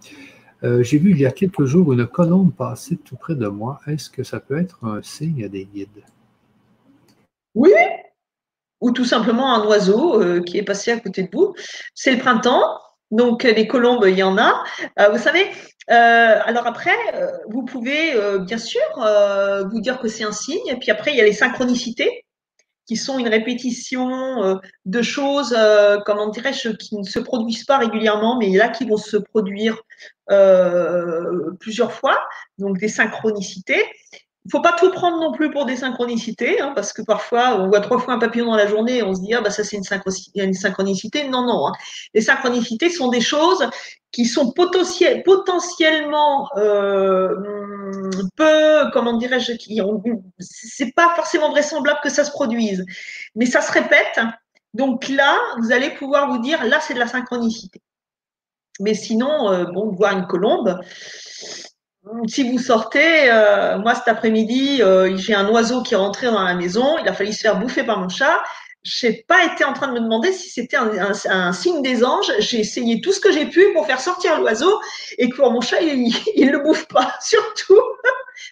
[0.63, 3.81] Euh, j'ai vu il y a quelques jours une colombe passer tout près de moi.
[3.87, 6.05] Est-ce que ça peut être un signe des guides?
[7.55, 7.73] Oui,
[8.81, 11.55] ou tout simplement un oiseau euh, qui est passé à côté de vous.
[11.95, 12.79] C'est le printemps,
[13.11, 14.65] donc les colombes, il y en a.
[15.11, 15.47] vous savez,
[15.89, 16.97] alors après,
[17.49, 18.81] vous pouvez bien sûr
[19.71, 22.26] vous dire que c'est un signe, puis après, il y a les synchronicités
[22.87, 24.55] qui sont une répétition euh,
[24.85, 28.97] de choses, euh, comment dirais-je, qui ne se produisent pas régulièrement, mais là qui vont
[28.97, 29.83] se produire
[30.31, 32.19] euh, plusieurs fois,
[32.59, 33.83] donc des synchronicités.
[34.47, 37.59] Il ne faut pas tout prendre non plus pour des synchronicités, hein, parce que parfois
[37.59, 39.51] on voit trois fois un papillon dans la journée et on se dit ah bah
[39.51, 39.83] ça c'est une,
[40.55, 41.27] synchronicité.
[41.29, 41.73] Non non, hein.
[42.15, 43.69] les synchronicités sont des choses
[44.13, 47.35] qui sont potentiellement euh,
[48.37, 49.81] peu, comment dirais-je, qui
[50.39, 52.85] c'est pas forcément vraisemblable que ça se produise,
[53.35, 54.21] mais ça se répète.
[54.75, 57.83] Donc là, vous allez pouvoir vous dire là c'est de la synchronicité.
[58.79, 60.79] Mais sinon, euh, bon, voir une colombe,
[62.27, 66.43] si vous sortez, euh, moi cet après-midi, euh, j'ai un oiseau qui est rentré dans
[66.43, 68.43] la maison, il a fallu se faire bouffer par mon chat.
[68.83, 72.31] Je n'ai pas été en train de me demander si c'était un, signe des anges.
[72.39, 74.81] J'ai essayé tout ce que j'ai pu pour faire sortir l'oiseau
[75.19, 76.15] et que pour mon chat, il
[76.47, 77.13] ne le bouffe pas.
[77.21, 77.83] Surtout,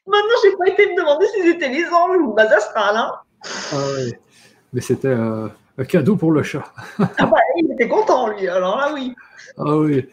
[0.06, 2.96] maintenant, je n'ai pas été me demander si c'était les anges ou bas astral.
[2.96, 3.12] Hein.
[3.72, 4.12] Ah oui,
[4.72, 6.64] mais c'était un cadeau pour le chat.
[6.98, 8.48] ah bah, il était content, lui.
[8.48, 9.14] Alors là, oui.
[9.56, 10.04] Ah oui.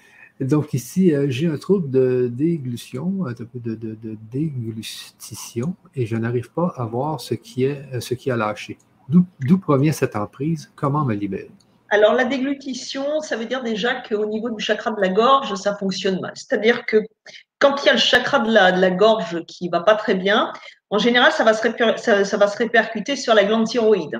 [0.41, 6.51] Donc ici, euh, j'ai un trouble de déglution, un peu de, déglutition, et je n'arrive
[6.51, 8.79] pas à voir ce qui, est, euh, ce qui a lâché.
[9.07, 10.71] D'où provient cette emprise?
[10.75, 11.51] Comment me libérer?
[11.89, 15.75] Alors la déglutition, ça veut dire déjà qu'au niveau du chakra de la gorge, ça
[15.75, 16.31] fonctionne mal.
[16.35, 16.97] C'est-à-dire que
[17.59, 20.15] quand il y a le chakra de la, de la gorge qui va pas très
[20.15, 20.51] bien,
[20.89, 24.19] en général, ça va, se ça, ça va se répercuter sur la glande thyroïde.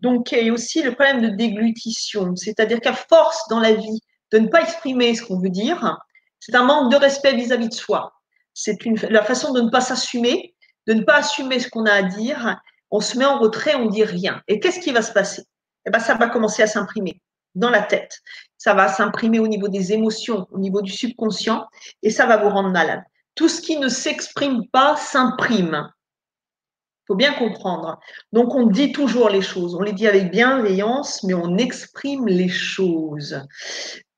[0.00, 4.00] Donc, il y a aussi le problème de déglutition, c'est-à-dire qu'à force dans la vie
[4.32, 5.98] de ne pas exprimer ce qu'on veut dire,
[6.40, 8.12] c'est un manque de respect vis-à-vis de soi.
[8.54, 8.76] C'est
[9.08, 10.54] la façon de ne pas s'assumer,
[10.86, 12.60] de ne pas assumer ce qu'on a à dire.
[12.90, 14.42] On se met en retrait, on dit rien.
[14.48, 15.44] Et qu'est-ce qui va se passer?
[15.86, 17.22] Eh ben, ça va commencer à s'imprimer
[17.54, 18.18] dans la tête.
[18.58, 21.66] Ça va s'imprimer au niveau des émotions, au niveau du subconscient,
[22.02, 23.02] et ça va vous rendre malade.
[23.34, 25.90] Tout ce qui ne s'exprime pas s'imprime.
[27.06, 27.98] Faut bien comprendre.
[28.32, 29.74] Donc, on dit toujours les choses.
[29.74, 33.40] On les dit avec bienveillance, mais on exprime les choses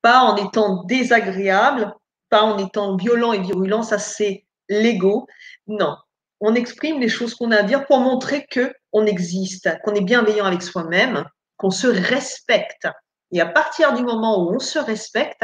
[0.03, 1.91] pas en étant désagréable,
[2.29, 5.25] pas en étant violent et virulent, ça c'est l'ego.
[5.65, 5.95] Non,
[6.39, 10.03] on exprime les choses qu'on a à dire pour montrer que on existe, qu'on est
[10.03, 11.25] bienveillant avec soi-même,
[11.57, 12.87] qu'on se respecte.
[13.33, 15.43] Et à partir du moment où on se respecte,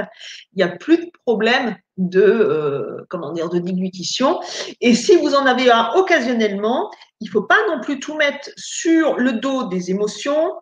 [0.54, 4.40] il n'y a plus de problème de, euh, comment dire, de déglutition.
[4.80, 6.90] Et si vous en avez un occasionnellement,
[7.20, 10.54] il ne faut pas non plus tout mettre sur le dos des émotions.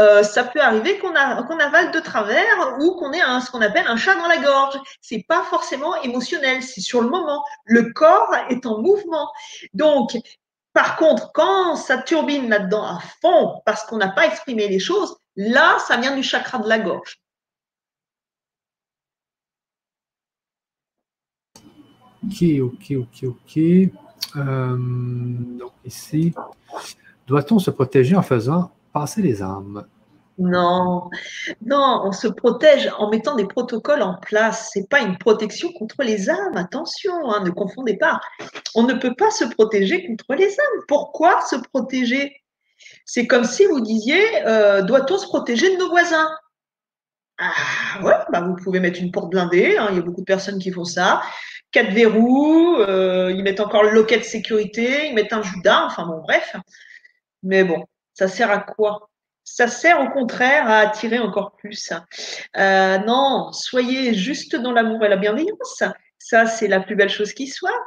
[0.00, 3.96] Euh, ça peut arriver qu'on avale de travers ou qu'on ait ce qu'on appelle un
[3.96, 4.78] chat dans la gorge.
[5.02, 7.44] C'est pas forcément émotionnel, c'est sur le moment.
[7.64, 9.28] Le corps est en mouvement.
[9.74, 10.16] Donc,
[10.72, 15.16] par contre, quand ça turbine là-dedans à fond parce qu'on n'a pas exprimé les choses,
[15.40, 17.20] Là, ça vient du chakra de la gorge.
[22.24, 23.56] Ok, ok, ok, ok.
[24.34, 26.34] Euh, donc ici,
[27.28, 29.86] doit-on se protéger en faisant passer les âmes
[30.38, 31.08] Non,
[31.64, 34.72] non, on se protège en mettant des protocoles en place.
[34.74, 38.20] Ce n'est pas une protection contre les âmes, attention, hein, ne confondez pas.
[38.74, 40.82] On ne peut pas se protéger contre les âmes.
[40.88, 42.42] Pourquoi se protéger?
[43.04, 46.28] C'est comme si vous disiez, euh, doit-on se protéger de nos voisins?
[47.38, 50.26] Ah ouais, bah vous pouvez mettre une porte blindée, hein, il y a beaucoup de
[50.26, 51.22] personnes qui font ça.
[51.70, 56.06] Quatre verrous, euh, ils mettent encore le loquet de sécurité, ils mettent un judas, enfin
[56.06, 56.56] bon, bref.
[57.42, 57.84] Mais bon,
[58.14, 59.08] ça sert à quoi?
[59.44, 61.92] Ça sert au contraire à attirer encore plus.
[62.56, 65.82] Euh, non, soyez juste dans l'amour et la bienveillance.
[66.18, 67.78] Ça, c'est la plus belle chose qui soit.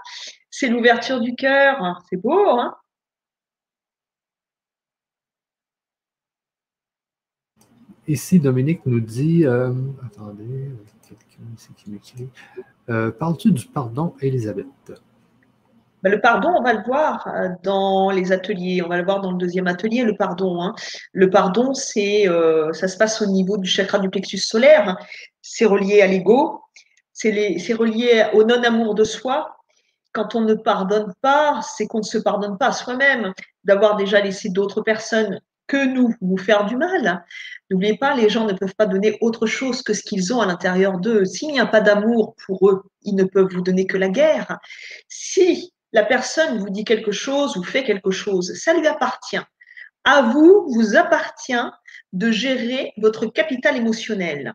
[0.50, 2.00] C'est l'ouverture du cœur.
[2.10, 2.76] C'est beau, hein?
[8.12, 9.72] Ici, Dominique nous dit euh,
[10.06, 10.70] Attendez,
[11.02, 12.28] quelqu'un ici qui m'écrit.
[12.90, 14.68] Euh, Parles-tu du pardon, Elisabeth
[16.04, 19.22] ben, le pardon, on va le voir euh, dans les ateliers, on va le voir
[19.22, 20.62] dans le deuxième atelier, le pardon.
[20.62, 20.76] Hein.
[21.14, 22.26] Le pardon, c'est,
[22.74, 24.98] ça se passe au niveau du chakra du plexus solaire,
[25.42, 26.60] c'est relié à l'ego,
[27.14, 27.32] c'est
[27.74, 29.56] relié au non-amour de soi.
[30.12, 33.32] Quand on ne pardonne pas, c'est qu'on ne se pardonne pas à soi-même,
[33.64, 35.40] d'avoir déjà laissé d'autres personnes
[35.72, 37.24] que nous nous faire du mal.
[37.70, 40.46] N'oubliez pas, les gens ne peuvent pas donner autre chose que ce qu'ils ont à
[40.46, 41.24] l'intérieur d'eux.
[41.24, 44.60] S'il n'y a pas d'amour pour eux, ils ne peuvent vous donner que la guerre.
[45.08, 49.40] Si la personne vous dit quelque chose ou fait quelque chose, ça lui appartient.
[50.04, 51.70] À vous, vous appartient
[52.12, 54.54] de gérer votre capital émotionnel.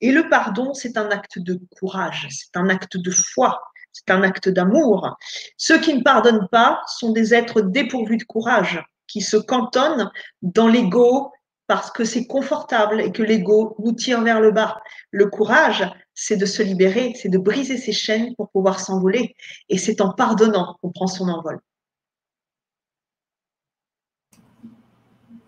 [0.00, 3.62] Et le pardon, c'est un acte de courage, c'est un acte de foi,
[3.92, 5.16] c'est un acte d'amour.
[5.56, 10.10] Ceux qui ne pardonnent pas sont des êtres dépourvus de courage, qui se cantonnent
[10.42, 11.32] dans l'ego
[11.68, 14.80] parce que c'est confortable et que l'ego nous tire vers le bas.
[15.10, 19.36] Le courage, c'est de se libérer, c'est de briser ses chaînes pour pouvoir s'envoler.
[19.68, 21.60] Et c'est en pardonnant qu'on prend son envol.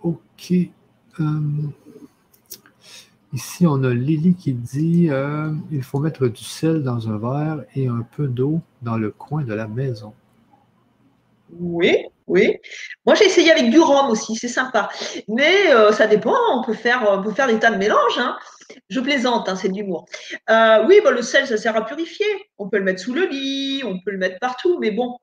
[0.03, 0.53] Ok.
[1.21, 1.41] Euh,
[3.33, 7.65] ici, on a Lily qui dit euh, il faut mettre du sel dans un verre
[7.75, 10.13] et un peu d'eau dans le coin de la maison.
[11.59, 11.97] Oui,
[12.31, 12.57] oui.
[13.05, 14.89] Moi, j'ai essayé avec du rhum aussi, c'est sympa.
[15.29, 18.19] Mais euh, ça dépend, on peut faire, des tas de mélanges.
[18.19, 18.39] Hein.
[18.89, 20.07] Je plaisante, hein, c'est de l'humour.
[20.49, 22.27] Euh, oui, bah, le sel, ça sert à purifier.
[22.57, 25.19] On peut le mettre sous le lit, on peut le mettre partout, mais bon,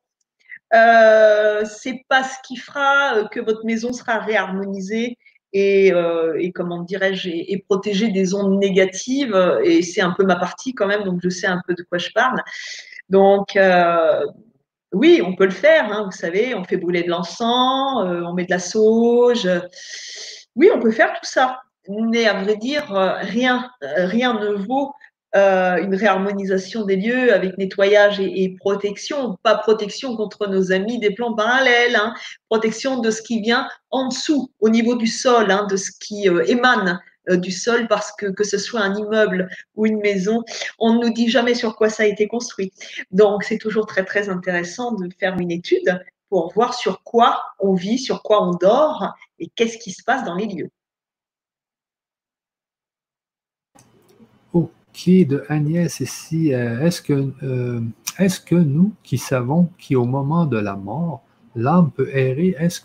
[0.73, 5.17] euh, c'est pas ce qui fera que votre maison sera réharmonisée
[5.53, 5.93] et,
[6.37, 9.61] et comment dirais-je, et, protégée des ondes négatives.
[9.63, 11.99] Et c'est un peu ma partie quand même, donc je sais un peu de quoi
[11.99, 12.43] je parle.
[13.09, 13.57] Donc,
[14.93, 18.33] oui, on peut le faire, hein, vous savez, on fait brûler de l'encens, euh, on
[18.33, 19.47] met de la sauge.
[20.55, 21.61] Oui, on peut faire tout ça.
[21.89, 24.93] Mais à vrai dire, euh, rien, euh, rien ne vaut
[25.35, 29.37] une réharmonisation des lieux avec nettoyage et, protection.
[29.43, 32.15] Pas protection contre nos amis des plans parallèles, hein.
[32.49, 36.25] protection de ce qui vient en dessous, au niveau du sol, hein, de ce qui
[36.47, 36.99] émane
[37.35, 40.43] du sol parce que que ce soit un immeuble ou une maison,
[40.79, 42.71] on ne nous dit jamais sur quoi ça a été construit.
[43.11, 45.99] Donc c'est toujours très très intéressant de faire une étude
[46.29, 50.23] pour voir sur quoi on vit, sur quoi on dort et qu'est-ce qui se passe
[50.25, 50.69] dans les lieux.
[54.53, 57.81] Ok, de Agnès ici, euh, est-ce que, euh,
[58.45, 61.23] que nous qui savons qu'au moment de la mort,
[61.55, 62.81] l'âme peut errer, est-ce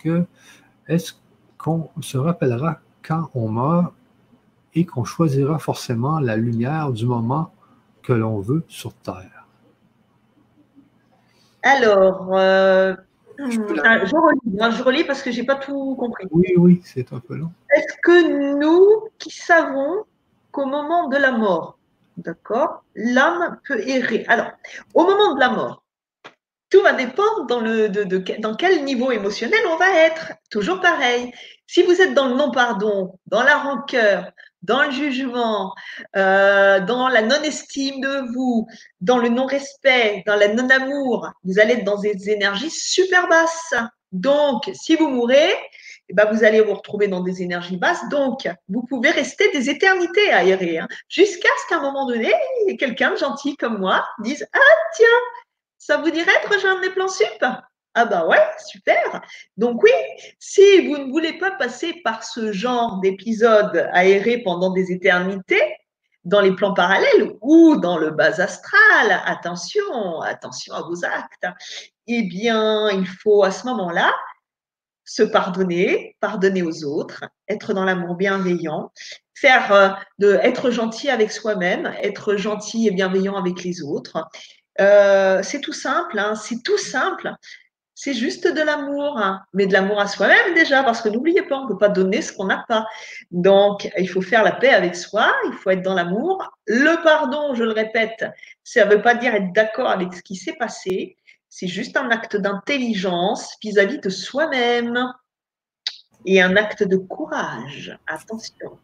[0.89, 1.13] est-ce
[1.59, 3.95] qu'on se rappellera quand on meurt
[4.75, 7.53] et qu'on choisira forcément la lumière du moment
[8.03, 9.47] que l'on veut sur Terre.
[11.63, 12.95] Alors, euh,
[13.39, 13.81] je, relis,
[14.61, 16.27] hein, je, relis, parce que je n'ai pas tout compris.
[16.31, 17.53] Oui, oui, c'est un peu long.
[17.75, 20.05] Est-ce que nous qui savons
[20.51, 21.79] qu'au moment de la mort,
[22.17, 24.25] d'accord, l'âme peut errer?
[24.29, 24.51] Alors,
[24.95, 25.85] au moment de la mort,
[26.69, 30.33] tout va dépendre dans, le, dans quel niveau émotionnel on va être.
[30.51, 31.33] Toujours pareil.
[31.67, 34.33] Si vous êtes dans le non-pardon, dans la rancœur,
[34.63, 35.75] dans le jugement,
[36.17, 38.67] euh, dans la non-estime de vous,
[39.01, 43.75] dans le non-respect, dans la non-amour, vous allez être dans des énergies super basses.
[44.13, 45.53] Donc, si vous mourrez,
[46.09, 48.09] eh ben, vous allez vous retrouver dans des énergies basses.
[48.11, 52.33] Donc, vous pouvez rester des éternités aérées, hein, jusqu'à ce qu'à un moment donné,
[52.79, 54.59] quelqu'un gentil comme moi dise Ah,
[54.95, 55.07] tiens,
[55.79, 57.45] ça vous dirait de rejoindre mes plans sup?
[57.95, 59.21] Ah bah ouais, super.
[59.57, 59.91] Donc oui,
[60.39, 65.63] si vous ne voulez pas passer par ce genre d'épisode aéré pendant des éternités,
[66.25, 71.47] dans les plans parallèles ou dans le bas astral, attention, attention à vos actes,
[72.07, 74.13] eh bien, il faut à ce moment-là
[75.05, 78.93] se pardonner, pardonner aux autres, être dans l'amour bienveillant,
[79.35, 79.89] faire euh,
[80.19, 84.25] de être gentil avec soi-même, être gentil et bienveillant avec les autres.
[84.81, 87.33] Euh, c'est tout simple, hein, c'est tout simple.
[88.05, 89.43] C'est juste de l'amour, hein.
[89.55, 92.21] mais de l'amour à soi-même déjà, parce que n'oubliez pas, on ne peut pas donner
[92.21, 92.85] ce qu'on n'a pas.
[93.31, 96.51] Donc, il faut faire la paix avec soi, il faut être dans l'amour.
[96.67, 98.25] Le pardon, je le répète,
[98.65, 101.17] ça ne veut pas dire être d'accord avec ce qui s'est passé,
[101.49, 104.99] c'est juste un acte d'intelligence vis-à-vis de soi-même
[106.27, 107.97] et un acte de courage.
[108.09, 108.81] Attention.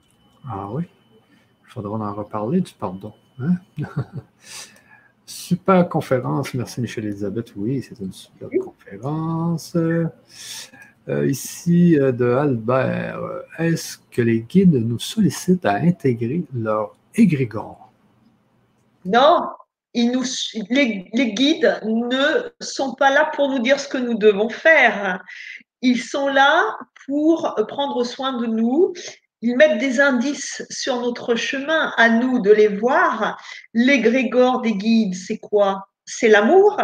[0.49, 0.85] Ah oui,
[1.67, 3.13] il faudra en reparler du pardon.
[3.41, 3.57] Hein?
[5.29, 6.55] Super conférence.
[6.55, 7.53] Merci Michel Elisabeth.
[7.55, 9.77] Oui, c'est une super conférence.
[9.77, 10.09] Euh,
[11.29, 13.21] ici, euh, de Albert.
[13.59, 17.93] Est-ce que les guides nous sollicitent à intégrer leur égrégore?
[19.05, 19.51] Non,
[19.93, 20.25] ils nous,
[20.71, 25.23] les, les, guides ne sont pas là pour nous dire ce que nous devons faire.
[25.83, 26.75] Ils sont là
[27.05, 28.95] pour prendre soin de nous
[29.41, 33.41] ils mettent des indices sur notre chemin, à nous de les voir.
[33.73, 35.89] L'égrégore des guides, c'est quoi?
[36.05, 36.81] C'est l'amour.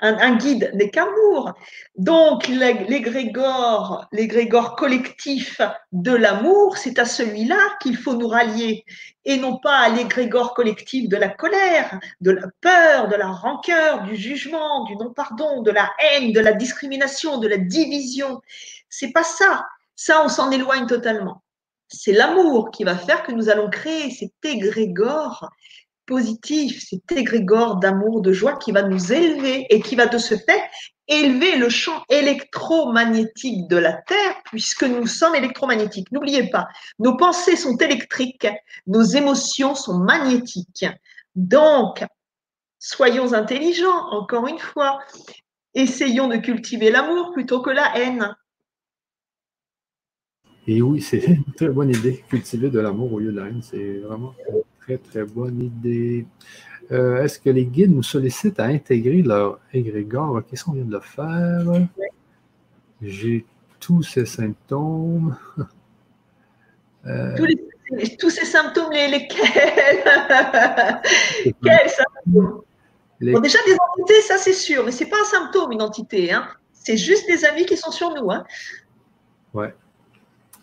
[0.00, 1.52] un, guide n'est qu'amour.
[1.96, 5.60] Donc, l'égrégore, l'égrégore collectif
[5.92, 8.84] de l'amour, c'est à celui-là qu'il faut nous rallier
[9.24, 14.04] et non pas à l'égrégore collectif de la colère, de la peur, de la rancœur,
[14.04, 18.40] du jugement, du non-pardon, de la haine, de la discrimination, de la division.
[18.88, 19.66] C'est pas ça.
[19.96, 21.42] Ça, on s'en éloigne totalement.
[21.88, 25.50] C'est l'amour qui va faire que nous allons créer cet égrégore
[26.06, 30.36] positif, cet égrégore d'amour, de joie qui va nous élever et qui va de ce
[30.36, 30.62] fait
[31.08, 36.12] élever le champ électromagnétique de la Terre puisque nous sommes électromagnétiques.
[36.12, 38.46] N'oubliez pas, nos pensées sont électriques,
[38.86, 40.86] nos émotions sont magnétiques.
[41.34, 42.04] Donc,
[42.78, 45.00] soyons intelligents, encore une fois.
[45.74, 48.34] Essayons de cultiver l'amour plutôt que la haine.
[50.68, 53.62] Et oui, c'est une très bonne idée, cultiver de l'amour au lieu de la haine.
[53.62, 54.34] C'est vraiment
[54.82, 56.26] très, très bonne idée.
[56.92, 60.42] Euh, est-ce que les guides nous sollicitent à intégrer leur égrégore?
[60.46, 61.64] Qu'est-ce qu'on vient de le faire?
[63.00, 63.46] J'ai
[63.80, 65.36] tous ces symptômes.
[67.06, 67.34] Euh,
[68.18, 69.40] tous, ces symptômes, les, lesquels?
[71.62, 72.60] Quels symptômes?
[73.18, 76.32] déjà, des entités, ça c'est sûr, mais ce n'est pas un symptôme, une entité.
[76.32, 76.46] Hein.
[76.74, 78.30] C'est juste des amis qui sont sur nous.
[78.30, 78.44] Hein.
[79.54, 79.72] Ouais.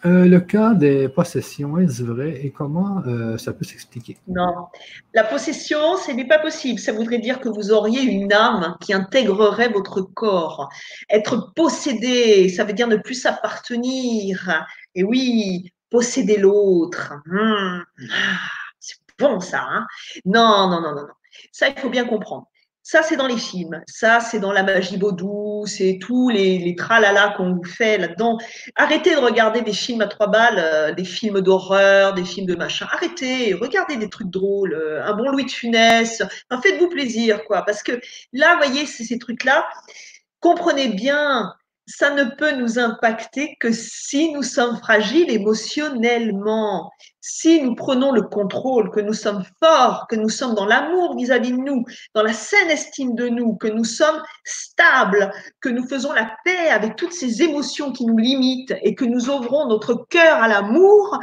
[0.05, 4.17] Euh, le cas des possessions, est-ce vrai et comment euh, ça peut s'expliquer?
[4.27, 4.67] Non.
[5.13, 6.79] La possession, ce n'est pas possible.
[6.79, 10.69] Ça voudrait dire que vous auriez une âme qui intégrerait votre corps.
[11.09, 14.65] Être possédé, ça veut dire ne plus s'appartenir.
[14.93, 17.13] Et oui, posséder l'autre.
[17.31, 17.83] Hum.
[18.11, 18.49] Ah,
[18.79, 19.65] c'est bon ça.
[19.67, 19.87] Hein
[20.25, 21.13] non, non, non, non, non.
[21.51, 22.47] Ça, il faut bien comprendre.
[22.87, 23.81] Ça, c'est dans les films.
[23.87, 25.65] Ça, c'est dans la magie vaudou.
[25.65, 28.37] C'est tous les, tralala qu'on vous fait là-dedans.
[28.75, 32.53] Arrêtez de regarder des films à trois balles, euh, des films d'horreur, des films de
[32.53, 32.85] machin.
[32.91, 33.55] Arrêtez.
[33.55, 34.75] Regardez des trucs drôles.
[34.75, 36.21] Euh, un bon Louis de Funès.
[36.51, 37.63] Enfin, faites-vous plaisir, quoi.
[37.63, 37.99] Parce que
[38.33, 39.65] là, voyez, ces trucs-là.
[40.39, 41.55] Comprenez bien
[41.87, 46.91] ça ne peut nous impacter que si nous sommes fragiles émotionnellement,
[47.21, 51.51] si nous prenons le contrôle, que nous sommes forts, que nous sommes dans l'amour vis-à-vis
[51.51, 51.83] de nous,
[52.15, 55.31] dans la saine estime de nous, que nous sommes stables,
[55.61, 59.29] que nous faisons la paix avec toutes ces émotions qui nous limitent et que nous
[59.29, 61.19] ouvrons notre cœur à l'amour,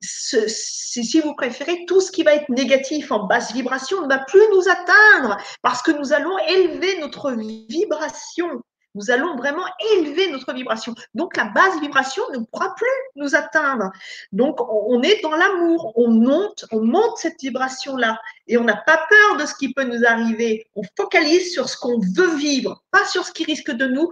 [0.00, 4.40] si vous préférez, tout ce qui va être négatif en basse vibration ne va plus
[4.52, 8.62] nous atteindre parce que nous allons élever notre vibration
[8.96, 10.94] nous allons vraiment élever notre vibration.
[11.14, 13.90] Donc, la basse vibration ne pourra plus nous atteindre.
[14.32, 15.92] Donc, on est dans l'amour.
[15.96, 18.18] On monte, on monte cette vibration-là.
[18.46, 20.66] Et on n'a pas peur de ce qui peut nous arriver.
[20.74, 24.10] On focalise sur ce qu'on veut vivre, pas sur ce qui risque de nous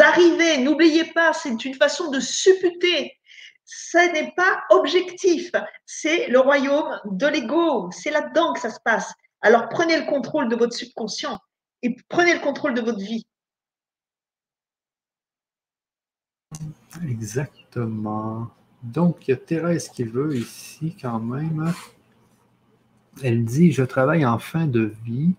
[0.00, 0.58] arriver.
[0.58, 3.16] N'oubliez pas, c'est une façon de supputer.
[3.64, 5.50] Ce n'est pas objectif.
[5.86, 7.88] C'est le royaume de l'ego.
[7.90, 9.12] C'est là-dedans que ça se passe.
[9.40, 11.38] Alors, prenez le contrôle de votre subconscient
[11.82, 13.26] et prenez le contrôle de votre vie.
[17.08, 18.48] Exactement.
[18.82, 21.72] Donc, il y a Thérèse qui veut ici quand même.
[23.22, 25.34] Elle dit Je travaille en fin de vie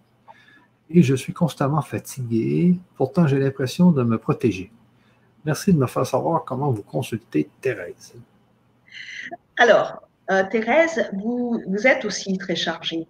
[0.90, 2.78] et je suis constamment fatiguée.
[2.95, 4.72] Pourtant, j'ai l'impression de me protéger.
[5.45, 8.14] Merci de me faire savoir comment vous consultez Thérèse.
[9.57, 13.07] Alors, euh, Thérèse, vous, vous êtes aussi très chargée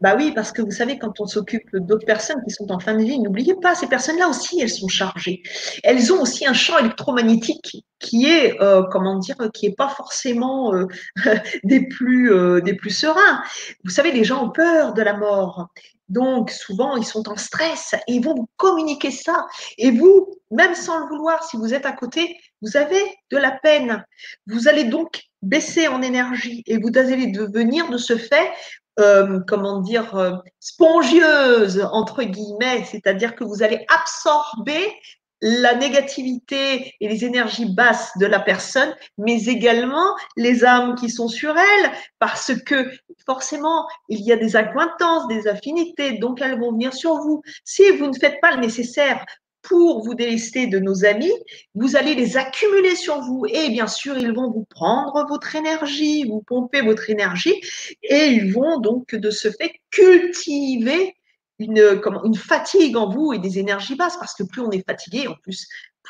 [0.00, 2.94] bah oui, parce que vous savez, quand on s'occupe d'autres personnes qui sont en fin
[2.94, 5.42] de vie, n'oubliez pas, ces personnes-là aussi, elles sont chargées.
[5.84, 10.74] Elles ont aussi un champ électromagnétique qui est, euh, comment dire, qui est pas forcément
[10.74, 10.86] euh,
[11.64, 13.42] des plus euh, des plus sereins.
[13.84, 15.68] Vous savez, les gens ont peur de la mort.
[16.08, 19.46] Donc, souvent, ils sont en stress et ils vont vous communiquer ça.
[19.78, 23.52] Et vous, même sans le vouloir, si vous êtes à côté, vous avez de la
[23.52, 24.04] peine.
[24.48, 28.50] Vous allez donc baisser en énergie et vous allez devenir de ce fait
[29.00, 34.94] euh, comment dire, euh, spongieuse, entre guillemets, c'est-à-dire que vous allez absorber
[35.42, 41.28] la négativité et les énergies basses de la personne, mais également les âmes qui sont
[41.28, 42.90] sur elle, parce que
[43.24, 47.42] forcément, il y a des acquaintances, des affinités, donc elles vont venir sur vous.
[47.64, 49.24] Si vous ne faites pas le nécessaire
[49.62, 51.32] pour vous délester de nos amis,
[51.74, 56.24] vous allez les accumuler sur vous et bien sûr, ils vont vous prendre votre énergie,
[56.28, 57.54] vous pomper votre énergie
[58.02, 61.14] et ils vont donc de ce fait cultiver
[61.58, 65.28] une, une fatigue en vous et des énergies basses parce que plus on est fatigué,
[65.28, 65.68] en plus,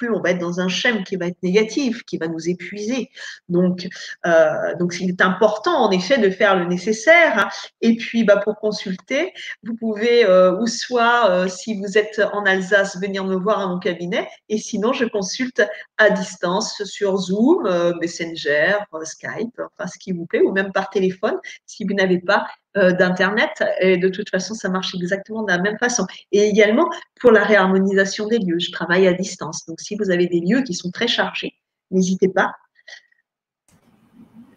[0.09, 3.10] on va être dans un schéma qui va être négatif, qui va nous épuiser.
[3.48, 3.89] Donc,
[4.27, 7.51] euh, donc il est important en effet de faire le nécessaire.
[7.81, 9.32] Et puis, bah, pour consulter,
[9.62, 13.66] vous pouvez euh, ou soit, euh, si vous êtes en Alsace, venir me voir à
[13.66, 14.28] mon cabinet.
[14.48, 15.62] Et sinon, je consulte
[15.98, 17.68] à distance sur Zoom,
[18.01, 21.36] Messenger, Skype, enfin ce qui vous plaît, ou même par téléphone,
[21.66, 23.64] si vous n'avez pas d'Internet.
[23.80, 26.06] Et de toute façon, ça marche exactement de la même façon.
[26.32, 26.88] Et également
[27.20, 28.59] pour la réharmonisation des lieux.
[28.59, 29.66] Je travaille à distance.
[29.66, 31.55] Donc, si vous avez des lieux qui sont très chargés,
[31.90, 32.52] n'hésitez pas.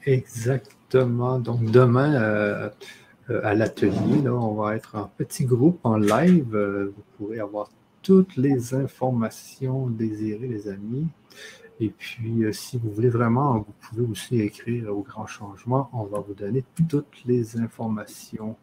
[0.06, 1.40] Exactement.
[1.40, 2.70] Donc, demain, euh,
[3.30, 6.56] euh, à l'atelier, on va être en petit groupe, en live.
[6.56, 7.70] Euh, vous pourrez avoir
[8.02, 11.08] toutes les informations désirées, les amis.
[11.84, 15.90] Et puis, si vous voulez vraiment, vous pouvez aussi écrire au grand changement.
[15.94, 18.56] On va vous donner toutes les informations.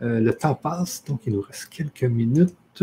[0.00, 2.82] le temps passe, donc il nous reste quelques minutes.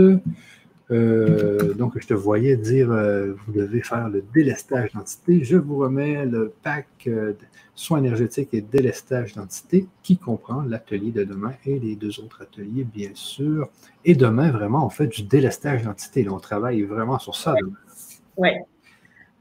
[0.91, 5.43] Euh, donc, je te voyais dire, euh, vous devez faire le délestage d'entité.
[5.43, 7.33] Je vous remets le pack euh,
[7.75, 12.83] soins énergétiques et délestage d'entité qui comprend l'atelier de demain et les deux autres ateliers,
[12.83, 13.69] bien sûr.
[14.03, 16.27] Et demain, vraiment, on fait du délestage d'entité.
[16.27, 17.77] On travaille vraiment sur ça demain.
[18.37, 18.49] Oui.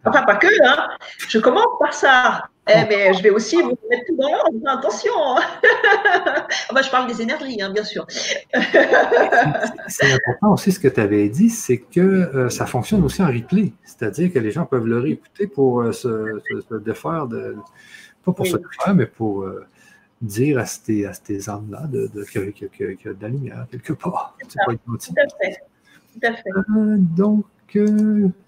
[0.08, 0.88] Enfin, pas que, hein.
[1.28, 2.48] Je commence par ça.
[2.70, 5.12] Eh, mais je vais aussi vous mettre tout dans l'ordre, attention.
[6.70, 8.06] enfin, je parle des énergies, hein, bien sûr.
[8.10, 13.28] c'est important aussi ce que tu avais dit, c'est que euh, ça fonctionne aussi en
[13.28, 13.72] replay.
[13.84, 17.56] C'est-à-dire que les gens peuvent le réécouter pour euh, se, défaire de.
[18.22, 19.66] Pas pour se défaire, mais pour euh,
[20.20, 22.44] dire à ces, à ces âmes-là de, de, qu'il y
[23.08, 24.36] a de la lumière quelque part.
[24.46, 25.62] C'est pas tout à fait.
[26.12, 26.50] Tout à fait.
[27.16, 27.46] donc,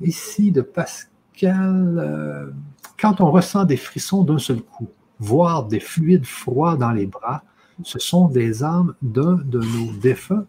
[0.03, 1.10] ici, de Pascal.
[1.49, 2.51] Euh,
[2.99, 4.89] quand on ressent des frissons d'un seul coup,
[5.19, 7.43] voire des fluides froids dans les bras,
[7.83, 10.47] ce sont des âmes d'un de nos défunts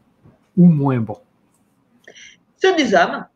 [0.57, 1.21] ou moins bons.
[2.61, 3.27] Ce des âmes.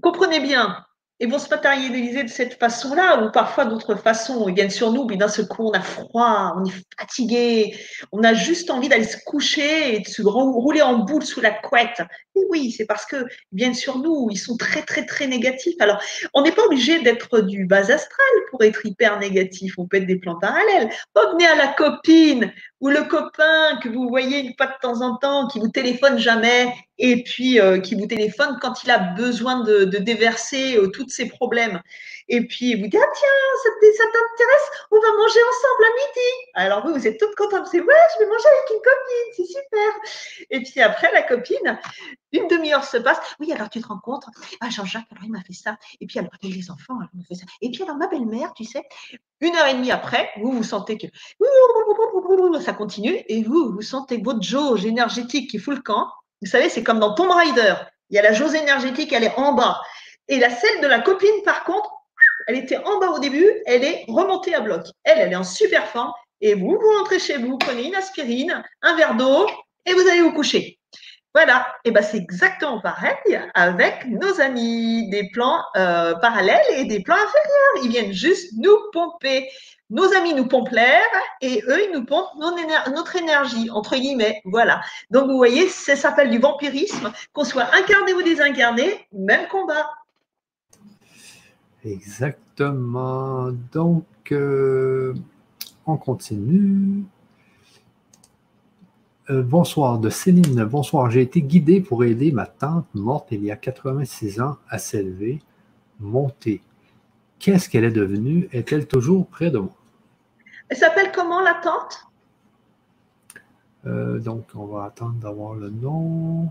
[0.00, 0.84] Comprenez bien,
[1.22, 4.48] et vont se matérialiser de cette façon-là, ou parfois d'autres façons.
[4.48, 7.78] Ils viennent sur nous, puis d'un seul coup, on a froid, on est fatigué,
[8.10, 11.52] on a juste envie d'aller se coucher et de se rouler en boule sous la
[11.52, 12.02] couette.
[12.34, 15.76] Et oui, c'est parce qu'ils viennent sur nous, ils sont très, très, très négatifs.
[15.78, 16.02] Alors,
[16.34, 19.74] on n'est pas obligé d'être du bas astral pour être hyper négatif.
[19.78, 20.90] On peut être des plans parallèles.
[21.14, 25.16] Venez à la copine ou le copain que vous voyez une fois de temps en
[25.16, 29.62] temps, qui vous téléphone jamais, et puis euh, qui vous téléphone quand il a besoin
[29.62, 31.80] de, déverser euh, tous ses problèmes.
[32.32, 33.28] Et puis vous dit ah tiens
[33.62, 36.28] ça, t'intéresse, on va manger ensemble à midi.
[36.54, 39.46] Alors vous vous êtes toute contente, c'est ouais je vais manger avec une copine, c'est
[39.46, 40.48] super.
[40.50, 41.78] Et puis après la copine,
[42.32, 43.18] une demi-heure se passe.
[43.38, 44.24] Oui alors tu te rends compte,
[44.60, 45.76] ah Jean-Jacques alors il m'a fait ça.
[46.00, 47.44] Et puis alors les enfants alors, il fait ça.
[47.60, 48.82] Et puis alors ma belle-mère, tu sais,
[49.40, 51.06] une heure et demie après, vous vous sentez que
[52.64, 56.08] ça continue et vous vous sentez votre jauge énergétique qui fout le camp
[56.42, 57.74] vous savez, c'est comme dans Tomb Raider.
[58.10, 59.80] Il y a la jauge énergétique, elle est en bas.
[60.28, 61.88] Et la celle de la copine, par contre,
[62.46, 64.86] elle était en bas au début, elle est remontée à bloc.
[65.04, 66.12] Elle, elle est en super forme.
[66.40, 69.46] Et vous, vous rentrez chez vous, prenez une aspirine, un verre d'eau,
[69.86, 70.78] et vous allez vous coucher.
[71.34, 77.02] Voilà, et ben c'est exactement pareil avec nos amis des plans euh, parallèles et des
[77.02, 77.84] plans inférieurs.
[77.84, 79.48] Ils viennent juste nous pomper
[79.92, 81.04] nos amis nous pompent l'air
[81.42, 84.40] et eux, ils nous pompent notre énergie, entre guillemets.
[84.46, 84.80] Voilà.
[85.10, 89.90] Donc, vous voyez, ça s'appelle du vampirisme, qu'on soit incarné ou désincarné, même combat.
[91.84, 93.50] Exactement.
[93.72, 95.14] Donc, euh,
[95.86, 97.04] on continue.
[99.30, 100.64] Euh, bonsoir de Céline.
[100.64, 101.10] Bonsoir.
[101.10, 105.40] J'ai été guidé pour aider ma tante morte il y a 86 ans à s'élever,
[106.00, 106.62] monter.
[107.38, 108.48] Qu'est-ce qu'elle est devenue?
[108.52, 109.74] Est-elle toujours près de moi?
[110.68, 112.06] Elle s'appelle comment la tante?
[113.86, 116.50] Euh, Donc, on va attendre d'avoir le nom.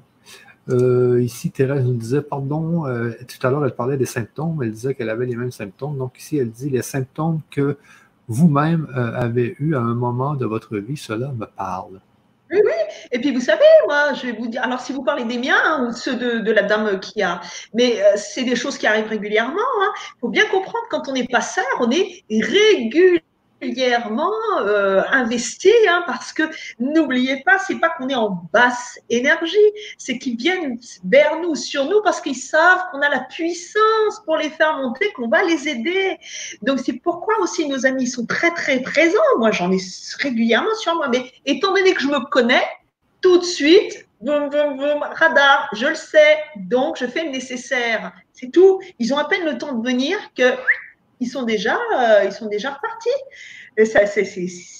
[0.72, 4.62] Euh, ici, Thérèse nous disait, pardon, euh, tout à l'heure, elle parlait des symptômes.
[4.64, 5.98] Elle disait qu'elle avait les mêmes symptômes.
[5.98, 7.78] Donc, ici, elle dit les symptômes que
[8.28, 12.00] vous-même avez eus à un moment de votre vie, cela me parle.
[12.50, 12.72] Oui, oui.
[13.12, 15.58] Et puis, vous savez, moi, je vais vous dire, alors si vous parlez des miens
[15.66, 17.42] hein, ou ceux de, la dame qui a,
[17.74, 19.54] mais c'est des choses qui arrivent régulièrement.
[19.56, 19.92] Il hein.
[20.22, 23.31] faut bien comprendre, quand on est passeur, on est régulièrement
[23.62, 24.32] régulièrement
[24.62, 26.44] euh, investi, hein, parce que
[26.80, 29.58] n'oubliez pas, c'est pas qu'on est en basse énergie,
[29.98, 34.38] c'est qu'ils viennent vers nous, sur nous, parce qu'ils savent qu'on a la puissance pour
[34.38, 36.18] les faire monter, qu'on va les aider.
[36.62, 39.20] Donc c'est pourquoi aussi nos amis sont très très présents.
[39.38, 39.78] Moi, j'en ai
[40.20, 42.64] régulièrement sur moi, mais étant donné que je me connais,
[43.22, 48.12] tout de suite, boum, boum, boum, radar, je le sais, donc je fais le nécessaire.
[48.34, 48.82] C'est tout.
[48.98, 50.56] Ils ont à peine le temps de venir que
[51.22, 53.10] ils sont déjà, euh, ils sont déjà repartis.
[53.78, 54.28] Et ça, c'est,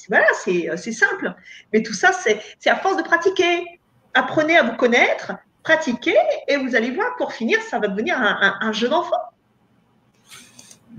[0.10, 1.34] voilà, euh, c'est, simple.
[1.72, 3.80] Mais tout ça, c'est, à force de pratiquer.
[4.14, 5.32] Apprenez à vous connaître,
[5.64, 6.18] pratiquez,
[6.50, 9.22] et vous allez voir, pour finir, ça va devenir un, jeu d'enfant.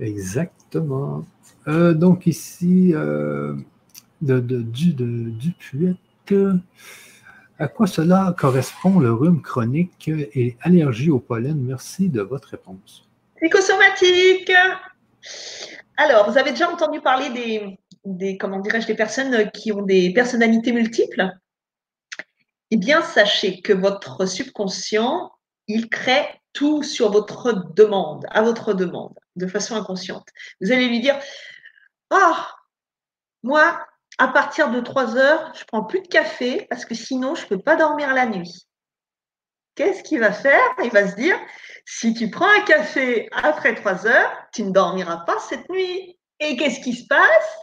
[0.01, 1.27] Exactement.
[1.69, 3.56] Euh, donc ici, de,
[4.23, 6.56] de, du, de,
[7.59, 11.60] à quoi cela correspond le rhume chronique et allergie au pollen?
[11.60, 13.06] Merci de votre réponse.
[13.36, 14.52] Psychosomatique.
[15.97, 20.12] Alors, vous avez déjà entendu parler des, des comment dirais-je, des personnes qui ont des
[20.12, 21.31] personnalités multiples,
[22.70, 25.31] eh bien, sachez que votre subconscient,
[25.69, 30.27] il crée tout sur votre demande, à votre demande, de façon inconsciente.
[30.61, 31.19] Vous allez lui dire,
[32.11, 32.49] ah,
[33.43, 33.86] moi,
[34.19, 37.49] à partir de 3 heures, je prends plus de café parce que sinon, je ne
[37.49, 38.66] peux pas dormir la nuit.
[39.74, 40.62] Qu'est-ce qu'il va faire?
[40.85, 41.36] Il va se dire,
[41.85, 46.19] si tu prends un café après 3 heures, tu ne dormiras pas cette nuit.
[46.40, 47.57] Et qu'est-ce qui se passe?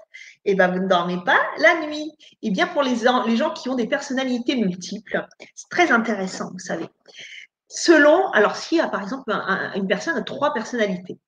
[0.46, 2.12] Eh bien, vous ne dormez pas la nuit.
[2.42, 2.96] Et bien, pour les,
[3.28, 6.88] les gens qui ont des personnalités multiples, c'est très intéressant, vous savez.
[7.68, 9.32] Selon, alors s'il y a par exemple
[9.76, 11.20] une personne a trois personnalités,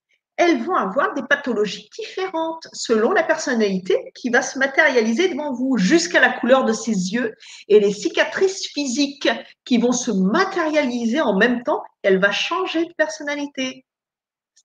[0.42, 5.78] elles vont avoir des pathologies différentes selon la personnalité qui va se matérialiser devant vous,
[5.78, 7.36] jusqu'à la couleur de ses yeux
[7.68, 9.30] et les cicatrices physiques
[9.66, 11.84] qui vont se matérialiser en même temps.
[12.02, 13.86] Elle va changer de personnalité.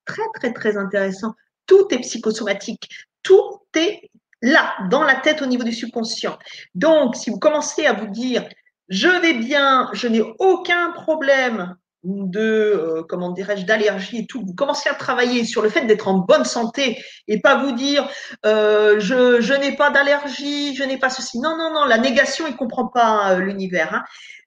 [0.07, 1.35] Très, très, très intéressant.
[1.67, 2.89] Tout est psychosomatique.
[3.23, 6.39] Tout est là, dans la tête au niveau du subconscient.
[6.75, 8.49] Donc, si vous commencez à vous dire,
[8.89, 11.77] je vais bien, je n'ai aucun problème
[12.07, 16.09] de, euh, comment dirais-je, d'allergie et tout, vous commencez à travailler sur le fait d'être
[16.09, 18.09] en bonne santé et pas vous dire
[18.45, 21.39] euh, je, je n'ai pas d'allergie, je n'ai pas ceci.
[21.39, 23.95] Non, non, non, la négation, il comprend pas euh, l'univers.
[23.95, 24.05] Hein.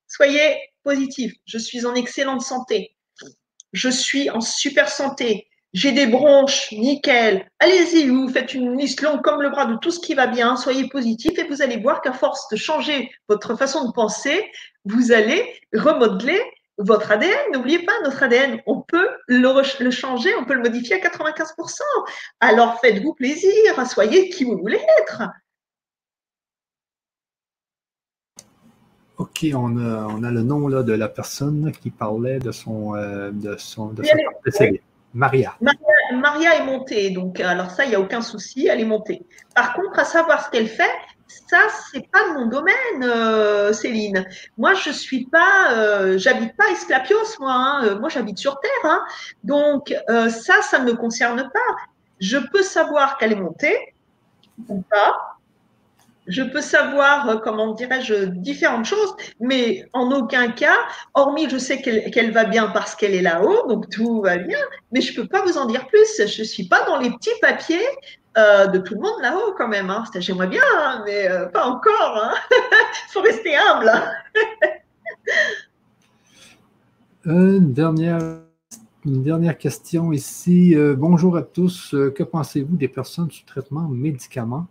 [0.08, 1.34] Soyez positif.
[1.46, 2.96] Je suis en excellente santé.
[3.74, 5.48] Je suis en super santé.
[5.74, 7.48] J'ai des bronches, nickel.
[7.60, 10.56] Allez-y, vous faites une liste longue comme le bras de tout ce qui va bien.
[10.56, 14.50] Soyez positif et vous allez voir qu'à force de changer votre façon de penser,
[14.86, 16.42] vous allez remodeler
[16.80, 17.38] votre ADN.
[17.54, 21.82] N'oubliez pas, notre ADN, on peut le, changer, on peut le modifier à 95%.
[22.40, 23.52] Alors faites-vous plaisir,
[23.88, 25.24] soyez qui vous voulez être.
[29.18, 33.58] OK, on a, le nom là, de la personne qui parlait de son, euh, de
[33.58, 34.02] son, de
[35.14, 35.58] Maria.
[36.14, 36.56] Maria.
[36.56, 39.26] est montée, donc alors ça, il n'y a aucun souci, elle est montée.
[39.56, 40.90] Par contre, à savoir ce qu'elle fait,
[41.30, 41.60] ça,
[41.92, 44.26] c'est pas mon domaine, euh, Céline.
[44.58, 47.54] Moi, je suis pas, euh, j'habite pas Esclapios, moi.
[47.54, 47.86] Hein.
[47.86, 48.92] Euh, moi, j'habite sur Terre.
[48.92, 49.04] Hein.
[49.44, 51.76] Donc, ça, ça ne me concerne pas.
[52.20, 53.94] Je peux savoir qu'elle est montée
[54.68, 55.38] ou pas.
[56.28, 60.78] Je peux savoir, comment dirais-je, différentes choses, mais en aucun cas,
[61.16, 64.60] hormis je sais qu'elle va bien parce qu'elle est là-haut, donc tout va bien,
[64.92, 66.28] mais je ne peux pas vous en dire plus.
[66.28, 67.88] Je ne suis pas dans les petits papiers
[68.38, 69.90] euh, de tout le monde là-haut quand même.
[69.90, 70.04] Hein.
[70.16, 72.14] J'aimerais bien, hein, mais euh, pas encore.
[72.16, 72.58] Il hein.
[73.10, 73.92] faut rester humble.
[77.26, 78.20] une, dernière,
[79.04, 80.76] une dernière question ici.
[80.76, 81.90] Euh, bonjour à tous.
[81.92, 84.68] que pensez-vous des personnes sous traitement médicaments?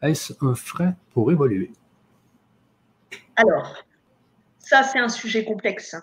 [0.00, 1.72] Est-ce un frein pour évoluer?
[3.36, 3.84] Alors,
[4.58, 5.94] ça, c'est un sujet complexe.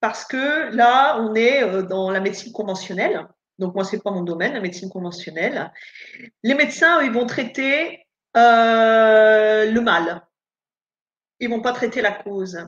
[0.00, 3.26] Parce que là, on est dans la médecine conventionnelle.
[3.58, 5.72] Donc, moi, ce n'est pas mon domaine, la médecine conventionnelle.
[6.42, 8.04] Les médecins, eux, ils vont traiter
[8.36, 10.22] euh, le mal.
[11.40, 12.66] Ils ne vont pas traiter la cause.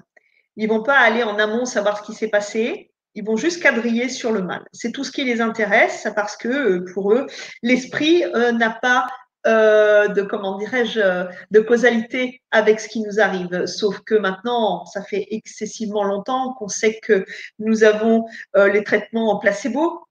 [0.57, 2.93] Ils ne vont pas aller en amont savoir ce qui s'est passé.
[3.15, 4.65] Ils vont juste quadriller sur le mal.
[4.73, 7.27] C'est tout ce qui les intéresse parce que euh, pour eux,
[7.63, 9.07] l'esprit euh, n'a pas
[9.45, 13.67] de comment dirais-je de causalité avec ce qui nous arrive.
[13.67, 17.25] Sauf que maintenant, ça fait excessivement longtemps qu'on sait que
[17.61, 18.27] nous avons
[18.57, 20.05] les traitements en placebo,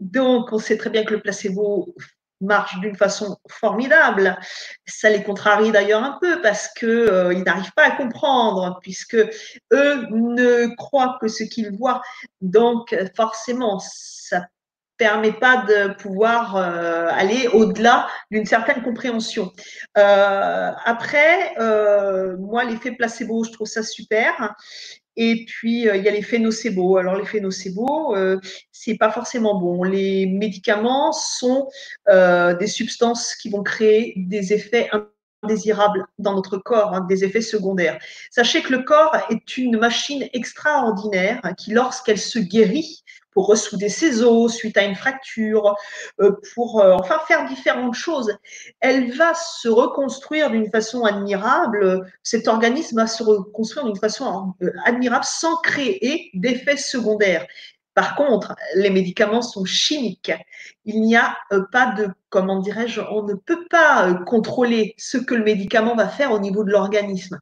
[0.00, 1.94] donc, on sait très bien que le placebo
[2.40, 4.38] marche d'une façon formidable.
[4.86, 10.06] Ça les contrarie d'ailleurs un peu parce qu'ils euh, n'arrivent pas à comprendre, puisque eux
[10.10, 12.02] ne croient que ce qu'ils voient.
[12.40, 14.46] Donc, forcément, ça
[14.98, 19.52] permet pas de pouvoir euh, aller au-delà d'une certaine compréhension.
[19.98, 21.54] Euh, après,
[22.38, 24.54] moi, l'effet placebo, je trouve ça super.
[25.16, 26.98] Et puis, euh, il y a l'effet nocebo.
[26.98, 28.38] Alors, l'effet nocebo, euh,
[28.72, 29.82] c'est pas forcément bon.
[29.82, 31.68] Les médicaments sont
[32.08, 34.90] euh, des substances qui vont créer des effets
[35.42, 37.98] indésirables dans notre corps, hein, des effets secondaires.
[38.30, 43.02] Sachez que le corps est une machine extraordinaire qui, lorsqu'elle se guérit,
[43.36, 45.76] pour ressouder ses os suite à une fracture,
[46.20, 48.34] euh, pour euh, enfin faire différentes choses.
[48.80, 52.10] Elle va se reconstruire d'une façon admirable.
[52.22, 57.46] Cet organisme va se reconstruire d'une façon euh, admirable sans créer d'effets secondaires.
[57.92, 60.32] Par contre, les médicaments sont chimiques.
[60.86, 61.36] Il n'y a
[61.72, 66.32] pas de, comment dirais-je, on ne peut pas contrôler ce que le médicament va faire
[66.32, 67.38] au niveau de l'organisme.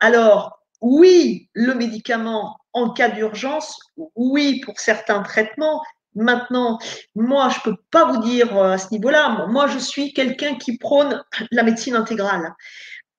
[0.00, 3.78] Alors, oui, le médicament en cas d'urgence,
[4.14, 5.82] oui, pour certains traitements.
[6.14, 6.78] Maintenant,
[7.14, 9.46] moi, je ne peux pas vous dire euh, à ce niveau-là.
[9.48, 12.54] Moi, je suis quelqu'un qui prône la médecine intégrale.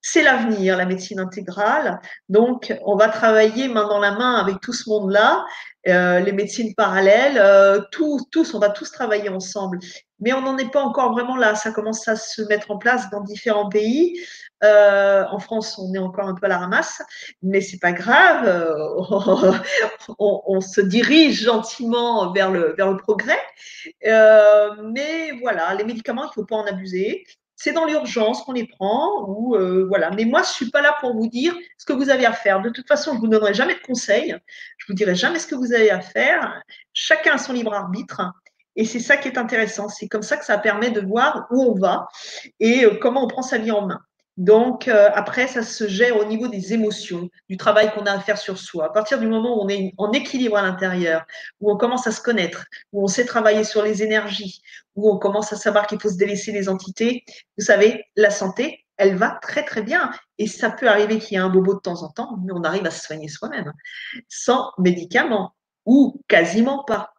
[0.01, 1.99] C'est l'avenir, la médecine intégrale.
[2.29, 5.45] Donc, on va travailler main dans la main avec tout ce monde-là,
[5.88, 9.79] euh, les médecines parallèles, euh, tous, on va tous travailler ensemble.
[10.19, 11.56] Mais on n'en est pas encore vraiment là.
[11.56, 14.19] Ça commence à se mettre en place dans différents pays.
[14.64, 17.02] Euh, en France, on est encore un peu à la ramasse,
[17.44, 18.45] mais c'est pas grave.
[18.48, 19.53] Euh,
[20.19, 23.39] on, se dirige gentiment vers le, vers le progrès.
[24.06, 27.26] Euh, mais voilà, les médicaments, il ne faut pas en abuser.
[27.56, 29.56] C'est dans l'urgence qu'on les prend, ou
[29.88, 30.11] voilà.
[30.11, 32.61] Mais moi, je suis pas là pour vous dire ce que vous avez à faire.
[32.61, 34.35] De toute façon, je vous donnerai jamais de conseils.
[34.77, 36.61] Je vous dirai jamais ce que vous avez à faire.
[36.94, 38.22] Chacun a son libre arbitre.
[38.77, 39.89] Et c'est ça qui est intéressant.
[39.89, 42.07] C'est comme ça que ça permet de voir où on va
[42.61, 43.99] et comment on prend sa vie en main.
[44.37, 48.19] Donc, euh, après, ça se gère au niveau des émotions, du travail qu'on a à
[48.19, 48.85] faire sur soi.
[48.85, 51.25] À partir du moment où on est en équilibre à l'intérieur,
[51.59, 54.61] où on commence à se connaître, où on sait travailler sur les énergies,
[54.95, 57.23] où on commence à savoir qu'il faut se délaisser les entités,
[57.57, 60.11] vous savez, la santé, elle va très très bien.
[60.37, 62.63] Et ça peut arriver qu'il y ait un bobo de temps en temps, mais on
[62.63, 63.73] arrive à se soigner soi-même,
[64.29, 65.55] sans médicaments,
[65.85, 67.11] ou quasiment pas.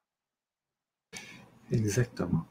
[1.73, 2.45] Exactement.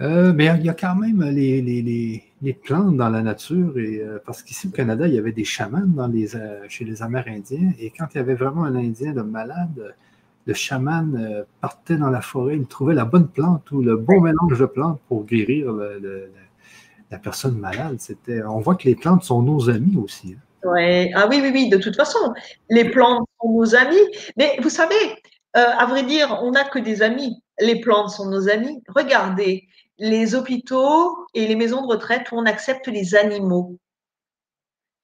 [0.00, 4.00] Euh, mais il y a quand même les, les, les, plantes dans la nature, et,
[4.00, 7.90] euh, parce qu'ici au Canada, il y avait des chamans euh, chez les Amérindiens, et
[7.90, 9.94] quand il y avait vraiment un Indien de malade,
[10.46, 14.58] le chaman partait dans la forêt, il trouvait la bonne plante ou le bon mélange
[14.58, 15.70] de plantes pour guérir
[17.10, 17.96] la personne malade.
[17.98, 20.34] C'était, on voit que les plantes sont nos amis aussi.
[20.34, 20.68] Hein.
[20.68, 21.10] Ouais.
[21.14, 22.18] Ah oui, oui, oui, de toute façon,
[22.70, 23.96] les plantes sont nos amis.
[24.38, 24.96] Mais vous savez,
[25.52, 27.36] à vrai dire, on n'a que des amis.
[27.60, 28.82] Les plantes sont nos amis.
[28.88, 29.68] Regardez,
[29.98, 33.78] les hôpitaux et les maisons de retraite où on accepte les animaux.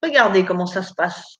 [0.02, 1.36] Regardez comment ça se passe.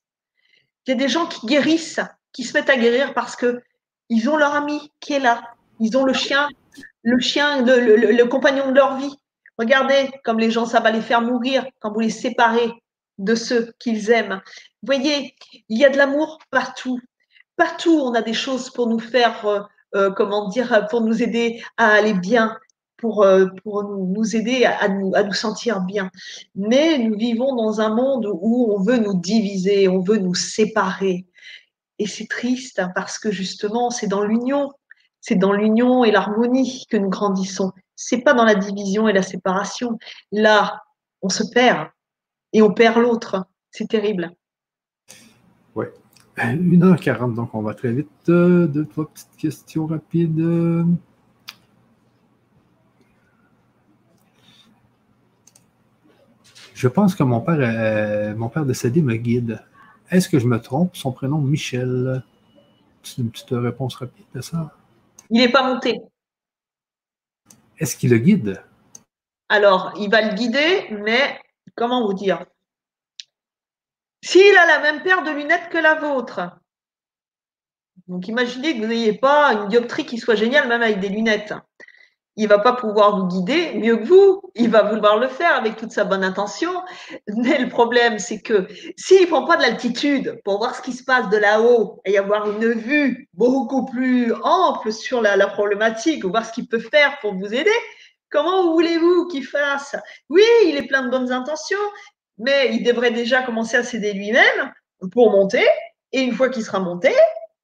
[0.87, 2.01] Il y a des gens qui guérissent,
[2.33, 3.63] qui se mettent à guérir parce que
[4.09, 5.43] ils ont leur ami qui est là.
[5.81, 6.49] Ils ont le chien,
[7.03, 9.15] le chien, le, compagnon de leur vie.
[9.59, 12.73] Regardez comme les gens, ça va les faire mourir quand vous les séparez
[13.19, 14.41] de ceux qu'ils aiment.
[14.83, 15.35] Vous voyez,
[15.69, 17.01] il y a de l'amour partout.
[17.57, 21.89] Partout, on a des choses pour nous faire, euh, comment dire, pour nous aider à
[21.89, 22.57] aller bien
[22.97, 26.11] pour, euh, pour nous, nous aider à, nous, à nous sentir bien.
[26.55, 31.27] Mais nous vivons dans un monde où on veut nous diviser, on veut nous séparer.
[31.99, 34.73] Et c'est triste hein, parce que justement, c'est dans l'union,
[35.21, 37.73] c'est dans l'union et l'harmonie que nous grandissons.
[37.95, 39.99] C'est pas dans la division et la séparation.
[40.33, 40.83] Là,
[41.23, 41.89] on se perd
[42.53, 43.47] et on perd l'autre.
[43.71, 44.31] C'est terrible.
[46.39, 46.79] Oui.
[46.79, 48.09] 1h40, donc on va très vite.
[48.27, 50.87] Deux, trois petites questions rapides.
[56.75, 59.65] Je pense que mon père, euh, mon père décédé me guide.
[60.11, 60.95] Est-ce que je me trompe?
[60.95, 62.23] Son prénom, Michel.
[63.03, 64.77] C'est une petite réponse rapide de ça?
[65.31, 65.99] Il n'est pas monté.
[67.79, 68.63] Est-ce qu'il le guide?
[69.49, 71.41] Alors, il va le guider, mais
[71.77, 72.45] comment vous dire?
[74.27, 76.41] S'il a la même paire de lunettes que la vôtre,
[78.09, 81.55] donc imaginez que vous n'ayez pas une dioptrie qui soit géniale, même avec des lunettes
[82.37, 84.43] il va pas pouvoir vous guider mieux que vous.
[84.55, 86.71] Il va vouloir le faire avec toute sa bonne intention.
[87.29, 88.67] Mais le problème, c'est que
[88.97, 92.51] s'il prend pas de l'altitude pour voir ce qui se passe de là-haut et avoir
[92.51, 97.19] une vue beaucoup plus ample sur la, la problématique ou voir ce qu'il peut faire
[97.21, 97.71] pour vous aider,
[98.31, 99.97] comment voulez-vous qu'il fasse?
[100.29, 101.79] Oui, il est plein de bonnes intentions,
[102.39, 104.73] mais il devrait déjà commencer à s'aider lui-même
[105.13, 105.67] pour monter.
[106.13, 107.13] Et une fois qu'il sera monté,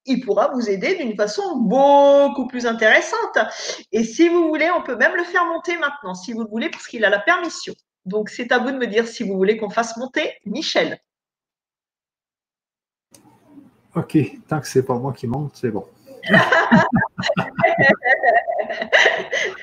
[0.07, 3.39] il pourra vous aider d'une façon beaucoup plus intéressante.
[3.93, 6.71] Et si vous voulez, on peut même le faire monter maintenant, si vous le voulez,
[6.71, 7.75] parce qu'il a la permission.
[8.05, 10.99] Donc, c'est à vous de me dire si vous voulez qu'on fasse monter Michel.
[13.95, 14.17] OK,
[14.49, 15.87] tant que c'est pas moi qui monte, c'est bon.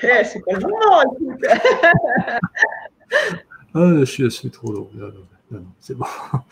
[0.02, 1.02] Eh, c'est pas le moment,
[3.74, 4.90] ah, je, suis, trop lourd.
[5.50, 6.06] Non, c'est bon.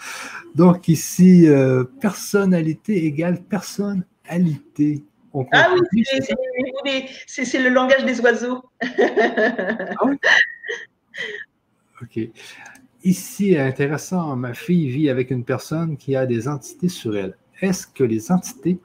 [0.54, 5.04] Donc ici, euh, personnalité égale personnalité.
[5.52, 6.04] ah oui,
[7.26, 8.62] c'est le langage des oiseaux.
[8.82, 10.16] ah oui?
[12.02, 12.20] OK.
[13.04, 17.36] Ici, intéressant, ma fille vit avec une personne qui a des entités sur elle.
[17.60, 18.78] Est-ce que les entités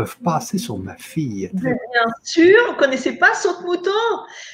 [0.00, 1.50] peuvent passer sur ma fille.
[1.52, 1.76] Bien
[2.22, 3.90] sûr, vous ne connaissez pas Saute-Mouton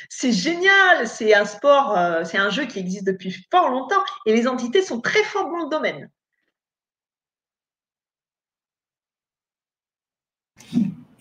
[0.09, 4.35] C'est génial, c'est un sport, euh, c'est un jeu qui existe depuis fort longtemps et
[4.35, 6.11] les entités sont très fortes dans le domaine.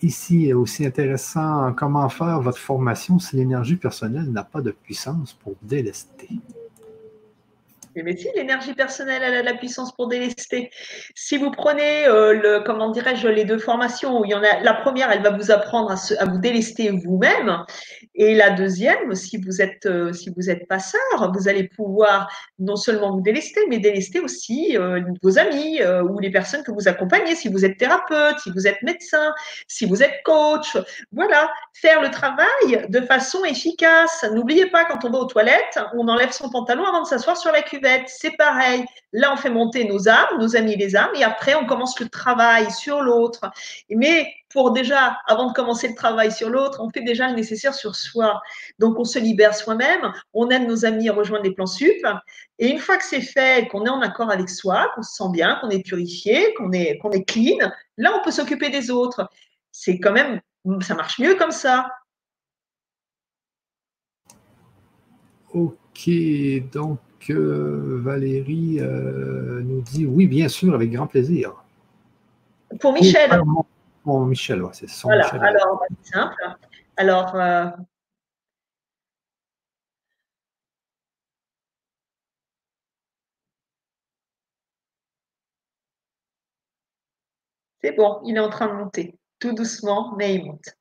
[0.02, 5.34] Ici est aussi intéressant comment faire votre formation si l'énergie personnelle n'a pas de puissance
[5.34, 6.28] pour délester?
[8.02, 10.70] Mais si, l'énergie personnelle, elle a de la puissance pour délester.
[11.14, 14.74] Si vous prenez, euh, le, comment dirais-je, les deux formations, il y en a, la
[14.74, 17.64] première, elle va vous apprendre à, vous délester vous-même.
[18.14, 21.00] Et la deuxième, si vous êtes, euh, si vous êtes passeur,
[21.34, 26.30] vous allez pouvoir non seulement vous délester, mais délester aussi euh, vos amis ou les
[26.30, 27.34] personnes que vous accompagnez.
[27.34, 29.32] Si vous êtes thérapeute, si vous êtes médecin,
[29.68, 30.76] si vous êtes coach,
[31.12, 34.24] voilà, faire le travail de façon efficace.
[34.32, 37.52] N'oubliez pas, quand on va aux toilettes, on enlève son pantalon avant de s'asseoir sur
[37.52, 38.84] la cuvette c'est pareil.
[39.12, 42.08] Là, on fait monter nos âmes, nos amis les âmes, et après, on commence le
[42.08, 43.50] travail sur l'autre.
[43.90, 47.74] Mais pour déjà, avant de commencer le travail sur l'autre, on fait déjà le nécessaire
[47.74, 48.40] sur soi.
[48.78, 52.06] Donc, on se libère soi-même, on aide nos amis à rejoindre les plans sup.
[52.58, 55.30] Et une fois que c'est fait, qu'on est en accord avec soi, qu'on se sent
[55.32, 59.28] bien, qu'on est purifié, qu'on est, qu'on est clean, là, on peut s'occuper des autres.
[59.72, 60.40] C'est quand même,
[60.80, 61.88] ça marche mieux comme ça.
[65.52, 66.10] Ok,
[66.72, 66.98] donc
[67.34, 71.54] Valérie euh, nous dit oui, bien sûr, avec grand plaisir.
[72.80, 73.30] Pour Michel.
[74.02, 76.56] Pour Michel, c'est son voilà, alors, bah, c'est simple.
[76.96, 77.66] Alors, euh,
[87.82, 90.76] c'est bon, il est en train de monter, tout doucement, mais il monte.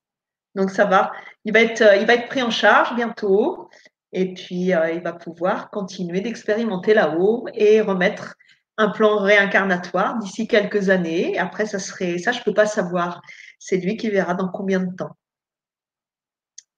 [0.55, 1.11] Donc ça va.
[1.43, 3.69] Il va être, il va être pris en charge bientôt.
[4.17, 8.35] Et puis, euh, il va pouvoir continuer d'expérimenter là-haut et remettre
[8.77, 11.37] un plan réincarnatoire d'ici quelques années.
[11.37, 13.21] Après, ça serait, ça, je ne peux pas savoir.
[13.59, 15.17] C'est lui qui verra dans combien de temps.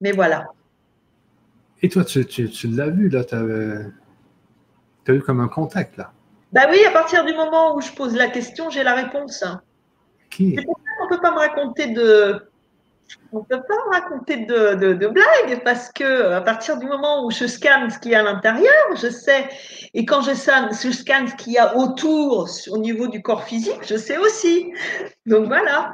[0.02, 0.48] Mais voilà.
[1.84, 2.26] Et toi, tu,
[2.70, 6.12] l'as vu, là, tu as, eu comme un contact, là?
[6.54, 9.44] Bah oui, à partir du moment où je pose la question, j'ai la réponse.
[10.32, 10.56] Qui?
[10.58, 12.50] C'est pour ça qu'on ne peut pas me raconter de,
[13.32, 17.46] on ne peut pas raconter de, blagues parce que à partir du moment où je
[17.46, 19.50] scanne ce qu'il y a à l'intérieur, je sais.
[19.94, 23.44] Et quand je scanne, je scanne ce qu'il y a autour, au niveau du corps
[23.44, 24.74] physique, je sais aussi.
[25.26, 25.94] Donc voilà.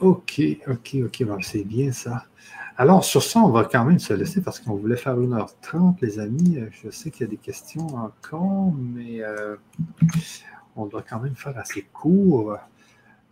[0.00, 2.24] Ok, ok, ok, c'est bien ça.
[2.76, 6.20] Alors, sur ça, on va quand même se laisser parce qu'on voulait faire 1h30, les
[6.20, 6.60] amis.
[6.70, 9.56] Je sais qu'il y a des questions encore, mais euh,
[10.76, 12.56] on doit quand même faire assez court.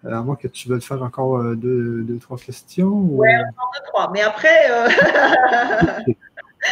[0.04, 3.00] Euh, à moins que tu veuilles faire encore euh, deux, deux, trois questions.
[3.10, 4.10] Oui, encore deux, trois.
[4.12, 4.70] Mais après.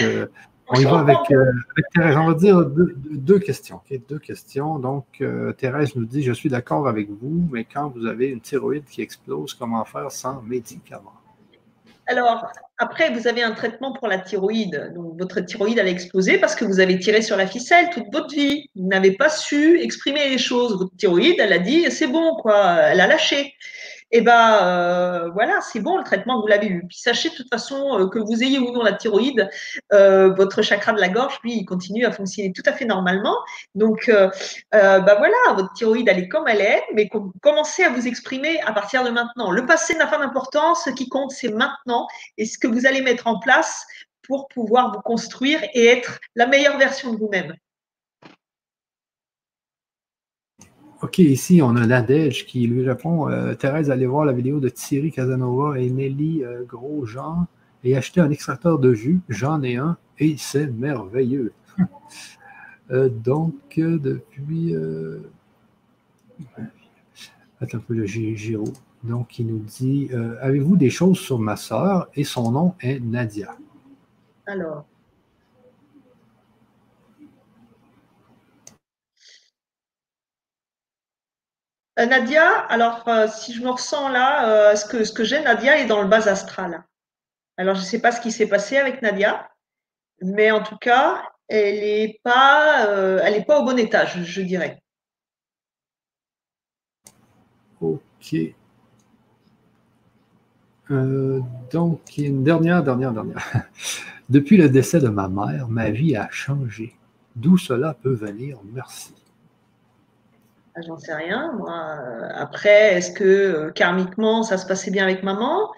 [0.02, 0.26] Euh,
[0.68, 1.16] on y va avec,
[1.94, 2.16] Thérèse.
[2.16, 3.80] On va dire deux, questions.
[4.08, 4.78] Deux questions.
[4.78, 5.22] Donc,
[5.56, 9.02] Thérèse nous dit Je suis d'accord avec vous, mais quand vous avez une thyroïde qui
[9.02, 11.12] explose, comment faire sans médicaments?
[12.06, 12.46] Alors,
[12.78, 14.92] après, vous avez un traitement pour la thyroïde.
[14.94, 18.12] Donc, votre thyroïde, elle a explosé parce que vous avez tiré sur la ficelle toute
[18.12, 18.68] votre vie.
[18.74, 20.76] Vous n'avez pas su exprimer les choses.
[20.76, 22.76] Votre thyroïde, elle a dit, c'est bon, quoi.
[22.80, 23.54] Elle a lâché
[24.16, 26.86] eh ben euh, voilà, c'est bon, le traitement, vous l'avez eu.
[26.86, 29.50] Puis sachez de toute façon euh, que vous ayez ou non la thyroïde,
[29.92, 33.36] euh, votre chakra de la gorge, lui, il continue à fonctionner tout à fait normalement.
[33.74, 37.10] Donc, bah voilà, votre thyroïde, elle est comme elle est, mais
[37.42, 39.50] commencez à vous exprimer à partir de maintenant.
[39.50, 42.06] Le passé n'a pas d'importance, ce qui compte, c'est maintenant
[42.38, 43.84] et ce que vous allez mettre en place
[44.22, 47.54] pour pouvoir vous construire et être la meilleure version de vous-même.
[51.02, 54.68] OK, ici, on a Nadège qui lui répond euh, Thérèse, allez voir la vidéo de
[54.68, 57.46] Thierry Casanova et Nelly euh, Grosjean
[57.82, 59.20] et acheter un extracteur de jus.
[59.28, 61.52] J'en ai un et c'est merveilleux.
[62.90, 64.76] Euh, donc, depuis.
[67.58, 68.64] attends un peu le Giro.
[69.02, 70.10] Donc, il nous dit
[70.42, 73.56] Avez-vous des choses sur ma sœur Et son nom est Nadia?
[74.46, 74.84] Alors.
[81.98, 85.86] Euh, Nadia, alors euh, si je me ressens là, euh, ce que, j'ai, Nadia est
[85.86, 86.84] dans le bas astral?
[87.56, 89.48] Alors je ne sais pas ce qui s'est passé avec Nadia,
[90.20, 92.86] mais en tout cas, elle n'est pas,
[93.46, 94.82] pas au bon étage, je, dirais.
[97.80, 98.34] Ok.
[101.70, 103.68] donc, une dernière, dernière, dernière.
[104.30, 106.96] Depuis le décès de ma mère, ma vie a changé.
[107.36, 108.58] D'où cela peut venir?
[108.64, 109.14] Merci.
[110.76, 111.52] Ah, j'en sais rien.
[111.52, 111.72] Moi.
[112.34, 115.70] Après, est-ce que euh, karmiquement, ça se passait bien avec maman?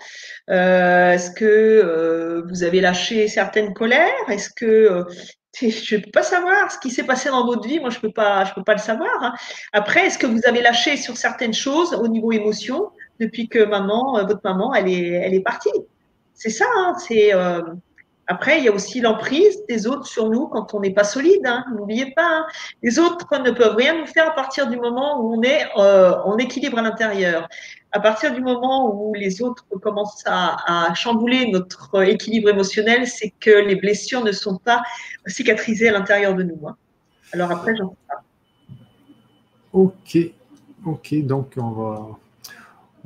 [0.49, 4.31] Euh, Est-ce que euh, vous avez lâché certaines colères?
[4.31, 5.05] Est-ce que
[5.61, 7.79] je ne peux pas savoir ce qui s'est passé dans votre vie.
[7.79, 9.11] Moi, je ne peux, pas, je peux pas le savoir.
[9.23, 9.35] Hein.
[9.75, 12.91] Après, est-ce que vous avez lâché sur certaines choses au niveau émotion
[13.21, 15.71] depuis que maman, votre maman, elle est, elle est partie?
[16.33, 16.65] C'est ça.
[16.75, 17.33] Hein, c'est
[18.29, 21.47] Après, il y a aussi l'emprise des autres sur nous quand on n'est pas solide.
[21.47, 21.65] Hein.
[21.77, 22.47] N'oubliez pas, hein.
[22.83, 26.13] les autres ne peuvent rien nous faire à partir du moment où on est euh,
[26.25, 27.49] en équilibre à l'intérieur.
[27.93, 33.51] À partir du moment où les autres commencent à, chambouler notre équilibre émotionnel, c'est que
[33.51, 34.83] les blessures ne sont pas
[35.27, 36.61] cicatrisées à l'intérieur de nous.
[36.67, 36.77] Hein.
[37.33, 38.23] Alors après, j'en sais pas.
[39.73, 40.19] Ok,
[40.85, 42.19] ok, donc on va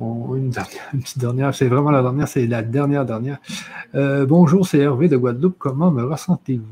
[0.01, 3.37] une, petite dernière, c'est vraiment la dernière, c'est la dernière dernière.
[3.93, 5.57] Euh, bonjour, c'est Hervé de Guadeloupe.
[5.57, 6.65] Comment me ressentez-vous?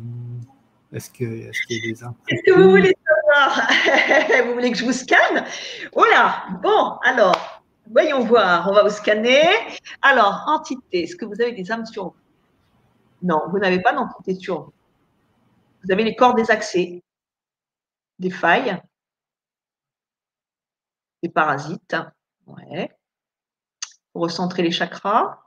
[0.92, 3.68] Est-ce que, est-ce qu'il y a des Qu'est-ce que vous voulez savoir?
[4.48, 5.46] vous voulez que je vous scanne?
[5.94, 6.46] Voilà.
[6.64, 7.62] Bon, alors,
[7.92, 8.68] voyons voir.
[8.70, 9.46] On va vous scanner.
[10.02, 12.16] Alors, entité, est-ce que vous avez des âmes sur vous?
[13.22, 14.74] Non, vous n'avez pas d'entité sur vous.
[15.84, 16.44] Vous avez les corps des
[18.18, 18.82] des failles,
[21.22, 21.96] des parasites.
[22.48, 22.90] Ouais
[24.14, 25.44] pour recentrer les chakras.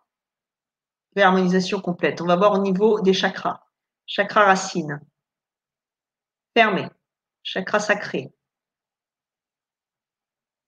[1.14, 2.20] Réharmonisation complète.
[2.20, 3.66] On va voir au niveau des chakras.
[4.06, 5.00] Chakra racine.
[6.56, 6.88] Fermé.
[7.42, 8.32] Chakra sacré.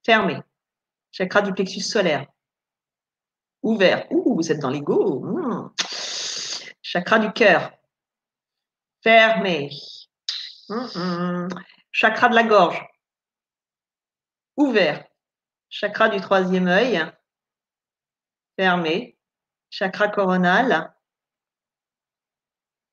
[0.04, 0.42] Fermé.
[1.12, 2.26] Chakra du plexus solaire.
[3.62, 4.06] Ouvert.
[4.10, 5.20] Ouh, vous êtes dans l'ego.
[5.20, 5.72] Hmm.
[6.82, 7.72] Chakra du cœur.
[9.02, 9.70] Fermé.
[10.68, 11.48] Hmm, hmm.
[11.92, 12.84] Chakra de la gorge.
[14.56, 15.06] Ouvert.
[15.70, 17.02] Chakra du troisième œil
[18.58, 19.16] fermé,
[19.70, 20.92] chakra coronal,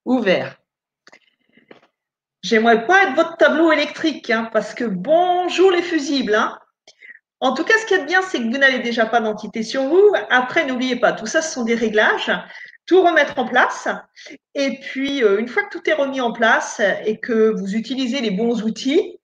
[0.05, 0.57] ouvert.
[2.43, 6.33] J'aimerais pas être votre tableau électrique, hein, parce que bonjour les fusibles.
[6.33, 6.57] Hein.
[7.39, 9.83] En tout cas, ce qui est bien, c'est que vous n'avez déjà pas d'entité sur
[9.83, 10.13] vous.
[10.29, 12.31] Après, n'oubliez pas, tout ça, ce sont des réglages.
[12.87, 13.87] Tout remettre en place.
[14.55, 18.21] Et puis, euh, une fois que tout est remis en place et que vous utilisez
[18.21, 19.19] les bons outils,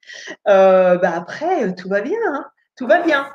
[0.47, 2.19] euh, bah après, tout va bien.
[2.27, 2.45] Hein.
[2.75, 3.27] Tout va bien.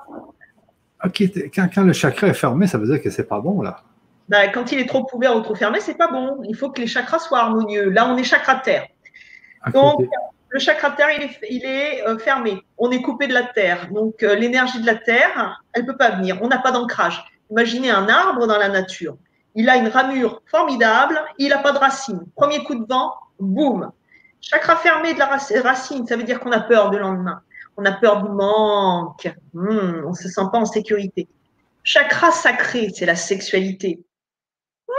[1.05, 1.23] OK,
[1.55, 3.81] quand, le chakra est fermé, ça veut dire que c'est pas bon, là.
[4.29, 6.43] Ben, quand il est trop ouvert ou trop fermé, c'est pas bon.
[6.49, 7.91] Il faut que les chakras soient harmonieux.
[7.91, 8.87] Là, on est chakra terre.
[9.73, 10.07] Donc,
[10.49, 11.09] le chakra terre,
[11.51, 12.63] il est, euh, fermé.
[12.79, 13.89] On est coupé de la terre.
[13.93, 16.39] Donc, euh, l'énergie de la terre, elle peut pas venir.
[16.41, 17.23] On n'a pas d'ancrage.
[17.51, 19.17] Imaginez un arbre dans la nature.
[19.55, 22.23] Il a une ramure formidable, il n'a pas de racine.
[22.37, 23.91] Premier coup de vent, boum.
[24.41, 25.27] Chakra fermé de la
[25.63, 27.43] racine, ça veut dire qu'on a peur de lendemain
[27.77, 31.29] on a peur du manque, hmm, on se sent pas en sécurité.
[31.85, 34.05] Chakra sacré, c'est la sexualité.
[34.89, 34.93] Hmm,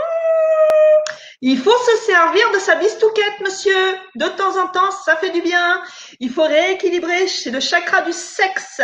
[1.40, 3.94] il faut se servir de sa bistouquette, monsieur.
[4.16, 5.80] De temps en temps, ça fait du bien.
[6.20, 7.26] Il faut rééquilibrer.
[7.28, 8.80] C'est le chakra du sexe.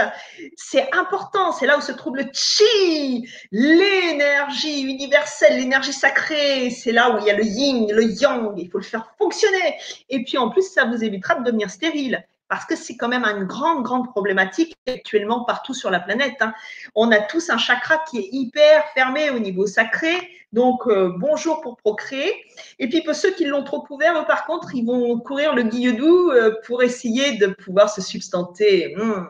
[0.57, 1.53] C'est important.
[1.53, 6.71] C'est là où se trouve le chi, l'énergie universelle, l'énergie sacrée.
[6.71, 8.55] C'est là où il y a le yin, le yang.
[8.57, 9.77] Il faut le faire fonctionner.
[10.09, 13.25] Et puis, en plus, ça vous évitera de devenir stérile parce que c'est quand même
[13.25, 16.35] une grande, grande problématique actuellement partout sur la planète.
[16.41, 16.53] Hein.
[16.97, 20.11] On a tous un chakra qui est hyper fermé au niveau sacré,
[20.53, 22.35] donc euh, bonjour pour procréer.
[22.81, 26.33] Et puis pour ceux qui l'ont trop ouvert, par contre, ils vont courir le guilledou
[26.33, 28.97] euh, pour essayer de pouvoir se substanter.
[28.97, 29.27] Hmm.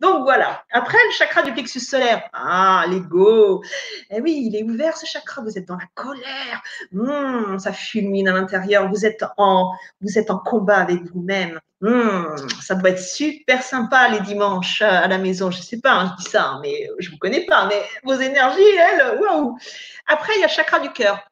[0.00, 0.64] Donc voilà.
[0.72, 2.28] Après, le chakra du plexus solaire.
[2.32, 3.62] Ah, l'ego.
[4.10, 5.42] Eh oui, il est ouvert ce chakra.
[5.42, 6.62] Vous êtes dans la colère.
[6.92, 8.88] Hmm, ça fulmine à l'intérieur.
[8.88, 11.60] Vous êtes en, vous êtes en combat avec vous-même.
[11.82, 15.50] Hmm, ça doit être super sympa les dimanches à la maison.
[15.50, 17.66] Je ne sais pas, hein, je dis ça, mais je ne vous connais pas.
[17.66, 19.58] Mais vos énergies, elles, waouh.
[20.06, 21.28] Après, il y a le chakra du cœur,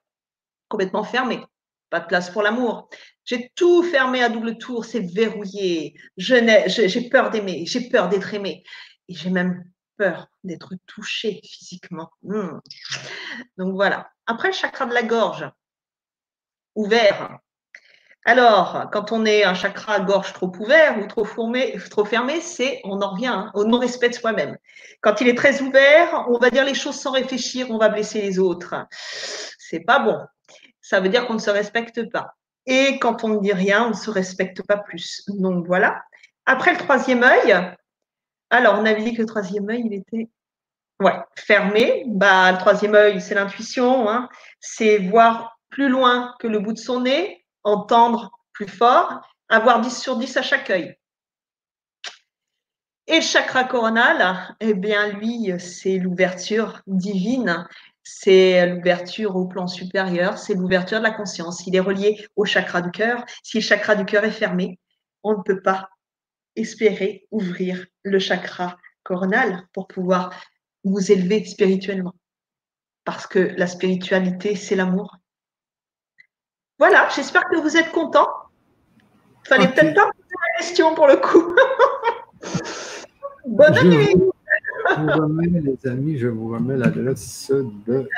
[0.69, 1.45] complètement fermé.
[1.91, 2.89] Pas de place pour l'amour.
[3.29, 5.95] J'ai tout fermé à double tour, c'est verrouillé.
[6.17, 8.65] J'ai peur d'aimer, j'ai peur d'être aimé.
[9.07, 9.65] Et j'ai même
[9.99, 12.09] peur d'être touché physiquement.
[12.23, 12.59] Hmm.
[13.59, 14.11] Donc voilà.
[14.25, 15.47] Après, le chakra de la gorge,
[16.75, 17.37] ouvert.
[18.25, 21.27] Alors, quand on est un chakra gorge trop ouvert ou trop,
[21.91, 24.57] trop fermé, c'est on en revient hein, au non-respect de soi-même.
[25.03, 28.23] Quand il est très ouvert, on va dire les choses sans réfléchir, on va blesser
[28.23, 28.75] les autres.
[28.91, 30.19] C'est pas bon.
[30.81, 32.38] Ça veut dire qu'on ne se respecte pas.
[32.71, 35.25] Et quand on ne dit rien, on ne se respecte pas plus.
[35.27, 36.05] Donc voilà.
[36.45, 37.57] Après le troisième œil,
[38.51, 40.29] alors on avait dit que le troisième œil, il était
[41.01, 42.05] ouais, fermé.
[42.07, 44.11] Bah, le troisième œil, c'est l'intuition.
[44.11, 44.29] Hein.
[44.61, 49.99] C'est voir plus loin que le bout de son nez, entendre plus fort, avoir 10
[49.99, 50.95] sur 10 à chaque œil.
[53.07, 57.67] Et chakra coronal, eh bien, lui, c'est l'ouverture divine
[58.11, 61.67] c'est l'ouverture au plan supérieur, c'est l'ouverture de la conscience.
[61.67, 63.23] Il est relié au chakra du cœur.
[63.43, 64.79] Si le chakra du cœur est fermé,
[65.23, 65.91] on ne peut pas
[66.57, 70.31] espérer ouvrir le chakra coronal pour pouvoir
[70.85, 72.15] vous élever spirituellement.
[73.05, 75.15] Parce que la spiritualité, c'est l'amour.
[76.79, 78.33] Voilà, j'espère que vous êtes contents.
[79.45, 81.55] Il fallait peut-être pas poser la question pour le coup.
[83.47, 84.15] Bonne nuit
[84.97, 87.53] vous remets, les amis, je vous remets l'adresse
[87.87, 88.09] de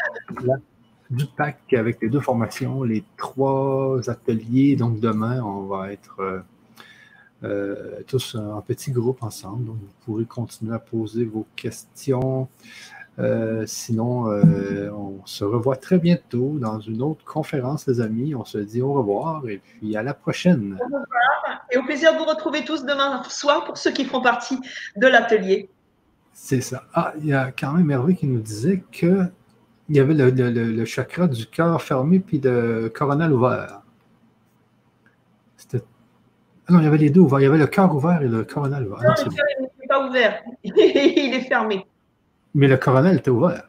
[1.10, 4.76] du pack avec les deux formations, les trois ateliers.
[4.76, 6.40] Donc demain, on va être euh,
[7.42, 9.64] euh, tous en petit groupe ensemble.
[9.66, 12.48] Donc vous pourrez continuer à poser vos questions.
[13.18, 18.34] Euh, sinon, on se revoit très bientôt dans une autre conférence, les amis.
[18.34, 20.78] On se dit au revoir et puis à la prochaine.
[20.80, 21.06] Au revoir
[21.72, 24.58] et au plaisir de vous retrouver tous demain soir pour ceux qui feront partie
[24.96, 25.68] de l'atelier.
[26.32, 26.84] C'est ça.
[26.94, 29.24] Ah, il y a quand même Hervé qui nous disait que
[29.88, 33.82] il y avait le, chakra du cœur fermé puis le coronal ouvert.
[35.74, 37.40] Ah non, il y avait les deux ouverts.
[37.40, 39.02] Il y avait le cœur ouvert et le coronal ouvert.
[39.02, 40.42] Non, le cœur n'est pas ouvert.
[40.62, 41.84] il est fermé.
[42.54, 43.64] Mais le coronal était ouvert.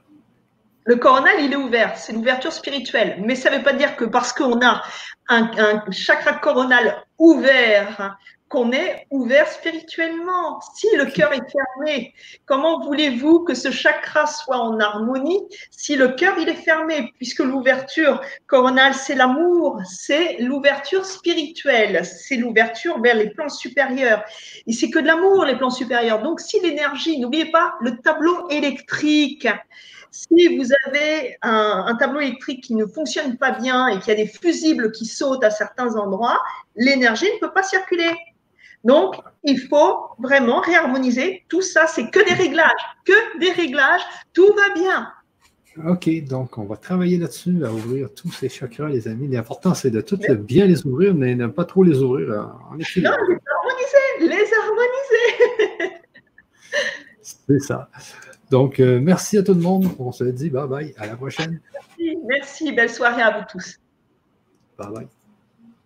[0.85, 1.97] Le coronal, il est ouvert.
[1.97, 3.21] C'est l'ouverture spirituelle.
[3.25, 4.83] Mais ça ne veut pas dire que parce qu'on a
[5.29, 8.17] un, un, chakra coronal ouvert
[8.51, 10.59] qu'on est ouvert spirituellement.
[10.75, 12.13] Si le cœur est fermé,
[12.45, 15.39] comment voulez-vous que ce chakra soit en harmonie
[15.71, 17.13] si le cœur il est fermé?
[17.17, 24.23] Puisque l'ouverture coronale, c'est l'amour, c'est l'ouverture spirituelle, c'est l'ouverture vers les plans supérieurs.
[24.67, 26.21] Et c'est que de l'amour, les plans supérieurs.
[26.21, 29.47] Donc si l'énergie, n'oubliez pas le tableau électrique.
[30.11, 34.11] Si vous avez un, un, tableau électrique qui ne fonctionne pas bien et qu'il y
[34.11, 36.37] a des fusibles qui sautent à certains endroits,
[36.75, 38.11] l'énergie ne peut pas circuler.
[38.83, 41.43] Donc, il faut vraiment réharmoniser.
[41.49, 42.71] Tout ça, c'est que des réglages,
[43.05, 44.01] que des réglages.
[44.33, 45.11] Tout va bien.
[45.85, 49.27] OK, donc on va travailler là-dessus, à ouvrir tous ces chakras, les amis.
[49.29, 53.11] L'important, c'est de tout bien les ouvrir, mais ne pas trop les ouvrir en équilibre.
[53.11, 56.01] Non, les harmoniser, les harmoniser.
[57.21, 57.89] c'est ça.
[58.49, 59.85] Donc, euh, merci à tout le monde.
[59.97, 60.93] On se dit bye bye.
[60.97, 61.61] À la prochaine.
[61.73, 62.71] Merci, merci.
[62.73, 63.79] Belle soirée à vous tous.
[64.77, 65.07] Bye bye.